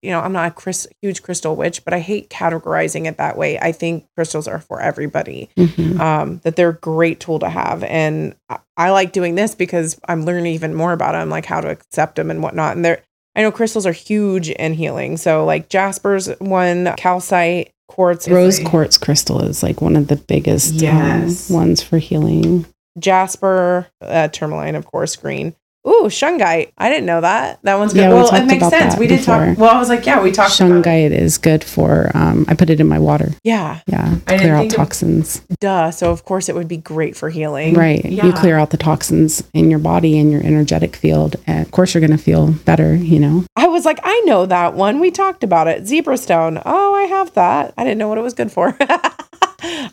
you 0.07 0.12
know, 0.12 0.20
I'm 0.20 0.32
not 0.32 0.48
a 0.52 0.54
Chris, 0.54 0.86
huge 1.02 1.22
crystal 1.22 1.57
witch, 1.57 1.84
but 1.84 1.92
I 1.92 1.98
hate 1.98 2.30
categorizing 2.30 3.07
it 3.07 3.16
that 3.16 3.36
way. 3.36 3.59
I 3.59 3.72
think 3.72 4.07
crystals 4.14 4.46
are 4.46 4.61
for 4.61 4.80
everybody 4.80 5.50
Mhm. 5.57 5.98
um, 5.98 6.40
that 6.44 6.54
they're 6.54 6.68
a 6.70 6.74
great 6.74 7.18
tool 7.18 7.40
to 7.40 7.48
have. 7.48 7.82
And 7.82 8.36
I, 8.48 8.59
I 8.76 8.90
like 8.90 9.11
doing 9.12 9.34
this 9.34 9.57
because 9.57 9.98
I'm 10.09 10.24
learning 10.24 10.46
even 10.54 10.74
more 10.74 10.92
about 10.92 11.12
them, 11.12 11.28
like 11.28 11.44
how 11.46 11.61
to 11.61 11.68
accept 11.68 12.14
them 12.14 12.30
and 12.30 12.40
whatnot. 12.40 12.76
And 12.76 12.84
they're, 12.84 13.02
I 13.34 13.42
know 13.42 13.50
crystals 13.50 13.84
are 13.84 13.92
huge 13.92 14.48
in 14.50 14.74
healing. 14.74 15.16
So 15.16 15.44
like 15.44 15.68
Jasper's 15.68 16.28
one, 16.38 16.94
calcite, 16.96 17.72
quartz, 17.88 18.28
Rose 18.28 18.61
quartz 18.61 18.96
crystal 18.98 19.42
is 19.42 19.62
like 19.62 19.80
one 19.82 19.96
of 19.96 20.07
the 20.07 20.16
biggest 20.16 20.82
um, 20.84 21.34
ones 21.50 21.82
for 21.82 21.98
healing. 21.98 22.64
Jasper, 22.98 23.88
uh, 24.00 24.28
tourmaline, 24.28 24.74
of 24.74 24.86
course, 24.86 25.16
green. 25.16 25.54
Ooh, 25.87 26.07
shungite. 26.09 26.72
I 26.78 26.89
didn't 26.89 27.07
know 27.07 27.20
that. 27.20 27.61
That 27.62 27.76
one's 27.78 27.93
good. 27.93 28.01
Yeah, 28.01 28.09
we 28.09 28.14
well, 28.14 28.34
it 28.34 28.47
makes 28.47 28.68
sense. 28.68 28.97
We 28.97 29.07
did 29.07 29.22
talk. 29.22 29.57
Well, 29.57 29.70
I 29.74 29.78
was 29.78 29.89
like, 29.89 30.05
yeah, 30.05 30.20
we 30.22 30.32
talked 30.32 30.59
about. 30.59 30.70
Shungite 30.84 31.12
is 31.12 31.39
good 31.39 31.62
for, 31.62 32.11
um, 32.14 32.45
I 32.49 32.55
put 32.55 32.70
it 32.70 32.80
in 32.80 32.89
my 32.89 32.99
water. 32.99 33.30
Yeah, 33.45 33.80
Yeah, 33.87 34.16
I 34.26 34.39
clear 34.39 34.55
out 34.55 34.61
think 34.61 34.72
of- 34.72 34.76
toxins. 34.78 35.43
duh. 35.61 35.91
So 35.93 36.11
of 36.11 36.24
course 36.24 36.49
it 36.49 36.55
would 36.57 36.66
be 36.68 36.76
great 36.78 37.16
for 37.16 37.30
healing. 37.30 37.74
Right. 37.74 38.05
Yeah. 38.05 38.26
You 38.26 38.32
clear 38.32 38.59
out 38.59 38.70
the 38.70 38.76
toxins 38.76 39.43
in 39.55 39.70
your 39.70 39.78
body 39.78 40.18
and 40.18 40.32
your 40.32 40.43
energetic 40.43 40.97
field. 40.97 41.37
And 41.47 41.64
of 41.64 41.70
course, 41.70 41.95
you're 41.95 42.01
going 42.01 42.11
to 42.16 42.22
feel 42.22 42.49
better, 42.64 42.95
you 42.97 43.20
know? 43.20 43.45
I 43.55 43.68
was 43.68 43.84
like, 43.84 44.01
I 44.03 44.20
know 44.26 44.45
that 44.47 44.74
one. 44.74 44.99
We 45.01 45.11
talked 45.11 45.45
about 45.45 45.68
it. 45.68 45.87
Zebra 45.87 46.16
stone. 46.18 46.61
Oh, 46.66 46.95
I 46.95 47.03
have 47.05 47.32
that. 47.34 47.74
I 47.78 47.84
didn't 47.84 47.99
know 47.99 48.09
what 48.09 48.18
it 48.18 48.22
was 48.22 48.34
good 48.34 48.51
for. 48.51 48.76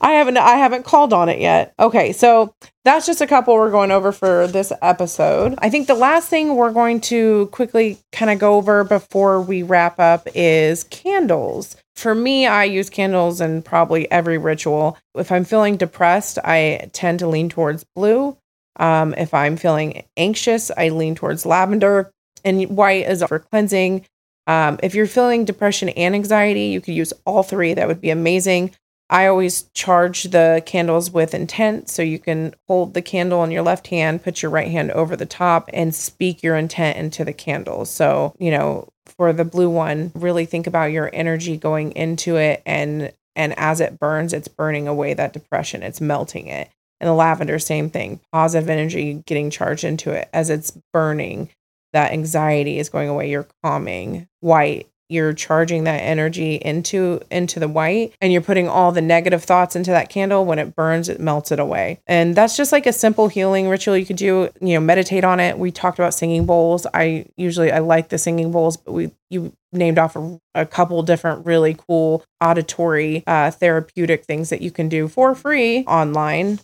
I 0.02 0.12
haven't 0.12 0.38
I 0.38 0.56
haven't 0.56 0.86
called 0.86 1.14
on 1.14 1.30
it 1.30 1.40
yet. 1.40 1.74
Okay, 1.80 2.12
so 2.12 2.54
that's 2.84 3.06
just 3.06 3.22
a 3.22 3.28
couple 3.28 3.54
we're 3.56 3.72
going 3.72 3.92
over 3.92 4.12
for 4.12 4.48
this 4.48 4.72
episode. 4.82 5.56
I 5.60 5.70
think 5.70 5.88
the 5.88 5.96
last 5.96 6.30
thing 6.30 6.56
we're 6.56 6.72
going 6.72 7.02
to 7.02 7.48
quickly 7.48 7.98
kind 8.12 8.30
of 8.30 8.40
go 8.40 8.56
over 8.56 8.84
before 8.84 9.42
we 9.42 9.64
wrap 9.64 10.00
up 10.00 10.28
is 10.36 10.84
candles. 10.86 11.76
For 11.96 12.14
me, 12.14 12.46
I 12.48 12.66
use 12.66 12.90
candles 12.90 13.40
in 13.40 13.62
probably 13.62 14.10
every 14.12 14.38
ritual. 14.38 14.98
If 15.16 15.32
I'm 15.32 15.46
feeling 15.46 15.78
depressed, 15.78 16.40
I 16.44 16.90
tend 16.94 17.20
to 17.20 17.28
lean 17.28 17.50
towards 17.50 17.86
blue. 17.96 18.38
Um, 18.78 19.14
if 19.16 19.34
I'm 19.34 19.58
feeling 19.58 20.04
anxious, 20.18 20.72
I 20.76 20.90
lean 20.90 21.16
towards 21.16 21.46
lavender. 21.46 22.12
And 22.44 22.76
white 22.76 23.08
is 23.08 23.24
for 23.24 23.40
cleansing. 23.40 24.06
Um, 24.48 24.80
if 24.84 24.94
you're 24.94 25.08
feeling 25.08 25.46
depression 25.46 25.90
and 25.90 26.16
anxiety, 26.16 26.66
you 26.66 26.82
could 26.82 26.96
use 26.96 27.14
all 27.26 27.44
three. 27.44 27.74
That 27.74 27.88
would 27.88 28.02
be 28.02 28.10
amazing. 28.10 28.72
I 29.14 29.28
always 29.28 29.70
charge 29.76 30.24
the 30.24 30.64
candles 30.66 31.11
with 31.11 31.36
intent. 31.36 31.88
So 31.88 32.01
you 32.01 32.18
can 32.18 32.55
hold 32.68 32.95
the 32.95 33.01
candle 33.03 33.43
in 33.43 33.51
your 33.51 33.61
left 33.61 33.88
hand, 33.88 34.24
put 34.24 34.41
your 34.41 34.49
right 34.49 34.72
hand 34.72 34.91
over 34.91 35.16
the 35.16 35.28
top, 35.28 35.70
and 35.72 35.93
speak 35.93 36.41
your 36.41 36.55
intent 36.55 36.97
into 36.97 37.24
the 37.24 37.32
candle. 37.32 37.86
So, 37.86 38.34
you 38.39 38.49
know, 38.49 38.89
for 39.05 39.32
the 39.32 39.45
blue 39.45 39.70
one, 39.70 40.11
really 40.16 40.45
think 40.45 40.66
about 40.66 40.91
your 40.91 41.11
energy 41.14 41.57
going 41.57 41.91
into 41.91 42.38
it 42.38 42.64
and 42.66 43.14
and 43.36 43.57
as 43.57 43.82
it 43.82 43.99
burns, 43.99 44.32
it's 44.34 44.47
burning 44.47 44.88
away 44.88 45.14
that 45.16 45.34
depression. 45.34 45.82
It's 45.82 46.01
melting 46.01 46.47
it. 46.47 46.70
And 46.99 47.07
the 47.07 47.14
lavender, 47.14 47.57
same 47.57 47.89
thing. 47.89 48.20
Positive 48.32 48.70
energy 48.70 49.24
getting 49.26 49.49
charged 49.49 49.84
into 49.84 50.11
it 50.11 50.30
as 50.34 50.49
it's 50.51 50.72
burning 50.91 51.49
that 51.93 52.11
anxiety 52.11 52.80
is 52.80 52.89
going 52.89 53.07
away 53.07 53.30
you're 53.30 53.47
calming 53.64 54.28
white 54.39 54.88
you're 55.14 55.34
charging 55.34 55.84
that 55.84 55.97
energy 55.99 56.55
into 56.55 57.22
into 57.30 57.59
the 57.59 57.68
white 57.68 58.14
and 58.20 58.34
you're 58.34 58.41
putting 58.41 58.68
all 58.68 58.91
the 58.91 59.01
negative 59.01 59.43
thoughts 59.43 59.76
into 59.76 59.91
that 59.91 60.09
candle 60.09 60.43
when 60.43 60.59
it 60.59 60.76
burns 60.76 61.07
it 61.07 61.20
melts 61.20 61.51
it 61.51 61.59
away. 61.59 62.01
And 62.07 62.36
that's 62.36 62.57
just 62.57 62.72
like 62.72 62.86
a 62.86 62.93
simple 62.93 63.28
healing 63.28 63.70
ritual 63.70 63.95
you 63.95 64.05
could 64.05 64.18
do 64.18 64.49
you 64.59 64.74
know 64.74 64.80
meditate 64.80 65.24
on 65.24 65.39
it. 65.39 65.57
We 65.57 65.72
talked 65.72 65.99
about 65.99 66.14
singing 66.14 66.45
bowls. 66.45 66.88
I 66.93 67.28
usually 67.38 67.72
i 67.72 67.80
like 67.80 68.09
the 68.09 68.18
singing 68.18 68.51
bowls 68.51 68.78
but 68.78 68.91
we 68.93 69.11
you 69.30 69.53
named 69.72 69.97
off 69.97 70.16
a, 70.16 70.39
a 70.55 70.66
couple 70.66 71.01
different 71.03 71.45
really 71.45 71.76
cool 71.78 72.24
auditory 72.41 73.24
uh, 73.28 73.51
therapeutic 73.51 74.26
things 74.26 74.49
that 74.49 74.61
you 74.61 74.72
can 74.72 74.89
do 74.89 75.07
for 75.07 75.36
free 75.36 75.84
online. 75.86 76.59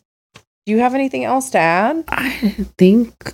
Do 0.66 0.74
you 0.74 0.80
have 0.80 0.94
anything 0.94 1.24
else 1.26 1.50
to 1.52 1.58
add? 1.58 2.04
I 2.10 2.32
think 2.78 3.34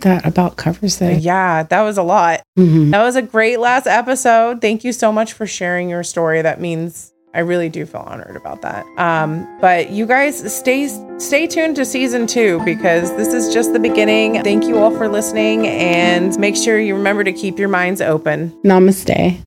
that 0.00 0.26
about 0.26 0.56
covers 0.56 1.00
it. 1.00 1.20
yeah 1.20 1.62
that 1.64 1.82
was 1.82 1.98
a 1.98 2.02
lot 2.02 2.40
Mhm. 2.58 2.90
That 2.90 3.02
was 3.02 3.16
a 3.16 3.22
great 3.22 3.60
last 3.60 3.86
episode. 3.86 4.60
Thank 4.60 4.84
you 4.84 4.92
so 4.92 5.10
much 5.12 5.32
for 5.32 5.46
sharing 5.46 5.88
your 5.88 6.02
story. 6.02 6.42
That 6.42 6.60
means 6.60 7.12
I 7.34 7.38
really 7.40 7.70
do 7.70 7.86
feel 7.86 8.02
honored 8.02 8.36
about 8.36 8.60
that. 8.60 8.84
Um, 8.98 9.48
but 9.58 9.90
you 9.90 10.04
guys 10.04 10.54
stay 10.54 10.88
stay 11.16 11.46
tuned 11.46 11.76
to 11.76 11.86
season 11.86 12.26
two 12.26 12.60
because 12.66 13.08
this 13.16 13.32
is 13.32 13.54
just 13.54 13.72
the 13.72 13.78
beginning. 13.78 14.42
Thank 14.42 14.64
you 14.66 14.76
all 14.78 14.90
for 14.90 15.08
listening 15.08 15.66
and 15.66 16.38
make 16.38 16.56
sure 16.56 16.78
you 16.78 16.94
remember 16.94 17.24
to 17.24 17.32
keep 17.32 17.58
your 17.58 17.70
minds 17.70 18.02
open. 18.02 18.52
Namaste. 18.64 19.40